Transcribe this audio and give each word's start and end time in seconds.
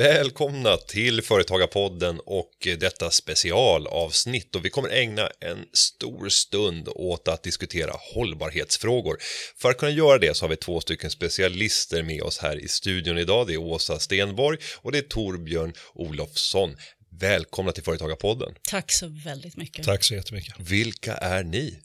Välkomna 0.00 0.76
till 0.76 1.22
Företagarpodden 1.22 2.20
och 2.26 2.50
detta 2.78 3.10
specialavsnitt 3.10 4.56
och 4.56 4.64
vi 4.64 4.70
kommer 4.70 4.88
ägna 4.88 5.30
en 5.40 5.64
stor 5.72 6.28
stund 6.28 6.88
åt 6.88 7.28
att 7.28 7.42
diskutera 7.42 7.92
hållbarhetsfrågor. 8.14 9.16
För 9.56 9.70
att 9.70 9.78
kunna 9.78 9.92
göra 9.92 10.18
det 10.18 10.36
så 10.36 10.44
har 10.44 10.50
vi 10.50 10.56
två 10.56 10.80
stycken 10.80 11.10
specialister 11.10 12.02
med 12.02 12.22
oss 12.22 12.38
här 12.38 12.56
i 12.64 12.68
studion 12.68 13.18
idag. 13.18 13.46
Det 13.46 13.52
är 13.54 13.58
Åsa 13.58 13.98
Stenborg 13.98 14.58
och 14.76 14.92
det 14.92 14.98
är 14.98 15.02
Torbjörn 15.02 15.72
Olofsson. 15.94 16.76
Välkomna 17.20 17.72
till 17.72 17.82
Företagarpodden. 17.82 18.54
Tack 18.62 18.92
så 18.92 19.06
väldigt 19.24 19.56
mycket. 19.56 19.84
Tack 19.84 20.04
så 20.04 20.14
jättemycket. 20.14 20.54
Vilka 20.58 21.14
är 21.14 21.44
ni? 21.44 21.78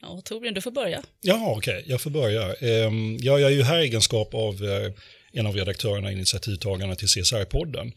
Ja, 0.00 0.22
Torbjörn, 0.24 0.54
du 0.54 0.60
får 0.60 0.70
börja. 0.70 1.02
Jaha, 1.20 1.56
okej, 1.56 1.84
jag 1.86 2.00
får 2.00 2.10
börja. 2.10 2.54
Ehm, 2.54 3.16
ja, 3.20 3.38
jag 3.38 3.50
är 3.50 3.56
ju 3.56 3.62
här 3.62 3.78
i 3.78 3.82
egenskap 3.82 4.34
av 4.34 4.64
eh, 4.64 4.92
en 5.38 5.46
av 5.46 5.56
redaktörerna 5.56 6.06
och 6.06 6.12
initiativtagarna 6.12 6.94
till 6.94 7.08
CSR-podden. 7.08 7.92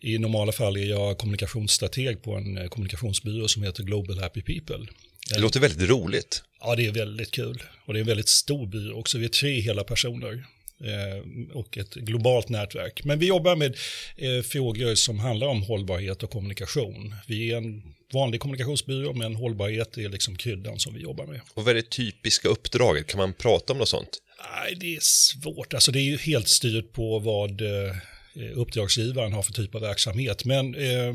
I 0.00 0.18
normala 0.18 0.52
fall 0.52 0.76
är 0.76 0.84
jag 0.84 1.18
kommunikationsstrateg 1.18 2.22
på 2.22 2.34
en 2.34 2.58
eh, 2.58 2.68
kommunikationsbyrå 2.68 3.48
som 3.48 3.62
heter 3.62 3.82
Global 3.82 4.18
Happy 4.18 4.42
People. 4.42 4.86
Det 5.34 5.38
låter 5.40 5.60
väldigt 5.60 5.90
roligt. 5.90 6.42
Ja, 6.60 6.76
det 6.76 6.86
är 6.86 6.92
väldigt 6.92 7.30
kul. 7.30 7.62
Och 7.84 7.92
det 7.92 7.98
är 7.98 8.00
en 8.00 8.06
väldigt 8.06 8.28
stor 8.28 8.66
byrå 8.66 8.98
också. 8.98 9.18
Vi 9.18 9.24
är 9.24 9.28
tre 9.28 9.60
hela 9.60 9.84
personer 9.84 10.44
eh, 10.80 11.56
och 11.56 11.78
ett 11.78 11.94
globalt 11.94 12.48
nätverk. 12.48 13.04
Men 13.04 13.18
vi 13.18 13.26
jobbar 13.26 13.56
med 13.56 13.76
eh, 14.16 14.42
frågor 14.42 14.94
som 14.94 15.18
handlar 15.18 15.46
om 15.46 15.62
hållbarhet 15.62 16.22
och 16.22 16.30
kommunikation. 16.30 17.14
Vi 17.26 17.52
är 17.52 17.56
en 17.56 17.82
vanlig 18.12 18.40
kommunikationsbyrå, 18.40 19.12
men 19.12 19.34
hållbarhet 19.34 19.98
är 19.98 20.08
liksom 20.08 20.36
kryddan 20.36 20.78
som 20.78 20.94
vi 20.94 21.00
jobbar 21.00 21.26
med. 21.26 21.40
Och 21.54 21.64
vad 21.64 21.70
är 21.70 21.74
det 21.74 21.90
typiska 21.90 22.48
uppdraget? 22.48 23.06
Kan 23.06 23.18
man 23.18 23.32
prata 23.32 23.72
om 23.72 23.78
något 23.78 23.88
sånt? 23.88 24.18
Nej, 24.52 24.76
det 24.80 24.96
är 24.96 25.00
svårt. 25.02 25.74
Alltså 25.74 25.92
det 25.92 25.98
är 26.00 26.10
ju 26.10 26.16
helt 26.16 26.48
styrt 26.48 26.92
på 26.92 27.18
vad 27.18 27.60
eh, 27.60 27.94
uppdragsgivaren 28.54 29.32
har 29.32 29.42
för 29.42 29.52
typ 29.52 29.74
av 29.74 29.80
verksamhet. 29.80 30.44
Men 30.44 30.74
eh, 30.74 31.14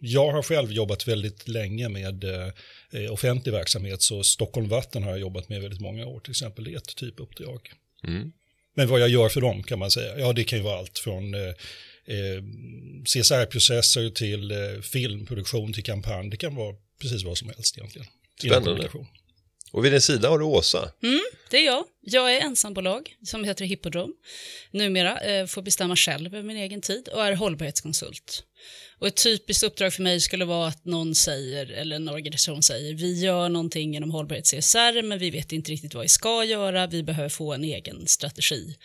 jag 0.00 0.32
har 0.32 0.42
själv 0.42 0.72
jobbat 0.72 1.08
väldigt 1.08 1.48
länge 1.48 1.88
med 1.88 2.24
eh, 2.24 3.12
offentlig 3.12 3.52
verksamhet, 3.52 4.02
så 4.02 4.22
Stockholm 4.22 4.68
Vatten 4.68 5.02
har 5.02 5.10
jag 5.10 5.20
jobbat 5.20 5.48
med 5.48 5.62
väldigt 5.62 5.80
många 5.80 6.06
år 6.06 6.20
till 6.20 6.30
exempel. 6.30 6.64
Det 6.64 6.72
är 6.72 6.76
ett 6.76 6.96
typ 6.96 7.20
uppdrag. 7.20 7.72
Mm. 8.06 8.32
Men 8.74 8.88
vad 8.88 9.00
jag 9.00 9.08
gör 9.08 9.28
för 9.28 9.40
dem 9.40 9.62
kan 9.62 9.78
man 9.78 9.90
säga, 9.90 10.18
ja 10.18 10.32
det 10.32 10.44
kan 10.44 10.58
ju 10.58 10.64
vara 10.64 10.78
allt 10.78 10.98
från 10.98 11.34
eh, 11.34 11.54
eh, 12.10 12.42
CSR-processer 13.04 14.10
till 14.10 14.50
eh, 14.50 14.80
filmproduktion 14.82 15.72
till 15.72 15.84
kampanj. 15.84 16.30
Det 16.30 16.36
kan 16.36 16.54
vara 16.54 16.74
precis 17.00 17.24
vad 17.24 17.38
som 17.38 17.48
helst 17.48 17.78
egentligen. 17.78 18.06
Spännande. 18.40 18.88
Och 19.72 19.84
vid 19.84 19.92
din 19.92 20.00
sida 20.00 20.28
har 20.28 20.38
du 20.38 20.44
Åsa. 20.44 20.92
Mm, 21.02 21.20
det 21.50 21.56
är 21.56 21.66
jag. 21.66 21.84
Jag 22.00 22.36
är 22.36 22.40
ensambolag 22.40 23.16
som 23.26 23.44
heter 23.44 23.64
Hippodrom. 23.64 24.14
Numera 24.70 25.20
eh, 25.20 25.46
får 25.46 25.62
bestämma 25.62 25.96
själv 25.96 26.34
över 26.34 26.42
min 26.42 26.56
egen 26.56 26.80
tid 26.80 27.08
och 27.08 27.26
är 27.26 27.32
hållbarhetskonsult. 27.32 28.44
Och 28.98 29.06
ett 29.06 29.22
typiskt 29.22 29.62
uppdrag 29.62 29.92
för 29.92 30.02
mig 30.02 30.20
skulle 30.20 30.44
vara 30.44 30.68
att 30.68 30.84
någon 30.84 31.14
säger, 31.14 31.66
eller 31.66 31.96
en 31.96 32.08
organisation 32.08 32.62
säger, 32.62 32.94
vi 32.94 33.20
gör 33.20 33.48
någonting 33.48 33.94
genom 33.94 34.10
hållbarhet 34.10 34.44
CSR, 34.44 35.02
men 35.02 35.18
vi 35.18 35.30
vet 35.30 35.52
inte 35.52 35.72
riktigt 35.72 35.94
vad 35.94 36.02
vi 36.02 36.08
ska 36.08 36.44
göra, 36.44 36.86
vi 36.86 37.02
behöver 37.02 37.28
få 37.28 37.52
en 37.52 37.64
egen 37.64 38.06
strategi. 38.06 38.76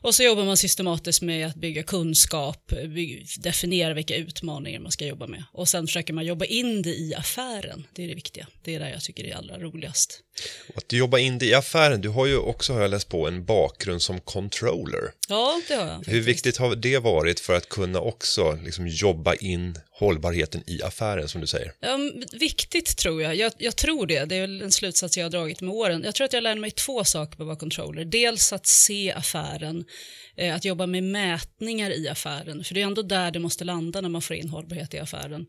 Och 0.00 0.14
så 0.14 0.22
jobbar 0.22 0.44
man 0.44 0.56
systematiskt 0.56 1.22
med 1.22 1.46
att 1.46 1.56
bygga 1.56 1.82
kunskap, 1.82 2.72
by- 2.88 3.24
definiera 3.38 3.94
vilka 3.94 4.16
utmaningar 4.16 4.80
man 4.80 4.92
ska 4.92 5.06
jobba 5.06 5.26
med. 5.26 5.44
Och 5.52 5.68
sen 5.68 5.86
försöker 5.86 6.12
man 6.14 6.24
jobba 6.26 6.44
in 6.44 6.82
det 6.82 6.94
i 6.94 7.14
affären, 7.14 7.86
det 7.94 8.04
är 8.04 8.08
det 8.08 8.14
viktiga. 8.14 8.46
Det 8.64 8.74
är 8.74 8.80
det 8.80 8.90
jag 8.90 9.02
tycker 9.02 9.24
är 9.24 9.34
allra 9.34 9.58
roligast. 9.58 10.20
Och 10.68 10.78
att 10.78 10.88
du 10.88 10.96
jobbar 10.98 11.18
in 11.18 11.38
det 11.38 11.46
i 11.46 11.54
affären, 11.54 12.00
du 12.00 12.08
har 12.08 12.26
ju 12.26 12.36
också, 12.36 12.72
har 12.72 12.80
jag 12.80 12.90
läst 12.90 13.08
på, 13.08 13.28
en 13.28 13.44
bakgrund 13.44 14.02
som 14.02 14.20
controller. 14.20 15.12
Ja, 15.28 15.60
det 15.68 15.74
har 15.74 15.86
jag. 15.86 16.04
Hur 16.06 16.20
viktigt 16.20 16.56
har 16.56 16.76
det 16.76 16.98
varit 16.98 17.40
för 17.40 17.54
att 17.54 17.68
kunna 17.68 18.00
också 18.00 18.58
liksom 18.64 18.88
jobba 18.88 19.34
in 19.34 19.78
hållbarheten 19.90 20.62
i 20.66 20.82
affären 20.82 21.28
som 21.28 21.40
du 21.40 21.46
säger? 21.46 21.72
Um, 21.80 22.24
viktigt 22.32 22.96
tror 22.96 23.22
jag. 23.22 23.36
jag. 23.36 23.52
Jag 23.58 23.76
tror 23.76 24.06
det. 24.06 24.24
Det 24.24 24.36
är 24.36 24.62
en 24.62 24.72
slutsats 24.72 25.16
jag 25.16 25.24
har 25.24 25.30
dragit 25.30 25.60
med 25.60 25.74
åren. 25.74 26.02
Jag 26.04 26.14
tror 26.14 26.24
att 26.24 26.32
jag 26.32 26.42
lärde 26.42 26.60
mig 26.60 26.70
två 26.70 27.04
saker 27.04 27.36
på 27.36 27.42
att 27.42 27.46
vara 27.46 27.56
controller. 27.56 28.04
Dels 28.04 28.52
att 28.52 28.66
se 28.66 29.12
affären, 29.12 29.84
Eh, 30.38 30.54
att 30.54 30.64
jobba 30.64 30.86
med 30.86 31.02
mätningar 31.02 31.90
i 31.90 32.08
affären. 32.08 32.64
För 32.64 32.74
det 32.74 32.82
är 32.82 32.86
ändå 32.86 33.02
där 33.02 33.30
det 33.30 33.38
måste 33.38 33.64
landa 33.64 34.00
när 34.00 34.08
man 34.08 34.22
får 34.22 34.36
in 34.36 34.48
hållbarhet 34.48 34.94
i 34.94 34.98
affären. 34.98 35.46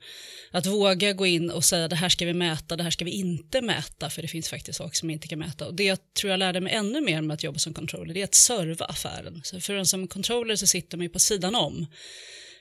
Att 0.51 0.65
våga 0.65 1.13
gå 1.13 1.25
in 1.25 1.49
och 1.51 1.65
säga 1.65 1.87
det 1.87 1.95
här 1.95 2.09
ska 2.09 2.25
vi 2.25 2.33
mäta, 2.33 2.75
det 2.75 2.83
här 2.83 2.91
ska 2.91 3.05
vi 3.05 3.11
inte 3.11 3.61
mäta. 3.61 4.09
För 4.09 4.21
det 4.21 4.27
finns 4.27 4.49
faktiskt 4.49 4.77
saker 4.77 4.95
som 4.95 5.07
vi 5.07 5.13
inte 5.13 5.27
kan 5.27 5.39
mäta. 5.39 5.67
Och 5.67 5.73
det 5.73 5.83
jag 5.83 5.97
tror 6.13 6.31
jag 6.31 6.37
lärde 6.37 6.61
mig 6.61 6.73
ännu 6.73 7.01
mer 7.01 7.21
med 7.21 7.33
att 7.33 7.43
jobba 7.43 7.59
som 7.59 7.73
controller, 7.73 8.13
det 8.13 8.19
är 8.19 8.23
att 8.23 8.35
serva 8.35 8.85
affären. 8.85 9.41
Så 9.43 9.59
för 9.59 9.75
en 9.75 9.85
som 9.85 10.07
controller 10.07 10.55
så 10.55 10.67
sitter 10.67 10.97
man 10.97 11.03
ju 11.03 11.09
på 11.09 11.19
sidan 11.19 11.55
om. 11.55 11.85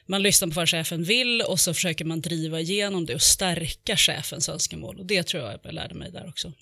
Man 0.09 0.23
lyssnar 0.23 0.49
på 0.49 0.55
vad 0.55 0.69
chefen 0.69 1.05
vill 1.05 1.43
och 1.43 1.61
så 1.61 1.75
försöker 1.75 2.05
man 2.05 2.21
driva 2.21 2.61
igenom 2.61 3.07
det 3.07 3.15
och 3.15 3.23
stärka 3.23 3.97
chefens 3.97 4.49
önskemål. 4.49 4.99
Och 4.99 5.07
det 5.07 5.23
tror 5.23 5.43
jag 5.43 5.61
jag 5.63 5.75
lärde 5.75 5.95
mig 5.95 6.13
där 6.13 6.29
också. 6.29 6.53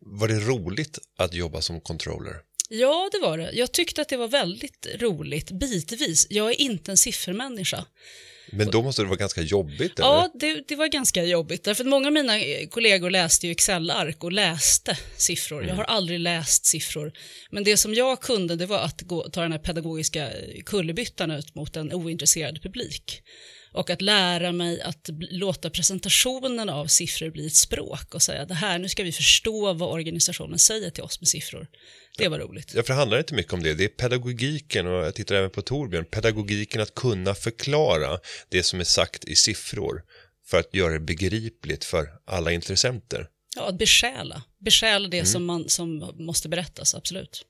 Var 0.00 0.28
det 0.28 0.40
roligt 0.40 0.98
att 1.18 1.34
jobba 1.34 1.60
som 1.60 1.80
controller? 1.80 2.34
Ja, 2.74 3.08
det 3.12 3.18
var 3.18 3.38
det. 3.38 3.50
Jag 3.52 3.72
tyckte 3.72 4.02
att 4.02 4.08
det 4.08 4.16
var 4.16 4.28
väldigt 4.28 4.86
roligt, 4.98 5.50
bitvis. 5.50 6.26
Jag 6.30 6.50
är 6.50 6.60
inte 6.60 6.90
en 6.90 6.96
siffermänniska. 6.96 7.84
Men 8.52 8.70
då 8.70 8.82
måste 8.82 9.02
det 9.02 9.08
vara 9.08 9.16
ganska 9.16 9.42
jobbigt, 9.42 9.98
eller? 9.98 10.08
Ja, 10.08 10.30
det, 10.34 10.68
det 10.68 10.76
var 10.76 10.86
ganska 10.86 11.24
jobbigt. 11.24 11.64
Därför 11.64 11.84
att 11.84 11.88
många 11.88 12.06
av 12.06 12.12
mina 12.12 12.32
kollegor 12.70 13.10
läste 13.10 13.46
ju 13.46 13.52
Excel-ark 13.52 14.24
och 14.24 14.32
läste 14.32 14.98
siffror. 15.16 15.64
Jag 15.64 15.74
har 15.74 15.84
aldrig 15.84 16.20
läst 16.20 16.66
siffror. 16.66 17.12
Men 17.50 17.64
det 17.64 17.76
som 17.76 17.94
jag 17.94 18.20
kunde 18.20 18.56
det 18.56 18.66
var 18.66 18.78
att 18.78 19.02
gå, 19.02 19.28
ta 19.28 19.42
den 19.42 19.52
här 19.52 19.58
pedagogiska 19.58 20.28
kullerbyttan 20.66 21.30
ut 21.30 21.54
mot 21.54 21.76
en 21.76 21.92
ointresserad 21.92 22.62
publik. 22.62 23.22
Och 23.72 23.90
att 23.90 24.00
lära 24.02 24.52
mig 24.52 24.80
att 24.80 25.10
låta 25.30 25.70
presentationen 25.70 26.68
av 26.68 26.86
siffror 26.86 27.30
bli 27.30 27.46
ett 27.46 27.54
språk 27.54 28.14
och 28.14 28.22
säga 28.22 28.44
det 28.44 28.54
här, 28.54 28.78
nu 28.78 28.88
ska 28.88 29.02
vi 29.02 29.12
förstå 29.12 29.72
vad 29.72 29.92
organisationen 29.92 30.58
säger 30.58 30.90
till 30.90 31.02
oss 31.02 31.20
med 31.20 31.28
siffror. 31.28 31.66
Det 32.18 32.28
var 32.28 32.38
roligt. 32.38 32.72
Ja, 32.74 32.82
för 32.82 32.92
det 32.92 32.98
handlar 32.98 33.18
inte 33.18 33.34
mycket 33.34 33.52
om 33.52 33.62
det. 33.62 33.74
Det 33.74 33.84
är 33.84 33.88
pedagogiken 33.88 34.86
och 34.86 35.06
jag 35.06 35.14
tittar 35.14 35.34
även 35.34 35.50
på 35.50 35.62
Torbjörn. 35.62 36.04
Pedagogiken 36.04 36.80
att 36.80 36.94
kunna 36.94 37.34
förklara 37.34 38.18
det 38.48 38.62
som 38.62 38.80
är 38.80 38.84
sagt 38.84 39.24
i 39.24 39.36
siffror 39.36 40.02
för 40.46 40.60
att 40.60 40.74
göra 40.74 40.92
det 40.92 41.00
begripligt 41.00 41.84
för 41.84 42.08
alla 42.24 42.52
intressenter. 42.52 43.26
Ja, 43.56 43.68
att 43.68 43.78
besjäla. 43.78 44.42
Besjäla 44.58 45.08
det 45.08 45.24
som, 45.24 45.44
man, 45.44 45.68
som 45.68 46.14
måste 46.18 46.48
berättas, 46.48 46.94
absolut. 46.94 47.44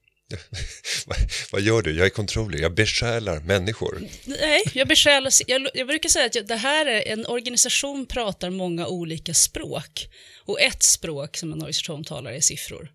Vad- 1.53 1.61
gör 1.61 1.83
du? 1.83 1.97
Jag 1.97 2.07
är 2.07 2.11
controller. 2.11 2.59
Jag 2.59 2.75
besjälar 2.75 3.41
människor. 3.41 4.03
Nej, 4.25 4.63
jag 4.75 4.89
besjälar, 4.89 5.33
jag, 5.47 5.69
jag 5.75 5.87
brukar 5.87 6.09
säga 6.09 6.27
att 6.27 6.35
jag, 6.35 6.47
det 6.47 6.57
här 6.57 6.87
är 6.87 7.13
en 7.13 7.27
organisation 7.27 8.07
pratar 8.07 8.51
många 8.51 8.87
olika 8.87 9.35
språk. 9.35 10.09
Och 10.45 10.61
ett 10.61 10.83
språk 10.83 11.37
som 11.37 11.53
en 11.53 11.59
organisation 11.63 12.05
talar 12.05 12.33
är 12.33 12.41
siffror. 12.41 12.91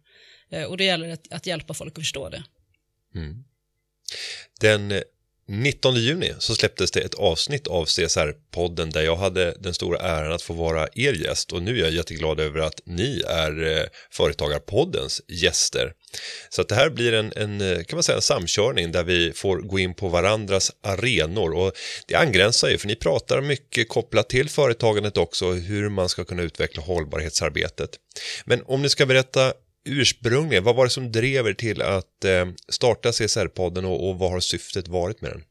Eh, 0.52 0.64
Och 0.64 0.78
det 0.78 0.84
gäller 0.84 1.09
att, 1.09 1.31
att 1.34 1.46
hjälpa 1.46 1.74
folk 1.74 1.97
att 1.97 2.03
förstå 2.03 2.30
det. 2.30 2.44
Den 4.59 4.92
eh, 4.92 5.02
19 5.50 5.96
juni 5.96 6.34
så 6.40 6.56
släpptes 6.56 6.92
det 6.92 7.00
ett 7.00 7.14
avsnitt 7.14 7.68
av 7.68 7.86
CSR-podden 7.86 8.92
där 8.92 9.02
jag 9.02 9.16
hade 9.16 9.58
den 9.59 9.74
stora 9.74 10.00
äran 10.00 10.31
att 10.31 10.42
få 10.42 10.53
vara 10.53 10.88
er 10.96 11.14
gäst 11.14 11.52
och 11.53 11.64
nu 11.64 11.78
är 11.78 11.82
jag 11.84 11.91
jätteglad 11.91 12.40
över 12.40 12.59
att 12.59 12.82
ni 12.85 13.22
är 13.28 13.78
eh, 13.78 13.84
Företagarpoddens 14.11 15.22
gäster. 15.28 15.94
Så 16.49 16.61
att 16.61 16.69
det 16.69 16.75
här 16.75 16.90
blir 16.90 17.14
en, 17.14 17.34
en, 17.35 17.61
eh, 17.61 17.84
kan 17.84 17.97
man 17.97 18.03
säga, 18.03 18.16
en 18.16 18.22
samkörning 18.22 18.91
där 18.91 19.03
vi 19.03 19.34
får 19.34 19.58
gå 19.58 19.79
in 19.79 19.93
på 19.93 20.08
varandras 20.08 20.72
arenor 20.84 21.53
och 21.53 21.72
det 22.08 22.16
angränsar 22.16 22.69
ju 22.69 22.78
för 22.78 22.87
ni 22.87 22.96
pratar 22.96 23.41
mycket 23.41 23.90
kopplat 23.90 24.29
till 24.29 24.49
företagandet 24.49 25.17
också 25.17 25.52
hur 25.52 25.90
man 25.90 26.09
ska 26.09 26.25
kunna 26.25 26.41
utveckla 26.41 26.84
hållbarhetsarbetet. 26.84 27.90
Men 28.46 28.64
om 28.66 28.81
ni 28.81 28.90
ska 28.90 29.05
berätta 29.05 29.53
ursprungligen, 29.85 30.64
vad 30.64 30.75
var 30.75 30.84
det 30.85 30.90
som 30.90 31.11
drev 31.11 31.47
er 31.47 31.53
till 31.53 31.81
att 31.81 32.25
eh, 32.25 32.46
starta 32.70 33.11
CSR-podden 33.11 33.85
och, 33.85 34.09
och 34.09 34.20
vad 34.20 34.31
har 34.31 34.40
syftet 34.40 34.87
varit 34.87 35.22
med 35.22 35.31
den? 35.31 35.43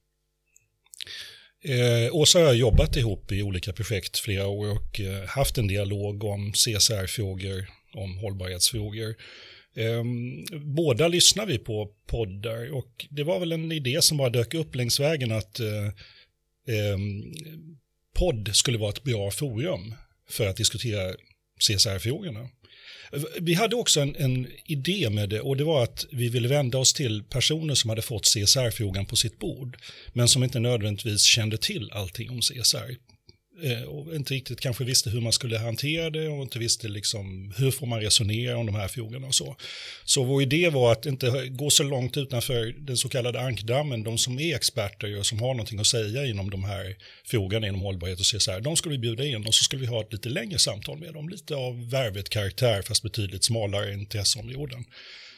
Eh, 1.65 2.15
Åsa 2.15 2.39
och 2.39 2.45
jag 2.45 2.49
har 2.49 2.55
jobbat 2.55 2.97
ihop 2.97 3.33
i 3.33 3.43
olika 3.43 3.73
projekt 3.73 4.19
flera 4.19 4.47
år 4.47 4.71
och 4.71 5.01
eh, 5.01 5.29
haft 5.29 5.59
en 5.59 5.69
dialog 5.69 6.25
om 6.25 6.53
CSR-frågor, 6.53 7.67
om 7.95 8.19
hållbarhetsfrågor. 8.19 9.15
Ehm, 9.77 10.45
båda 10.75 11.09
lyssnar 11.09 11.47
vi 11.47 11.59
på 11.59 11.91
poddar 12.07 12.73
och 12.75 13.07
det 13.11 13.25
var 13.25 13.41
väl 13.41 13.53
en 13.53 13.73
idé 13.73 14.03
som 14.03 14.17
bara 14.17 14.31
dök 14.31 14.55
upp 14.55 14.75
längs 14.75 15.01
vägen 15.01 15.33
att 15.33 15.61
eh, 15.61 15.87
ehm, 16.77 17.35
podd 18.15 18.51
skulle 18.57 18.79
vara 18.79 18.91
ett 18.91 19.05
bra 19.05 19.31
forum 19.31 19.95
för 20.29 20.47
att 20.47 20.57
diskutera 20.57 21.15
CSR-frågorna. 21.61 22.49
Vi 23.41 23.55
hade 23.55 23.77
också 23.77 24.01
en, 24.01 24.17
en 24.17 24.47
idé 24.65 25.11
med 25.11 25.29
det 25.29 25.41
och 25.41 25.57
det 25.57 25.65
var 25.65 25.83
att 25.83 26.07
vi 26.13 26.29
ville 26.29 26.49
vända 26.49 26.79
oss 26.79 26.93
till 26.93 27.25
personer 27.25 27.75
som 27.75 27.91
hade 27.91 28.03
fått 28.03 28.25
CSR-frågan 28.25 29.07
på 29.07 29.17
sitt 29.17 29.39
bord 29.39 29.77
men 30.13 30.29
som 30.29 30.45
inte 30.45 30.61
nödvändigtvis 30.61 31.23
kände 31.23 31.59
till 31.59 31.91
allting 31.93 32.31
om 32.31 32.41
CSR. 32.41 32.97
Eh, 33.63 33.83
och 33.83 34.15
inte 34.15 34.35
riktigt 34.35 34.61
kanske 34.61 34.85
visste 34.85 35.11
hur 35.11 35.21
man 35.21 35.33
skulle 35.33 35.59
hantera 35.59 36.11
det 36.11 36.29
och 36.29 36.43
inte 36.43 36.59
visste 36.59 36.89
liksom 36.89 37.55
hur 37.57 37.71
får 37.71 37.87
man 37.87 38.01
resonera 38.01 38.57
om 38.57 38.67
de 38.67 38.75
här 38.75 38.89
frågorna 38.89 39.27
och 39.27 39.35
så. 39.35 39.57
Så 40.05 40.25
vår 40.25 40.43
idé 40.43 40.69
var 40.69 40.93
att 40.93 41.07
inte 41.07 41.49
gå 41.49 41.71
så 41.71 41.83
långt 41.83 42.17
utanför 42.17 42.75
den 42.79 42.97
så 42.97 43.09
kallade 43.09 43.41
ankdammen, 43.41 44.03
de 44.03 44.19
som 44.19 44.39
är 44.39 44.57
experter 44.57 45.19
och 45.19 45.27
som 45.27 45.41
har 45.41 45.55
någonting 45.55 45.79
att 45.79 45.87
säga 45.87 46.27
inom 46.27 46.51
de 46.51 46.65
här 46.65 46.97
frågorna 47.25 47.67
inom 47.67 47.81
hållbarhet 47.81 48.21
och 48.21 48.27
CSR, 48.27 48.61
de 48.61 48.77
skulle 48.77 48.93
vi 48.93 48.99
bjuda 48.99 49.25
in 49.25 49.47
och 49.47 49.55
så 49.55 49.65
skulle 49.65 49.81
vi 49.81 49.87
ha 49.87 50.01
ett 50.01 50.13
lite 50.13 50.29
längre 50.29 50.59
samtal 50.59 50.99
med 50.99 51.15
dem, 51.15 51.29
lite 51.29 51.55
av 51.55 51.91
värvet-karaktär 51.91 52.83
fast 52.83 53.03
betydligt 53.03 53.45
smalare 53.45 53.93
intresseområden. 53.93 54.85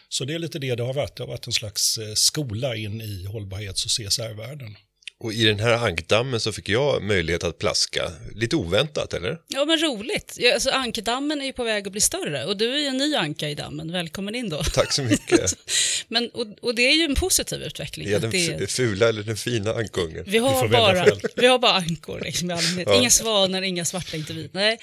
Så 0.08 0.24
det 0.24 0.34
är 0.34 0.38
lite 0.38 0.58
det 0.58 0.74
det 0.74 0.82
har 0.82 0.94
varit, 0.94 1.16
det 1.16 1.22
har 1.22 1.28
varit 1.28 1.46
en 1.46 1.52
slags 1.52 1.98
eh, 1.98 2.14
skola 2.14 2.76
in 2.76 3.00
i 3.00 3.24
hållbarhets 3.24 3.84
och 3.84 3.90
CSR-världen. 3.90 4.76
Och 5.20 5.32
i 5.32 5.44
den 5.44 5.60
här 5.60 5.86
ankdammen 5.86 6.40
så 6.40 6.52
fick 6.52 6.68
jag 6.68 7.02
möjlighet 7.02 7.44
att 7.44 7.58
plaska. 7.58 8.12
Lite 8.34 8.56
oväntat, 8.56 9.14
eller? 9.14 9.38
Ja, 9.48 9.64
men 9.64 9.78
roligt. 9.78 10.36
Ja, 10.38 10.54
alltså, 10.54 10.70
ankdammen 10.70 11.40
är 11.40 11.44
ju 11.44 11.52
på 11.52 11.64
väg 11.64 11.86
att 11.86 11.92
bli 11.92 12.00
större 12.00 12.44
och 12.44 12.56
du 12.56 12.74
är 12.74 12.78
ju 12.78 12.86
en 12.86 12.96
ny 12.96 13.14
anka 13.14 13.48
i 13.48 13.54
dammen. 13.54 13.92
Välkommen 13.92 14.34
in 14.34 14.48
då. 14.48 14.62
Tack 14.62 14.92
så 14.92 15.02
mycket. 15.02 15.54
men, 16.08 16.30
och, 16.30 16.46
och 16.60 16.74
det 16.74 16.82
är 16.82 16.94
ju 16.94 17.02
en 17.02 17.14
positiv 17.14 17.62
utveckling. 17.62 18.08
Är 18.08 18.20
den 18.20 18.30
det... 18.30 18.70
fula 18.70 19.08
eller 19.08 19.22
den 19.22 19.36
fina 19.36 19.72
ankungen? 19.74 20.24
Vi 20.26 20.38
har, 20.38 20.68
vi 20.68 20.68
bara, 20.68 21.06
vi 21.36 21.46
har 21.46 21.58
bara 21.58 21.72
ankor 21.72 22.20
liksom, 22.24 22.50
i 22.50 22.54
allmänhet. 22.54 22.88
Ja. 22.88 23.00
Inga 23.00 23.10
svanar, 23.10 23.62
inga 23.62 23.84
svarta, 23.84 24.16
inte 24.16 24.32
vita. 24.32 24.50
Nej, 24.52 24.78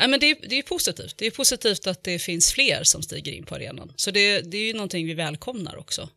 Nej 0.00 0.08
men 0.08 0.20
det 0.20 0.30
är, 0.30 0.36
det 0.48 0.58
är 0.58 0.62
positivt. 0.62 1.14
Det 1.18 1.26
är 1.26 1.30
positivt 1.30 1.86
att 1.86 2.04
det 2.04 2.18
finns 2.18 2.52
fler 2.52 2.84
som 2.84 3.02
stiger 3.02 3.32
in 3.32 3.44
på 3.44 3.54
arenan. 3.54 3.92
Så 3.96 4.10
det, 4.10 4.40
det 4.40 4.58
är 4.58 4.66
ju 4.66 4.72
någonting 4.72 5.06
vi 5.06 5.14
välkomnar 5.14 5.78
också. 5.78 6.08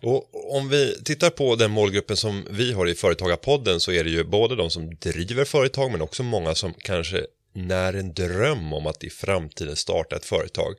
Och 0.00 0.54
om 0.56 0.68
vi 0.68 1.02
tittar 1.04 1.30
på 1.30 1.56
den 1.56 1.70
målgruppen 1.70 2.16
som 2.16 2.46
vi 2.50 2.72
har 2.72 2.86
i 2.88 2.94
Företagarpodden 2.94 3.80
så 3.80 3.92
är 3.92 4.04
det 4.04 4.10
ju 4.10 4.24
både 4.24 4.56
de 4.56 4.70
som 4.70 4.94
driver 4.94 5.44
företag 5.44 5.90
men 5.90 6.02
också 6.02 6.22
många 6.22 6.54
som 6.54 6.74
kanske 6.74 7.26
när 7.54 7.94
en 7.94 8.12
dröm 8.14 8.72
om 8.72 8.86
att 8.86 9.04
i 9.04 9.10
framtiden 9.10 9.76
starta 9.76 10.16
ett 10.16 10.24
företag. 10.24 10.74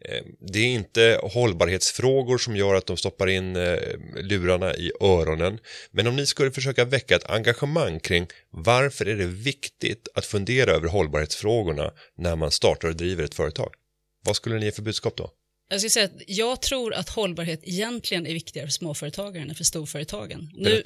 Eh, 0.00 0.24
det 0.40 0.58
är 0.58 0.66
inte 0.66 1.20
hållbarhetsfrågor 1.22 2.38
som 2.38 2.56
gör 2.56 2.74
att 2.74 2.86
de 2.86 2.96
stoppar 2.96 3.26
in 3.26 3.56
eh, 3.56 3.78
lurarna 4.16 4.74
i 4.74 4.92
öronen. 5.00 5.58
Men 5.90 6.06
om 6.06 6.16
ni 6.16 6.26
skulle 6.26 6.50
försöka 6.50 6.84
väcka 6.84 7.16
ett 7.16 7.30
engagemang 7.30 8.00
kring 8.00 8.26
varför 8.50 9.08
är 9.08 9.16
det 9.16 9.26
viktigt 9.26 10.08
att 10.14 10.26
fundera 10.26 10.70
över 10.70 10.88
hållbarhetsfrågorna 10.88 11.92
när 12.18 12.36
man 12.36 12.50
startar 12.50 12.88
och 12.88 12.96
driver 12.96 13.24
ett 13.24 13.34
företag? 13.34 13.74
Vad 14.24 14.36
skulle 14.36 14.58
ni 14.58 14.64
ge 14.64 14.72
för 14.72 14.82
budskap 14.82 15.16
då? 15.16 15.30
Jag, 15.68 15.80
ska 15.80 15.90
säga 15.90 16.04
att 16.04 16.22
jag 16.26 16.62
tror 16.62 16.94
att 16.94 17.08
hållbarhet 17.08 17.60
egentligen 17.62 18.26
är 18.26 18.32
viktigare 18.32 18.66
för 18.66 18.72
småföretagaren 18.72 19.50
än 19.50 19.54
för 19.54 19.64
storföretagen. 19.64 20.50
Nu, 20.54 20.82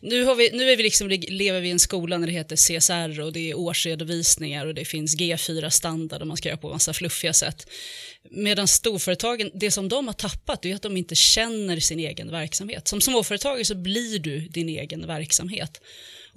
nu, 0.00 0.24
har 0.24 0.34
vi, 0.34 0.50
nu 0.52 0.70
är 0.70 0.76
vi 0.76 0.82
liksom, 0.82 1.08
lever 1.08 1.60
vi 1.60 1.68
i 1.68 1.70
en 1.70 1.78
skola 1.78 2.18
när 2.18 2.26
det 2.26 2.32
heter 2.32 2.56
CSR 2.56 3.20
och 3.20 3.32
det 3.32 3.50
är 3.50 3.58
årsredovisningar 3.58 4.66
och 4.66 4.74
det 4.74 4.84
finns 4.84 5.16
G4-standard 5.16 6.20
och 6.20 6.26
man 6.26 6.36
ska 6.36 6.48
göra 6.48 6.58
på 6.58 6.70
massa 6.70 6.92
fluffiga 6.92 7.32
sätt. 7.32 7.70
Medan 8.30 8.68
storföretagen, 8.68 9.50
det 9.54 9.70
som 9.70 9.88
de 9.88 10.06
har 10.06 10.14
tappat 10.14 10.64
är 10.64 10.74
att 10.74 10.82
de 10.82 10.96
inte 10.96 11.14
känner 11.14 11.80
sin 11.80 11.98
egen 11.98 12.30
verksamhet. 12.30 12.88
Som 12.88 13.00
småföretagare 13.00 13.64
så 13.64 13.74
blir 13.74 14.18
du 14.18 14.40
din 14.40 14.68
egen 14.68 15.06
verksamhet. 15.06 15.80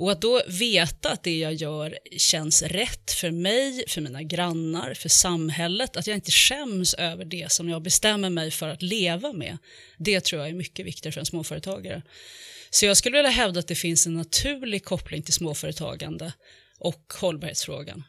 Och 0.01 0.11
att 0.11 0.21
då 0.21 0.41
veta 0.47 1.11
att 1.11 1.23
det 1.23 1.37
jag 1.37 1.53
gör 1.53 1.97
känns 2.17 2.61
rätt 2.61 3.11
för 3.11 3.31
mig, 3.31 3.83
för 3.87 4.01
mina 4.01 4.23
grannar, 4.23 4.93
för 4.93 5.09
samhället, 5.09 5.97
att 5.97 6.07
jag 6.07 6.17
inte 6.17 6.31
skäms 6.31 6.93
över 6.93 7.25
det 7.25 7.51
som 7.51 7.69
jag 7.69 7.81
bestämmer 7.81 8.29
mig 8.29 8.51
för 8.51 8.69
att 8.69 8.81
leva 8.81 9.33
med, 9.33 9.57
det 9.97 10.21
tror 10.21 10.41
jag 10.41 10.49
är 10.49 10.53
mycket 10.53 10.85
viktigare 10.85 11.13
för 11.13 11.19
en 11.19 11.25
småföretagare. 11.25 12.01
Så 12.69 12.85
jag 12.85 12.97
skulle 12.97 13.17
vilja 13.17 13.31
hävda 13.31 13.59
att 13.59 13.67
det 13.67 13.75
finns 13.75 14.07
en 14.07 14.13
naturlig 14.13 14.85
koppling 14.85 15.23
till 15.23 15.33
småföretagande 15.33 16.33
och 16.79 17.13
hållbarhetsfrågan. 17.19 18.03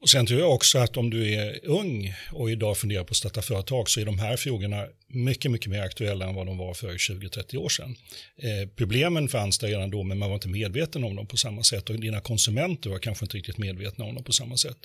Och 0.00 0.10
sen 0.10 0.26
tror 0.26 0.40
jag 0.40 0.54
också 0.54 0.78
att 0.78 0.96
om 0.96 1.10
du 1.10 1.34
är 1.34 1.64
ung 1.64 2.14
och 2.32 2.50
idag 2.50 2.78
funderar 2.78 3.04
på 3.04 3.10
att 3.10 3.16
starta 3.16 3.42
företag 3.42 3.90
så 3.90 4.00
är 4.00 4.04
de 4.04 4.18
här 4.18 4.36
frågorna 4.36 4.86
mycket, 5.10 5.50
mycket 5.50 5.70
mer 5.70 5.82
aktuella 5.82 6.28
än 6.28 6.34
vad 6.34 6.46
de 6.46 6.58
var 6.58 6.74
för 6.74 6.92
20-30 6.94 7.56
år 7.56 7.68
sedan. 7.68 7.96
Eh, 8.36 8.68
problemen 8.76 9.28
fanns 9.28 9.58
där 9.58 9.68
redan 9.68 9.90
då, 9.90 10.02
men 10.02 10.18
man 10.18 10.28
var 10.28 10.36
inte 10.36 10.48
medveten 10.48 11.04
om 11.04 11.16
dem 11.16 11.26
på 11.26 11.36
samma 11.36 11.62
sätt 11.62 11.90
och 11.90 12.00
dina 12.00 12.20
konsumenter 12.20 12.90
var 12.90 12.98
kanske 12.98 13.24
inte 13.24 13.36
riktigt 13.36 13.58
medvetna 13.58 14.04
om 14.04 14.14
dem 14.14 14.24
på 14.24 14.32
samma 14.32 14.56
sätt. 14.56 14.78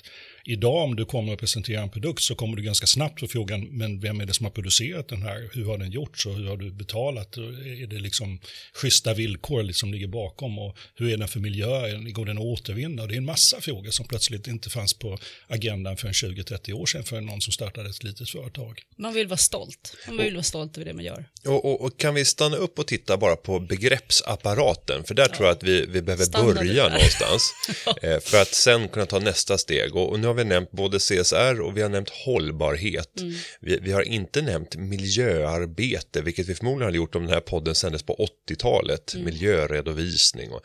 Idag 0.44 0.84
om 0.84 0.96
du 0.96 1.04
kommer 1.04 1.32
att 1.32 1.38
presentera 1.38 1.82
en 1.82 1.90
produkt 1.90 2.22
så 2.22 2.34
kommer 2.34 2.56
du 2.56 2.62
ganska 2.62 2.86
snabbt 2.86 3.20
få 3.20 3.26
frågan, 3.26 3.60
men 3.64 4.00
vem 4.00 4.20
är 4.20 4.26
det 4.26 4.34
som 4.34 4.44
har 4.44 4.50
producerat 4.50 5.08
den 5.08 5.22
här? 5.22 5.50
Hur 5.52 5.64
har 5.64 5.78
den 5.78 5.90
gjorts 5.90 6.26
och 6.26 6.34
hur 6.34 6.48
har 6.48 6.56
du 6.56 6.70
betalat? 6.70 7.36
Är 7.36 7.86
det 7.86 7.98
liksom 7.98 8.40
schyssta 8.74 9.14
villkor 9.14 9.60
som 9.60 9.66
liksom 9.66 9.92
ligger 9.92 10.06
bakom 10.06 10.58
och 10.58 10.76
hur 10.94 11.12
är 11.12 11.16
den 11.16 11.28
för 11.28 11.40
miljö? 11.40 11.98
Går 11.98 12.26
den 12.26 12.38
att 12.38 12.44
återvinna? 12.44 13.06
Det 13.06 13.14
är 13.14 13.18
en 13.18 13.24
massa 13.24 13.60
frågor 13.60 13.90
som 13.90 14.06
plötsligt 14.06 14.46
inte 14.46 14.70
fanns 14.70 14.94
på 14.94 15.18
agendan 15.46 15.96
för 15.96 16.08
en 16.08 16.14
20-30 16.14 16.72
år 16.72 16.86
sedan 16.86 17.04
för 17.04 17.20
någon 17.20 17.40
som 17.40 17.52
startade 17.52 17.90
ett 17.90 18.04
litet 18.04 18.30
företag. 18.30 18.82
Man 18.96 19.14
vill 19.14 19.26
vara 19.26 19.36
stolt. 19.36 19.96
Man 20.16 20.24
vill 20.24 20.34
vara 20.34 20.42
stolt 20.42 20.76
över 20.76 20.84
det 20.84 20.94
man 20.94 21.04
gör. 21.04 21.28
Och, 21.46 21.64
och, 21.64 21.80
och, 21.80 21.98
kan 21.98 22.14
vi 22.14 22.24
stanna 22.24 22.56
upp 22.56 22.78
och 22.78 22.86
titta 22.86 23.16
bara 23.16 23.36
på 23.36 23.60
begreppsapparaten? 23.60 25.04
För 25.04 25.14
där 25.14 25.28
ja. 25.30 25.36
tror 25.36 25.48
jag 25.48 25.56
att 25.56 25.62
vi, 25.62 25.86
vi 25.86 26.02
behöver 26.02 26.24
Standard 26.24 26.54
börja 26.56 26.88
någonstans. 26.88 27.52
eh, 28.02 28.20
för 28.20 28.42
att 28.42 28.54
sen 28.54 28.88
kunna 28.88 29.06
ta 29.06 29.18
nästa 29.18 29.58
steg. 29.58 29.96
Och, 29.96 30.10
och, 30.10 30.20
nu 30.20 30.26
har 30.26 30.34
vi 30.34 30.44
nämnt 30.44 30.70
både 30.70 30.98
CSR 30.98 31.60
och 31.60 31.76
vi 31.76 31.82
har 31.82 31.88
nämnt 31.88 32.10
hållbarhet. 32.10 33.20
Mm. 33.20 33.34
Vi, 33.60 33.78
vi, 33.82 33.92
har 33.92 34.02
inte 34.02 34.42
nämnt 34.42 34.76
miljöarbete, 34.76 36.22
vilket 36.22 36.48
vi 36.48 36.54
förmodligen 36.54 36.86
hade 36.86 36.96
gjort 36.96 37.14
om 37.14 37.22
den 37.22 37.32
här 37.32 37.40
podden 37.40 37.74
sändes 37.74 38.02
på 38.02 38.28
80-talet. 38.48 39.14
Mm. 39.14 39.24
Miljöredovisning. 39.24 40.50
Och, 40.52 40.60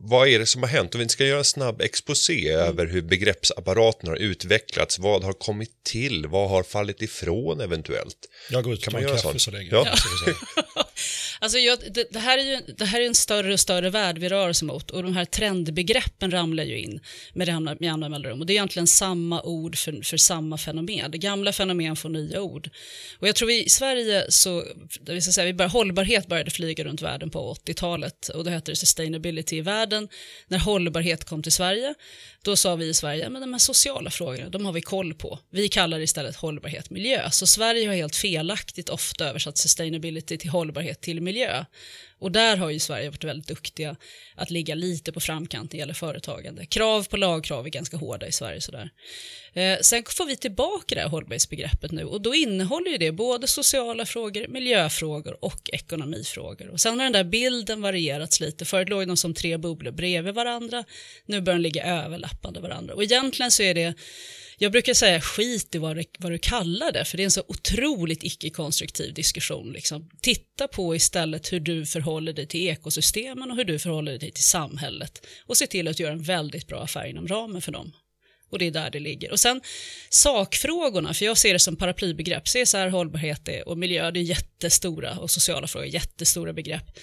vad 0.00 0.28
är 0.28 0.38
det 0.38 0.46
som 0.46 0.62
har 0.62 0.68
hänt? 0.68 0.94
Om 0.94 1.00
vi 1.00 1.08
ska 1.08 1.24
göra 1.24 1.38
en 1.38 1.44
snabb 1.44 1.80
exposé 1.80 2.52
mm. 2.52 2.68
över 2.68 2.86
hur 2.86 3.02
begreppsapparaten 3.02 4.08
har 4.08 4.16
utvecklats. 4.16 4.98
Vad 4.98 5.24
har 5.24 5.32
kommit 5.32 5.84
till? 5.84 6.26
Vad 6.26 6.50
har 6.50 6.62
fallit 6.62 7.02
ifrån 7.02 7.60
eventuellt? 7.60 8.28
Jag 8.50 8.64
går 8.64 8.72
ut 8.72 8.86
och 8.86 8.92
tar 8.92 8.98
en 8.98 9.08
kaffe 9.08 9.38
så 9.38 9.50
länge. 9.50 9.68
Ja. 9.72 9.86
alltså 11.38 11.58
jag, 11.58 11.78
det, 11.90 12.06
det, 12.10 12.18
här 12.18 12.38
är 12.38 12.42
ju, 12.42 12.60
det 12.76 12.84
här 12.84 13.00
är 13.00 13.06
en 13.06 13.14
större 13.14 13.52
och 13.52 13.60
större 13.60 13.90
värld 13.90 14.18
vi 14.18 14.28
rör 14.28 14.48
oss 14.48 14.62
mot 14.62 14.90
och 14.90 15.02
de 15.02 15.16
här 15.16 15.24
trendbegreppen 15.24 16.30
ramlar 16.30 16.64
ju 16.64 16.78
in 16.78 17.00
med 17.32 17.48
jämna 17.48 18.08
mellanrum. 18.08 18.40
Och 18.40 18.46
det 18.46 18.52
är 18.52 18.54
egentligen 18.54 18.86
samma 18.86 19.42
ord 19.42 19.78
för, 19.78 20.02
för 20.02 20.16
samma 20.16 20.58
fenomen. 20.58 21.10
Det 21.10 21.18
gamla 21.18 21.52
fenomen 21.52 21.96
får 21.96 22.08
nya 22.08 22.42
ord. 22.42 22.70
Och 23.18 23.28
jag 23.28 23.34
tror 23.34 23.48
vi 23.48 23.64
i 23.64 23.68
Sverige 23.68 24.26
så, 24.28 24.64
vi 25.00 25.20
ska 25.20 25.32
säga, 25.32 25.44
vi 25.44 25.54
började, 25.54 25.72
hållbarhet 25.72 26.26
började 26.26 26.50
flyga 26.50 26.84
runt 26.84 27.02
världen 27.02 27.30
på 27.30 27.54
80-talet 27.54 28.28
och 28.28 28.44
då 28.44 28.50
hette 28.50 28.72
det 28.72 28.76
sustainability 28.76 29.56
i 29.56 29.60
världen. 29.60 30.08
När 30.48 30.58
hållbarhet 30.58 31.24
kom 31.24 31.42
till 31.42 31.52
Sverige, 31.52 31.94
då 32.42 32.56
sa 32.56 32.76
vi 32.76 32.88
i 32.88 32.94
Sverige, 32.94 33.30
men 33.30 33.40
de 33.40 33.52
här 33.52 33.58
sociala 33.58 34.10
frågorna, 34.10 34.48
de 34.48 34.66
har 34.66 34.72
vi 34.72 34.80
koll 34.80 35.14
på. 35.14 35.38
Vi 35.50 35.68
kallar 35.68 35.98
det 35.98 36.04
istället 36.04 36.36
hållbarhet 36.36 36.90
miljö. 36.90 37.30
Så 37.30 37.46
Sverige 37.46 37.88
har 37.88 37.94
helt 37.94 38.16
felaktigt 38.26 38.88
ofta 38.88 39.28
översatt 39.28 39.58
sustainability 39.58 40.38
till 40.38 40.50
hållbarhet 40.50 41.00
till 41.00 41.20
miljö. 41.20 41.64
Och 42.18 42.32
där 42.32 42.56
har 42.56 42.70
ju 42.70 42.78
Sverige 42.78 43.10
varit 43.10 43.24
väldigt 43.24 43.48
duktiga 43.48 43.96
att 44.34 44.50
ligga 44.50 44.74
lite 44.74 45.12
på 45.12 45.20
framkant 45.20 45.72
när 45.72 45.76
det 45.76 45.78
gäller 45.78 45.94
företagande. 45.94 46.66
Krav 46.66 47.08
på 47.08 47.16
lagkrav 47.16 47.66
är 47.66 47.70
ganska 47.70 47.96
hårda 47.96 48.26
i 48.26 48.32
Sverige. 48.32 48.60
Sådär. 48.60 48.90
Eh, 49.52 49.78
sen 49.80 50.02
får 50.08 50.26
vi 50.26 50.36
tillbaka 50.36 50.94
det 50.94 51.00
här 51.00 51.08
hållbarhetsbegreppet 51.08 51.92
nu 51.92 52.04
och 52.04 52.20
då 52.20 52.34
innehåller 52.34 52.90
ju 52.90 52.98
det 52.98 53.12
både 53.12 53.46
sociala 53.46 54.06
frågor, 54.06 54.48
miljöfrågor 54.48 55.44
och 55.44 55.70
ekonomifrågor. 55.72 56.68
Och 56.68 56.80
sen 56.80 56.98
har 56.98 57.04
den 57.04 57.12
där 57.12 57.24
bilden 57.24 57.82
varierats 57.82 58.40
lite. 58.40 58.64
Förut 58.64 58.88
låg 58.88 59.06
de 59.06 59.16
som 59.16 59.34
tre 59.34 59.56
bubblor 59.56 59.92
bredvid 59.92 60.34
varandra, 60.34 60.84
nu 61.26 61.40
börjar 61.40 61.58
de 61.58 61.62
ligga 61.62 61.84
överlappande 61.84 62.60
varandra. 62.60 62.94
Och 62.94 63.02
egentligen 63.02 63.50
så 63.50 63.62
är 63.62 63.74
det 63.74 63.94
jag 64.58 64.72
brukar 64.72 64.94
säga 64.94 65.20
skit 65.20 65.74
i 65.74 65.78
vad 65.78 65.96
du, 65.96 66.04
vad 66.18 66.32
du 66.32 66.38
kallar 66.38 66.92
det, 66.92 67.04
för 67.04 67.16
det 67.16 67.22
är 67.22 67.24
en 67.24 67.30
så 67.30 67.42
otroligt 67.48 68.24
icke-konstruktiv 68.24 69.14
diskussion. 69.14 69.72
Liksom. 69.72 70.10
Titta 70.20 70.68
på 70.68 70.96
istället 70.96 71.52
hur 71.52 71.60
du 71.60 71.86
förhåller 71.86 72.32
dig 72.32 72.46
till 72.46 72.68
ekosystemen 72.68 73.50
och 73.50 73.56
hur 73.56 73.64
du 73.64 73.78
förhåller 73.78 74.18
dig 74.18 74.30
till 74.30 74.44
samhället 74.44 75.26
och 75.46 75.56
se 75.56 75.66
till 75.66 75.88
att 75.88 76.00
göra 76.00 76.12
en 76.12 76.22
väldigt 76.22 76.66
bra 76.66 76.82
affär 76.82 77.06
inom 77.06 77.28
ramen 77.28 77.62
för 77.62 77.72
dem. 77.72 77.92
Och 78.50 78.58
det 78.58 78.66
är 78.66 78.70
där 78.70 78.90
det 78.90 79.00
ligger. 79.00 79.32
Och 79.32 79.40
sen 79.40 79.60
sakfrågorna, 80.10 81.14
för 81.14 81.24
jag 81.24 81.38
ser 81.38 81.52
det 81.52 81.58
som 81.58 81.76
paraplybegrepp. 81.76 82.44
CSR, 82.44 82.88
hållbarhet 82.88 83.48
och 83.66 83.78
miljö, 83.78 84.10
det 84.10 84.20
är 84.20 84.22
jättestora 84.22 85.18
och 85.18 85.30
sociala 85.30 85.66
frågor, 85.66 85.86
jättestora 85.86 86.52
begrepp. 86.52 86.98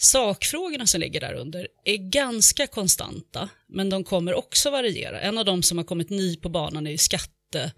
Sakfrågorna 0.00 0.86
som 0.86 1.00
ligger 1.00 1.20
där 1.20 1.34
under 1.34 1.68
är 1.84 1.96
ganska 1.96 2.66
konstanta, 2.66 3.48
men 3.68 3.90
de 3.90 4.04
kommer 4.04 4.34
också 4.34 4.70
variera. 4.70 5.20
En 5.20 5.38
av 5.38 5.44
de 5.44 5.62
som 5.62 5.78
har 5.78 5.84
kommit 5.84 6.10
ny 6.10 6.36
på 6.36 6.48
banan 6.48 6.86
är 6.86 6.90
ju 6.90 6.98
skatte, 6.98 7.72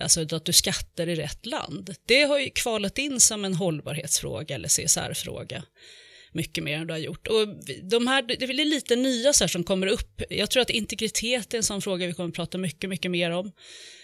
alltså 0.00 0.20
att 0.36 0.44
du 0.44 0.52
skattar 0.52 1.08
i 1.08 1.14
rätt 1.14 1.46
land. 1.46 1.94
Det 2.06 2.22
har 2.22 2.38
ju 2.38 2.50
kvalat 2.50 2.98
in 2.98 3.20
som 3.20 3.44
en 3.44 3.54
hållbarhetsfråga 3.54 4.54
eller 4.54 4.68
CSR-fråga 4.68 5.62
mycket 6.36 6.64
mer 6.64 6.78
än 6.78 6.86
du 6.86 6.92
har 6.92 6.98
gjort. 6.98 7.26
Och 7.26 7.48
de 7.82 8.06
här, 8.06 8.22
det 8.22 8.44
är 8.44 8.64
lite 8.64 8.96
nya 8.96 9.32
så 9.32 9.48
som 9.48 9.64
kommer 9.64 9.86
upp. 9.86 10.22
Jag 10.30 10.50
tror 10.50 10.62
att 10.62 10.70
integritet 10.70 11.54
är 11.54 11.58
en 11.58 11.64
sån 11.64 11.82
fråga 11.82 12.06
vi 12.06 12.12
kommer 12.12 12.28
att 12.28 12.34
prata 12.34 12.58
mycket, 12.58 12.90
mycket 12.90 13.10
mer 13.10 13.30
om. 13.30 13.52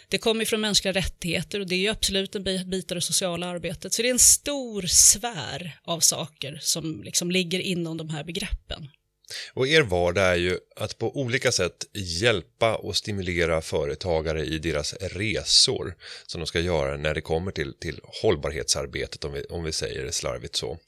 Det 0.09 0.19
kommer 0.19 0.45
från 0.45 0.61
mänskliga 0.61 0.95
rättigheter 0.95 1.61
och 1.61 1.67
det 1.67 1.75
är 1.75 1.79
ju 1.79 1.89
absolut 1.89 2.35
en 2.35 2.45
bit 2.71 2.91
av 2.91 2.95
det 2.95 3.01
sociala 3.01 3.47
arbetet. 3.47 3.93
Så 3.93 4.03
det 4.03 4.09
är 4.09 4.12
en 4.12 4.19
stor 4.19 4.83
sfär 4.83 5.79
av 5.85 6.01
saker 6.01 6.59
som 6.62 7.03
liksom 7.03 7.31
ligger 7.31 7.61
inom 7.61 7.97
de 7.97 8.09
här 8.09 8.25
begreppen. 8.25 8.89
Och 9.55 9.69
er 9.69 9.83
vardag 9.83 10.25
är 10.25 10.37
ju 10.37 10.59
att 10.77 10.99
på 10.99 11.17
olika 11.17 11.53
sätt 11.53 11.85
hjälpa 11.95 12.77
och 12.77 12.97
stimulera 12.97 13.61
företagare 13.61 14.45
i 14.45 14.59
deras 14.59 14.95
resor 14.95 15.95
som 16.27 16.41
de 16.41 16.47
ska 16.47 16.61
göra 16.61 16.97
när 16.97 17.15
det 17.15 17.21
kommer 17.21 17.53
till, 17.53 17.75
till 17.79 18.01
hållbarhetsarbetet 18.23 19.25
om 19.25 19.33
vi, 19.33 19.45
om 19.45 19.65
vi 19.65 19.73
säger 19.73 20.05
det 20.05 20.12
slarvigt 20.12 20.57
så. 20.57 20.79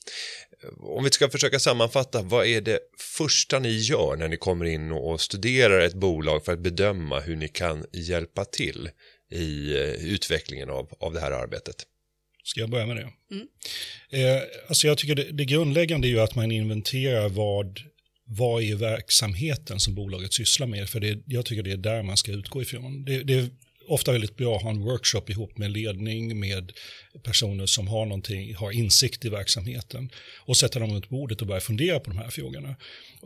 Om 0.79 1.05
vi 1.05 1.11
ska 1.11 1.31
försöka 1.31 1.59
sammanfatta, 1.59 2.23
vad 2.23 2.47
är 2.47 2.61
det 2.61 2.79
första 3.17 3.59
ni 3.59 3.69
gör 3.69 4.17
när 4.17 4.29
ni 4.29 4.37
kommer 4.37 4.65
in 4.65 4.93
och 4.93 5.21
studerar 5.21 5.81
ett 5.81 5.95
bolag 5.95 6.45
för 6.45 6.53
att 6.53 6.59
bedöma 6.59 7.21
hur 7.21 7.37
ni 7.37 7.49
kan 7.49 7.87
hjälpa 7.93 8.45
till 8.45 8.91
i 9.31 9.73
eh, 9.73 10.13
utvecklingen 10.13 10.71
av, 10.71 10.89
av 11.01 11.13
det 11.13 11.21
här 11.21 11.31
arbetet? 11.31 11.77
Ska 12.45 12.61
jag 12.61 12.71
börja 12.71 12.87
med 12.87 12.97
det? 12.97 13.13
Mm. 13.31 13.47
Eh, 14.11 14.43
alltså 14.69 14.87
jag 14.87 14.99
tycker 14.99 15.15
det, 15.15 15.33
det 15.33 15.45
grundläggande 15.45 16.09
är 16.09 16.11
ju 16.11 16.21
att 16.21 16.35
man 16.35 16.51
inventerar 16.51 17.29
vad, 17.29 17.81
vad 18.27 18.63
är 18.63 18.75
verksamheten 18.75 19.81
som 19.81 19.95
bolaget 19.95 20.33
sysslar 20.33 20.67
med. 20.67 20.89
För 20.89 21.01
det, 21.01 21.23
jag 21.27 21.47
tycker 21.47 21.63
det 21.63 21.73
är 21.73 21.77
där 21.77 22.03
man 22.03 22.17
ska 22.17 22.33
utgå 22.33 22.63
ifrån. 22.63 23.05
Det, 23.05 23.23
det 23.23 23.51
ofta 23.89 24.13
väldigt 24.13 24.37
bra 24.37 24.57
att 24.57 24.63
ha 24.63 24.71
en 24.71 24.81
workshop 24.81 25.23
ihop 25.29 25.59
med 25.59 25.71
ledning, 25.71 26.41
med 26.41 26.73
personer 27.23 27.67
som 27.67 27.89
har, 27.89 28.05
någonting, 28.07 28.55
har 28.55 28.71
insikt 28.71 29.25
i 29.25 29.29
verksamheten 29.29 30.11
och 30.39 30.57
sätta 30.57 30.79
dem 30.79 30.93
runt 30.93 31.09
bordet 31.09 31.41
och 31.41 31.47
börja 31.47 31.61
fundera 31.61 32.01
på 32.01 32.11
de 32.11 32.19
här 32.19 32.31
frågorna. 32.31 32.77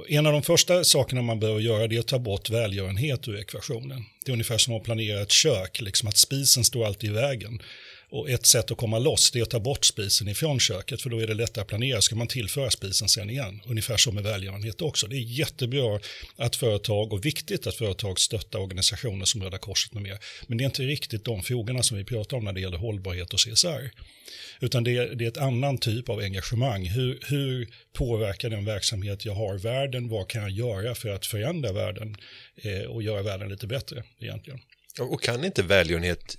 En 0.09 0.27
av 0.27 0.33
de 0.33 0.43
första 0.43 0.85
sakerna 0.85 1.23
man 1.23 1.41
behöver 1.41 1.61
göra 1.61 1.85
är 1.85 1.99
att 1.99 2.07
ta 2.07 2.19
bort 2.19 2.51
välgörenhet 2.51 3.29
ur 3.29 3.41
ekvationen. 3.41 4.05
Det 4.25 4.31
är 4.31 4.33
ungefär 4.33 4.59
som 4.59 4.75
att 4.75 4.85
planera 4.85 5.23
ett 5.23 5.33
kök, 5.33 5.81
liksom 5.81 6.09
att 6.09 6.17
spisen 6.17 6.65
står 6.65 6.87
alltid 6.87 7.11
i 7.11 7.13
vägen. 7.13 7.63
Och 8.11 8.31
ett 8.31 8.47
sätt 8.47 8.71
att 8.71 8.77
komma 8.77 8.99
loss 8.99 9.37
är 9.37 9.43
att 9.43 9.51
ta 9.51 9.61
bort 9.61 9.85
spisen 9.85 10.29
ifrån 10.29 10.61
köket 10.61 11.03
för 11.03 11.11
då 11.11 11.19
är 11.19 11.27
det 11.27 11.35
lättare 11.35 11.63
att 11.63 11.69
planera. 11.69 12.01
Ska 12.01 12.17
man 12.17 12.27
tillföra 12.27 12.71
spisen 12.71 13.09
sen 13.09 13.31
igen? 13.31 13.61
Ungefär 13.67 13.97
som 13.97 14.15
med 14.15 14.25
välgörenhet 14.25 14.83
också. 14.83 15.07
Det 15.07 15.17
är 15.17 15.21
jättebra 15.21 16.01
att 16.37 16.57
företag 16.57 17.13
och 17.13 17.25
viktigt 17.25 17.67
att 17.67 17.75
företag 17.75 18.21
stöttar 18.21 18.59
organisationer 18.59 19.25
som 19.25 19.43
Röda 19.43 19.59
Korset 19.59 19.93
med 19.93 20.03
mer. 20.03 20.19
Men 20.47 20.59
det 20.59 20.65
är 20.65 20.67
inte 20.67 20.83
riktigt 20.83 21.25
de 21.25 21.43
frågorna 21.43 21.83
som 21.83 21.97
vi 21.97 22.05
pratar 22.05 22.37
om 22.37 22.45
när 22.45 22.53
det 22.53 22.61
gäller 22.61 22.79
hållbarhet 22.79 23.33
och 23.35 23.41
CSR. 23.41 23.91
Utan 24.61 24.85
det 24.85 24.97
är, 24.97 25.15
det 25.15 25.25
är 25.25 25.29
ett 25.29 25.37
annan 25.37 25.79
typ 25.79 26.09
av 26.09 26.19
engagemang. 26.19 26.87
Hur, 26.87 27.19
hur 27.23 27.69
påverkar 27.93 28.51
den 28.51 28.65
verksamhet 28.65 29.25
jag 29.25 29.35
har 29.35 29.59
världen? 29.59 30.09
Vad 30.09 30.29
kan 30.29 30.43
jag 30.43 30.51
göra 30.51 30.95
för 30.95 31.09
att 31.09 31.27
förändra 31.27 31.73
världen 31.73 32.17
eh, 32.63 32.83
och 32.83 33.03
göra 33.03 33.23
världen 33.23 33.49
lite 33.49 33.67
bättre 33.67 34.03
egentligen? 34.21 34.61
Och 35.01 35.23
kan 35.23 35.45
inte 35.45 35.63
välgörenhet 35.63 36.37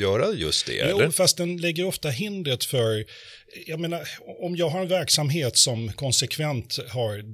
göra 0.00 0.32
just 0.32 0.66
det? 0.66 0.88
Jo, 0.90 0.96
eller? 0.96 1.10
fast 1.10 1.36
den 1.36 1.56
lägger 1.56 1.84
ofta 1.84 2.08
hindret 2.08 2.64
för 2.64 3.04
jag 3.66 3.80
menar, 3.80 4.08
om 4.40 4.56
jag 4.56 4.68
har 4.68 4.80
en 4.80 4.88
verksamhet 4.88 5.56
som 5.56 5.92
konsekvent 5.92 6.78
har 6.88 7.24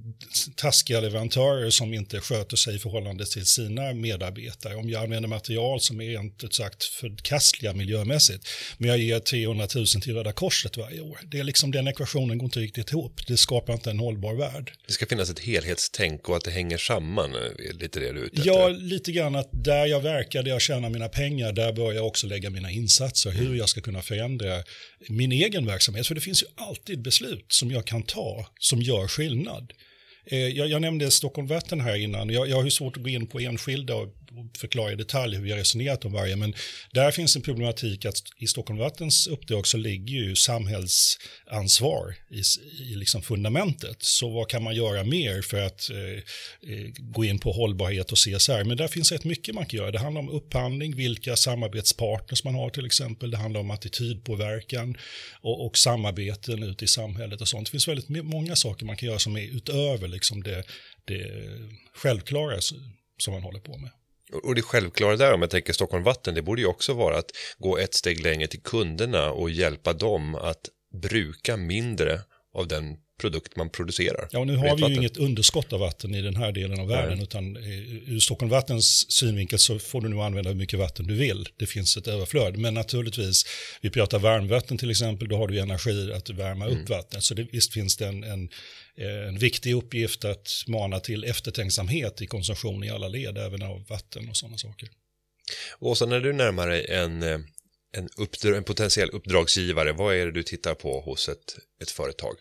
taskiga 0.56 1.00
leverantörer 1.00 1.70
som 1.70 1.94
inte 1.94 2.20
sköter 2.20 2.56
sig 2.56 2.76
i 2.76 2.78
förhållande 2.78 3.26
till 3.26 3.46
sina 3.46 3.92
medarbetare, 3.92 4.74
om 4.74 4.90
jag 4.90 5.02
använder 5.02 5.28
material 5.28 5.80
som 5.80 6.00
är 6.00 6.08
rent 6.08 6.44
ut 6.44 6.54
sagt 6.54 6.84
förkastliga 6.84 7.72
miljömässigt, 7.72 8.48
men 8.78 8.88
jag 8.88 8.98
ger 8.98 9.20
300 9.20 9.68
000 9.74 9.86
till 9.86 10.14
Röda 10.14 10.32
Korset 10.32 10.76
varje 10.76 11.00
år. 11.00 11.18
Det 11.24 11.38
är 11.38 11.44
liksom 11.44 11.70
den 11.70 11.88
ekvationen 11.88 12.38
går 12.38 12.44
inte 12.44 12.60
riktigt 12.60 12.90
ihop. 12.90 13.20
Det 13.26 13.36
skapar 13.36 13.72
inte 13.72 13.90
en 13.90 13.98
hållbar 13.98 14.34
värld. 14.34 14.72
Det 14.86 14.92
ska 14.92 15.06
finnas 15.06 15.30
ett 15.30 15.40
helhetstänk 15.40 16.28
och 16.28 16.36
att 16.36 16.44
det 16.44 16.50
hänger 16.50 16.78
samman, 16.78 17.32
lite 17.72 18.00
det 18.00 18.12
du 18.12 18.18
är 18.18 18.24
ute 18.24 18.36
efter. 18.36 18.50
Ja, 18.50 18.68
lite 18.68 19.12
grann 19.12 19.34
att 19.34 19.48
där 19.52 19.86
jag 19.86 20.00
verkar, 20.00 20.42
jag 20.56 20.62
tjänar 20.62 20.90
mina 20.90 21.08
pengar, 21.08 21.52
där 21.52 21.72
bör 21.72 21.92
jag 21.92 22.06
också 22.06 22.26
lägga 22.26 22.50
mina 22.50 22.70
insatser, 22.70 23.30
hur 23.30 23.54
jag 23.54 23.68
ska 23.68 23.80
kunna 23.80 24.02
förändra 24.02 24.62
min 25.08 25.32
egen 25.32 25.66
verksamhet. 25.66 26.06
För 26.06 26.14
det 26.14 26.20
finns 26.20 26.42
ju 26.42 26.46
alltid 26.54 27.02
beslut 27.02 27.44
som 27.48 27.70
jag 27.70 27.84
kan 27.84 28.02
ta 28.02 28.46
som 28.58 28.82
gör 28.82 29.08
skillnad. 29.08 29.72
Eh, 30.26 30.38
jag, 30.38 30.68
jag 30.68 30.82
nämnde 30.82 31.10
Stockholm 31.10 31.46
Vatten 31.48 31.80
här 31.80 31.96
innan. 31.96 32.30
Jag, 32.30 32.48
jag 32.48 32.56
har 32.56 32.64
ju 32.64 32.70
svårt 32.70 32.96
att 32.96 33.02
gå 33.02 33.08
in 33.08 33.26
på 33.26 33.38
enskilda 33.40 33.94
förklara 34.58 34.92
i 34.92 34.96
detalj 34.96 35.36
hur 35.36 35.42
vi 35.42 35.50
har 35.50 35.58
resonerat 35.58 36.04
om 36.04 36.12
varje, 36.12 36.36
men 36.36 36.54
där 36.92 37.10
finns 37.10 37.36
en 37.36 37.42
problematik 37.42 38.04
att 38.04 38.22
i 38.38 38.46
Stockholm 38.46 38.78
Vattens 38.78 39.26
uppdrag 39.26 39.66
så 39.66 39.76
ligger 39.76 40.14
ju 40.14 40.36
samhällsansvar 40.36 42.14
i, 42.30 42.42
i 42.82 42.94
liksom 42.94 43.22
fundamentet. 43.22 43.96
Så 44.02 44.30
vad 44.30 44.48
kan 44.48 44.62
man 44.62 44.74
göra 44.74 45.04
mer 45.04 45.42
för 45.42 45.60
att 45.60 45.90
eh, 45.90 45.96
eh 46.72 46.90
gå 46.98 47.24
in 47.24 47.38
på 47.38 47.52
hållbarhet 47.52 48.12
och 48.12 48.18
CSR? 48.18 48.64
Men 48.64 48.76
där 48.76 48.88
finns 48.88 49.12
rätt 49.12 49.24
mycket 49.24 49.54
man 49.54 49.66
kan 49.66 49.78
göra. 49.78 49.90
Det 49.90 49.98
handlar 49.98 50.20
om 50.20 50.28
upphandling, 50.28 50.96
vilka 50.96 51.36
samarbetspartners 51.36 52.44
man 52.44 52.54
har 52.54 52.70
till 52.70 52.86
exempel. 52.86 53.30
Det 53.30 53.36
handlar 53.36 53.60
om 53.60 53.70
attitydpåverkan 53.70 54.96
och, 55.40 55.66
och 55.66 55.78
samarbeten 55.78 56.62
ute 56.62 56.84
i 56.84 56.88
samhället 56.88 57.40
och 57.40 57.48
sånt. 57.48 57.66
Det 57.66 57.70
finns 57.70 57.88
väldigt 57.88 58.08
många 58.08 58.56
saker 58.56 58.86
man 58.86 58.96
kan 58.96 59.08
göra 59.08 59.18
som 59.18 59.36
är 59.36 59.42
utöver 59.42 60.08
liksom 60.08 60.42
det, 60.42 60.64
det 61.04 61.30
självklara 61.94 62.60
som 63.18 63.32
man 63.32 63.42
håller 63.42 63.60
på 63.60 63.76
med. 63.76 63.90
Och 64.32 64.54
det 64.54 64.62
självklara 64.62 65.16
där 65.16 65.34
om 65.34 65.40
jag 65.40 65.50
tänker 65.50 65.72
Stockholm 65.72 66.04
Vatten, 66.04 66.34
det 66.34 66.42
borde 66.42 66.60
ju 66.60 66.66
också 66.66 66.94
vara 66.94 67.18
att 67.18 67.30
gå 67.58 67.78
ett 67.78 67.94
steg 67.94 68.20
längre 68.20 68.46
till 68.46 68.62
kunderna 68.62 69.30
och 69.30 69.50
hjälpa 69.50 69.92
dem 69.92 70.34
att 70.34 70.68
bruka 71.02 71.56
mindre 71.56 72.20
av 72.54 72.68
den 72.68 72.96
produkt 73.20 73.56
man 73.56 73.70
producerar. 73.70 74.28
Ja, 74.30 74.44
nu 74.44 74.56
har 74.56 74.76
vi 74.76 74.86
ju 74.86 74.94
inget 74.94 75.16
underskott 75.16 75.72
av 75.72 75.80
vatten 75.80 76.14
i 76.14 76.22
den 76.22 76.36
här 76.36 76.52
delen 76.52 76.80
av 76.80 76.88
världen, 76.88 77.14
Nej. 77.14 77.22
utan 77.22 77.56
ur 78.06 78.20
Stockholm 78.20 78.50
Vattens 78.50 79.12
synvinkel 79.12 79.58
så 79.58 79.78
får 79.78 80.00
du 80.00 80.08
nog 80.08 80.20
använda 80.20 80.50
hur 80.50 80.56
mycket 80.56 80.78
vatten 80.78 81.06
du 81.06 81.14
vill. 81.14 81.48
Det 81.56 81.66
finns 81.66 81.96
ett 81.96 82.06
överflöd, 82.06 82.56
men 82.56 82.74
naturligtvis, 82.74 83.46
vi 83.80 83.90
pratar 83.90 84.18
varmvatten 84.18 84.78
till 84.78 84.90
exempel, 84.90 85.28
då 85.28 85.36
har 85.36 85.48
du 85.48 85.58
energi 85.58 86.12
att 86.12 86.30
värma 86.30 86.66
mm. 86.66 86.78
upp 86.82 86.88
vattnet, 86.88 87.22
så 87.22 87.34
det, 87.34 87.46
visst 87.52 87.72
finns 87.72 87.96
det 87.96 88.06
en, 88.06 88.24
en, 88.24 88.48
en 89.26 89.38
viktig 89.38 89.74
uppgift 89.74 90.24
att 90.24 90.64
mana 90.66 91.00
till 91.00 91.24
eftertänksamhet 91.24 92.22
i 92.22 92.26
konsumtion 92.26 92.84
i 92.84 92.90
alla 92.90 93.08
led, 93.08 93.38
även 93.38 93.62
av 93.62 93.86
vatten 93.88 94.28
och 94.28 94.36
sådana 94.36 94.58
saker. 94.58 94.88
Och 95.78 95.98
så 95.98 96.06
när 96.06 96.20
du 96.20 96.32
närmar 96.32 96.68
dig 96.68 96.86
en, 96.88 97.22
eh, 97.22 97.38
en, 97.92 98.08
uppdrag, 98.16 98.56
en 98.56 98.64
potentiell 98.64 99.10
uppdragsgivare, 99.10 99.92
vad 99.92 100.14
är 100.14 100.26
det 100.26 100.32
du 100.32 100.42
tittar 100.42 100.74
på 100.74 101.00
hos 101.00 101.28
ett, 101.28 101.56
ett 101.82 101.90
företag? 101.90 102.34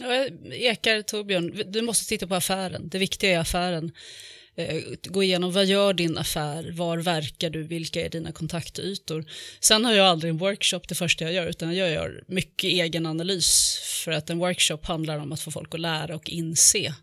Jag 0.00 0.30
ekar 0.52 1.02
Torbjörn, 1.02 1.62
du 1.66 1.82
måste 1.82 2.08
titta 2.08 2.26
på 2.26 2.34
affären. 2.34 2.88
Det 2.88 2.98
viktiga 2.98 3.30
är 3.30 3.38
affären. 3.38 3.92
Eh, 4.56 4.82
gå 5.04 5.22
igenom 5.22 5.52
vad 5.52 5.66
gör 5.66 5.92
din 5.92 6.18
affär, 6.18 6.70
var 6.72 6.98
verkar 6.98 7.50
du, 7.50 7.62
vilka 7.62 8.04
är 8.04 8.08
dina 8.08 8.32
kontaktytor. 8.32 9.24
Sen 9.60 9.84
har 9.84 9.92
jag 9.92 10.06
aldrig 10.06 10.30
en 10.30 10.38
workshop 10.38 10.80
det 10.88 10.94
första 10.94 11.24
jag 11.24 11.32
gör, 11.32 11.46
utan 11.46 11.76
jag 11.76 11.90
gör 11.90 12.24
mycket 12.26 12.64
egen 12.64 13.06
analys. 13.06 13.78
För 14.04 14.12
att 14.12 14.30
en 14.30 14.38
workshop 14.38 14.78
handlar 14.82 15.18
om 15.18 15.32
att 15.32 15.40
få 15.40 15.50
folk 15.50 15.74
att 15.74 15.80
lära 15.80 16.14
och 16.14 16.30
inse 16.30 16.94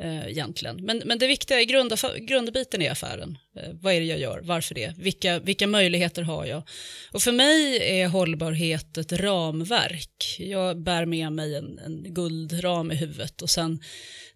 eh, 0.00 0.28
egentligen. 0.28 0.84
Men, 0.84 1.02
men 1.04 1.18
det 1.18 1.26
viktiga 1.26 1.60
är 1.60 1.64
grund, 1.64 1.92
grundbiten 2.16 2.82
i 2.82 2.88
affären. 2.88 3.38
Eh, 3.56 3.70
vad 3.72 3.94
är 3.94 4.00
det 4.00 4.06
jag 4.06 4.18
gör? 4.18 4.40
Varför 4.44 4.74
det? 4.74 4.94
Vilka, 4.98 5.38
vilka 5.38 5.66
möjligheter 5.66 6.22
har 6.22 6.46
jag? 6.46 6.62
Och 7.12 7.22
för 7.22 7.32
mig 7.32 7.78
är 8.00 8.08
hållbarhet 8.08 8.98
ett 8.98 9.12
ramverk. 9.12 10.36
Jag 10.38 10.82
bär 10.82 11.06
med 11.06 11.32
mig 11.32 11.54
en, 11.54 11.78
en 11.78 12.14
guldram 12.14 12.92
i 12.92 12.94
huvudet 12.94 13.42
och 13.42 13.50
sen 13.50 13.80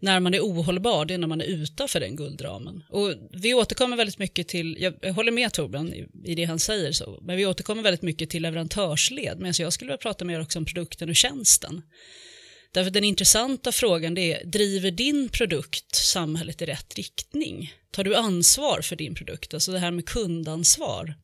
när 0.00 0.20
man 0.20 0.34
är 0.34 0.40
ohållbar, 0.40 1.04
det 1.04 1.14
är 1.14 1.18
när 1.18 1.26
man 1.26 1.40
är 1.40 1.44
utanför 1.44 2.00
den 2.00 2.16
guldramen. 2.16 2.84
Och 2.88 3.14
vi 3.30 3.54
återkommer 3.54 3.96
väldigt 3.96 4.18
mycket 4.18 4.48
till, 4.48 4.76
jag 5.02 5.12
håller 5.12 5.32
med 5.32 5.52
Torbjörn 5.52 5.92
i, 5.92 6.06
i 6.24 6.34
det 6.34 6.44
han 6.44 6.58
säger, 6.58 6.92
så, 6.92 7.18
men 7.22 7.36
vi 7.36 7.46
återkommer 7.46 7.82
väldigt 7.82 8.02
mycket 8.02 8.30
till 8.30 8.42
leverantörsled, 8.42 9.38
men 9.38 9.52
jag 9.58 9.72
skulle 9.72 9.88
vilja 9.88 9.98
prata 9.98 10.24
mer 10.24 10.40
också 10.40 10.58
om 10.58 10.64
produkten 10.64 11.08
och 11.08 11.16
tjänsten. 11.16 11.82
Därför 12.72 12.90
den 12.90 13.04
intressanta 13.04 13.72
frågan 13.72 14.18
är, 14.18 14.44
driver 14.44 14.90
din 14.90 15.28
produkt 15.28 15.94
samhället 15.94 16.62
i 16.62 16.66
rätt 16.66 16.94
riktning? 16.94 17.74
Tar 17.90 18.04
du 18.04 18.16
ansvar 18.16 18.80
för 18.82 18.96
din 18.96 19.14
produkt? 19.14 19.54
Alltså 19.54 19.72
det 19.72 19.78
här 19.78 19.90
med 19.90 20.06
kundansvar. 20.06 21.14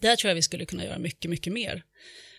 Där 0.00 0.16
tror 0.16 0.28
jag 0.28 0.34
vi 0.34 0.42
skulle 0.42 0.66
kunna 0.66 0.84
göra 0.84 0.98
mycket, 0.98 1.30
mycket 1.30 1.52
mer. 1.52 1.82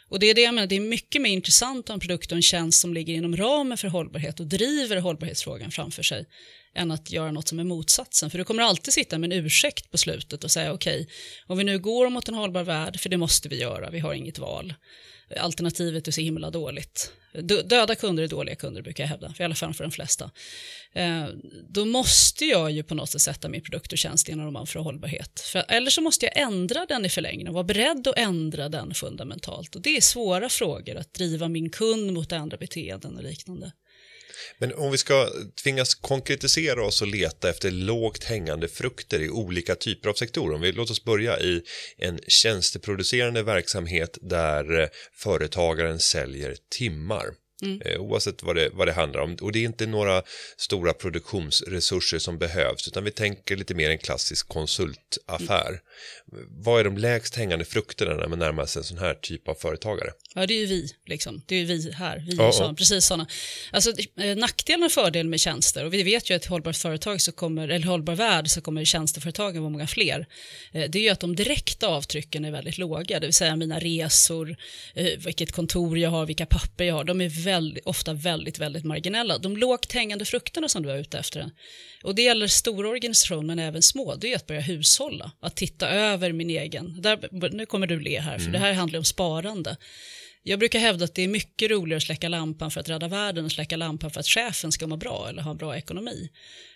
Och 0.10 0.20
det 0.20 0.30
är 0.30 0.34
det 0.34 0.42
jag 0.42 0.54
menar, 0.54 0.68
det 0.68 0.76
är 0.76 0.80
mycket 0.80 1.22
mer 1.22 1.32
intressant 1.32 1.86
att 1.86 1.88
ha 1.88 1.94
en 1.94 2.00
produkt 2.00 2.32
och 2.32 2.36
en 2.36 2.42
tjänst 2.42 2.82
som 2.82 2.94
ligger 2.94 3.14
inom 3.14 3.38
ramen 3.38 3.78
för 3.78 3.88
hållbarhet 3.88 4.40
och 4.40 4.48
driver 4.48 4.98
hållbarhetsfrågan 4.98 5.72
framför 5.72 6.04
sig 6.04 6.26
än 6.76 6.92
att 6.92 7.12
göra 7.12 7.32
något 7.32 7.48
som 7.48 7.60
är 7.60 7.64
motsatsen. 7.64 8.30
För 8.30 8.38
du 8.38 8.44
kommer 8.44 8.64
alltid 8.64 8.94
sitta 8.94 9.18
med 9.18 9.34
en 9.34 9.46
ursäkt 9.46 9.92
på 9.92 9.98
slutet 9.98 10.44
och 10.44 10.52
säga 10.52 10.74
okej, 10.74 11.02
okay, 11.02 11.14
om 11.48 11.58
vi 11.58 11.64
nu 11.64 11.80
går 11.80 12.10
mot 12.10 12.28
en 12.28 12.36
hållbar 12.36 12.64
värld, 12.64 13.00
för 13.00 13.10
det 13.10 13.18
måste 13.18 13.50
vi 13.50 13.60
göra, 13.60 13.90
vi 13.90 14.00
har 14.00 14.14
inget 14.14 14.40
val. 14.40 14.74
Alternativet 15.40 16.08
är 16.08 16.12
så 16.12 16.22
himla 16.22 16.50
dåligt. 16.50 17.12
Döda 17.42 17.96
kunder 17.96 18.24
är 18.24 18.28
dåliga 18.28 18.56
kunder 18.56 18.82
brukar 18.82 19.04
jag 19.04 19.10
hävda, 19.10 19.34
i 19.40 19.44
alla 19.44 19.56
fall 19.56 19.74
för 19.74 19.84
de 19.84 19.92
flesta. 19.92 20.32
Eh, 20.94 21.26
då 21.70 21.86
måste 21.86 22.46
jag 22.46 22.72
ju 22.72 22.84
på 22.84 22.96
något 22.96 23.10
sätt 23.10 23.22
sätta 23.22 23.50
min 23.50 23.62
produkt 23.62 23.92
och 23.92 23.98
tjänst 23.98 24.30
inom 24.30 24.46
ramen 24.46 24.68
för 24.68 24.80
hållbarhet. 24.80 25.40
För, 25.40 25.64
eller 25.68 25.92
så 25.92 26.02
måste 26.02 26.26
jag 26.26 26.38
ändra 26.38 26.86
den 26.86 27.06
i 27.06 27.10
förlängningen 27.10 27.48
och 27.48 27.54
vara 27.54 27.64
beredd 27.64 28.08
att 28.08 28.18
ändra 28.18 28.70
den 28.70 28.94
fundamentalt. 28.94 29.76
Och 29.76 29.82
det 29.82 29.98
är 29.98 30.02
svåra 30.02 30.50
frågor, 30.50 30.96
att 30.96 31.14
driva 31.14 31.48
min 31.48 31.70
kund 31.70 32.14
mot 32.14 32.32
andra 32.32 32.58
beteenden 32.58 33.18
och 33.18 33.24
liknande. 33.24 33.72
Men 34.58 34.74
om 34.74 34.92
vi 34.92 34.98
ska 34.98 35.30
tvingas 35.64 35.96
konkretisera 35.96 36.86
oss 36.86 37.02
och 37.02 37.08
leta 37.08 37.50
efter 37.50 37.72
lågt 37.72 38.24
hängande 38.24 38.68
frukter 38.68 39.20
i 39.20 39.30
olika 39.30 39.76
typer 39.76 40.10
av 40.10 40.14
sektorer. 40.14 40.56
Om 40.56 40.62
vi 40.62 40.72
låter 40.72 40.92
oss 40.92 41.04
börja 41.04 41.40
i 41.40 41.62
en 41.98 42.20
tjänsteproducerande 42.28 43.44
verksamhet 43.44 44.18
där 44.22 44.90
företagaren 45.14 46.00
säljer 46.00 46.56
timmar. 46.78 47.26
Eh, 47.86 48.02
oavsett 48.02 48.44
vad 48.44 48.56
det, 48.56 48.70
vad 48.74 48.88
det 48.88 48.94
handlar 48.94 49.22
om. 49.22 49.36
Och 49.42 49.52
det 49.52 49.60
är 49.60 49.64
inte 49.64 49.86
några 49.86 50.24
stora 50.58 50.94
produktionsresurser 50.94 52.20
som 52.20 52.38
behövs, 52.38 52.88
utan 52.88 53.04
vi 53.04 53.12
tänker 53.12 53.56
lite 53.56 53.74
mer 53.74 53.90
en 53.90 53.98
klassisk 53.98 54.48
konsultaffär. 54.48 55.82
Vad 56.50 56.80
är 56.80 56.84
de 56.84 56.98
lägst 56.98 57.36
hängande 57.36 57.66
frukterna 57.66 58.14
när 58.14 58.28
man 58.28 58.40
närmar 58.40 58.66
sig 58.66 58.80
en 58.80 58.84
sån 58.84 58.98
här 58.98 59.14
typ 59.14 59.48
av 59.48 59.56
företagare? 59.56 60.12
Ja, 60.36 60.46
det 60.46 60.54
är 60.54 60.60
ju 60.60 60.66
vi, 60.66 60.90
liksom. 61.06 61.42
Det 61.46 61.56
är 61.56 61.60
ju 61.60 61.66
vi 61.66 61.92
här. 61.92 62.24
Vi 62.28 62.36
Ja, 62.36 62.52
ja. 62.60 62.74
precis 62.78 63.06
sådana. 63.06 63.28
Alltså, 63.72 63.94
eh, 64.20 64.36
nackdelen 64.38 64.84
och 64.84 64.92
fördelen 64.92 65.30
med 65.30 65.40
tjänster, 65.40 65.86
och 65.86 65.94
vi 65.94 66.04
vet 66.04 66.30
ju 66.30 66.36
att 66.36 66.46
i 66.46 66.48
hållbart 66.48 66.76
företag 66.76 67.22
så 67.22 67.32
kommer, 67.32 67.68
eller 67.68 67.88
hållbar 67.88 68.16
värld 68.16 68.48
så 68.48 68.62
kommer 68.62 68.86
tjänsteföretagen 68.86 69.62
vara 69.62 69.72
många 69.72 69.88
fler. 69.88 70.28
Eh, 70.72 70.90
det 70.90 71.00
är 71.00 71.04
ju 71.04 71.10
att 71.10 71.20
de 71.20 71.36
direkta 71.36 71.88
avtrycken 71.88 72.46
är 72.46 72.52
väldigt 72.52 72.78
låga, 72.78 73.20
det 73.20 73.28
vill 73.28 73.34
säga 73.34 73.56
mina 73.56 73.80
resor, 73.80 74.56
eh, 74.94 75.06
vilket 75.18 75.52
kontor 75.52 75.98
jag 75.98 76.10
har, 76.10 76.26
vilka 76.26 76.46
papper 76.46 76.84
jag 76.84 76.96
har, 76.96 77.04
de 77.04 77.22
är 77.22 77.30
väldigt, 77.30 77.86
ofta 77.86 78.14
väldigt, 78.14 78.60
väldigt 78.60 78.84
marginella. 78.84 79.38
De 79.38 79.58
lågt 79.58 79.92
hängande 79.92 80.26
frukterna 80.26 80.70
som 80.70 80.84
du 80.84 80.92
är 80.92 80.98
ute 80.98 81.18
efter, 81.18 81.52
och 82.04 82.16
det 82.16 82.22
gäller 82.22 82.48
stora 82.48 82.90
organisationer 82.90 83.56
men 83.56 83.60
även 83.60 83.82
små, 83.82 84.16
det 84.16 84.32
är 84.32 84.36
att 84.36 84.48
börja 84.48 84.62
hushålla, 84.62 85.32
att 85.40 85.56
titta 85.56 85.90
över 85.90 86.25
min 86.34 86.50
egen, 86.50 87.02
där, 87.02 87.50
nu 87.52 87.66
kommer 87.66 87.88
du 87.88 88.00
le 88.00 88.20
här, 88.20 88.40
för 88.40 88.52
det 88.52 88.60
här 88.60 88.74
handlar 88.74 89.00
om 89.00 89.06
sparande. 89.06 89.78
Jag 90.48 90.60
brukar 90.60 90.80
hävda 90.80 91.06
att 91.06 91.16
det 91.16 91.22
är 91.22 91.28
mycket 91.28 91.72
roligare 91.72 91.98
att 91.98 92.04
släcka 92.04 92.30
lampan 92.30 92.72
för 92.72 92.80
att 92.80 92.90
rädda 92.90 93.08
världen 93.08 93.46
och 93.46 93.52
släcka 93.52 93.78
lampan 93.78 94.12
för 94.12 94.20
att 94.20 94.28
chefen 94.28 94.72
ska 94.72 94.88
må 94.88 94.98
bra 94.98 95.30
eller 95.30 95.42
ha 95.42 95.52
en 95.52 95.58
bra 95.58 95.78
ekonomi. 95.78 96.30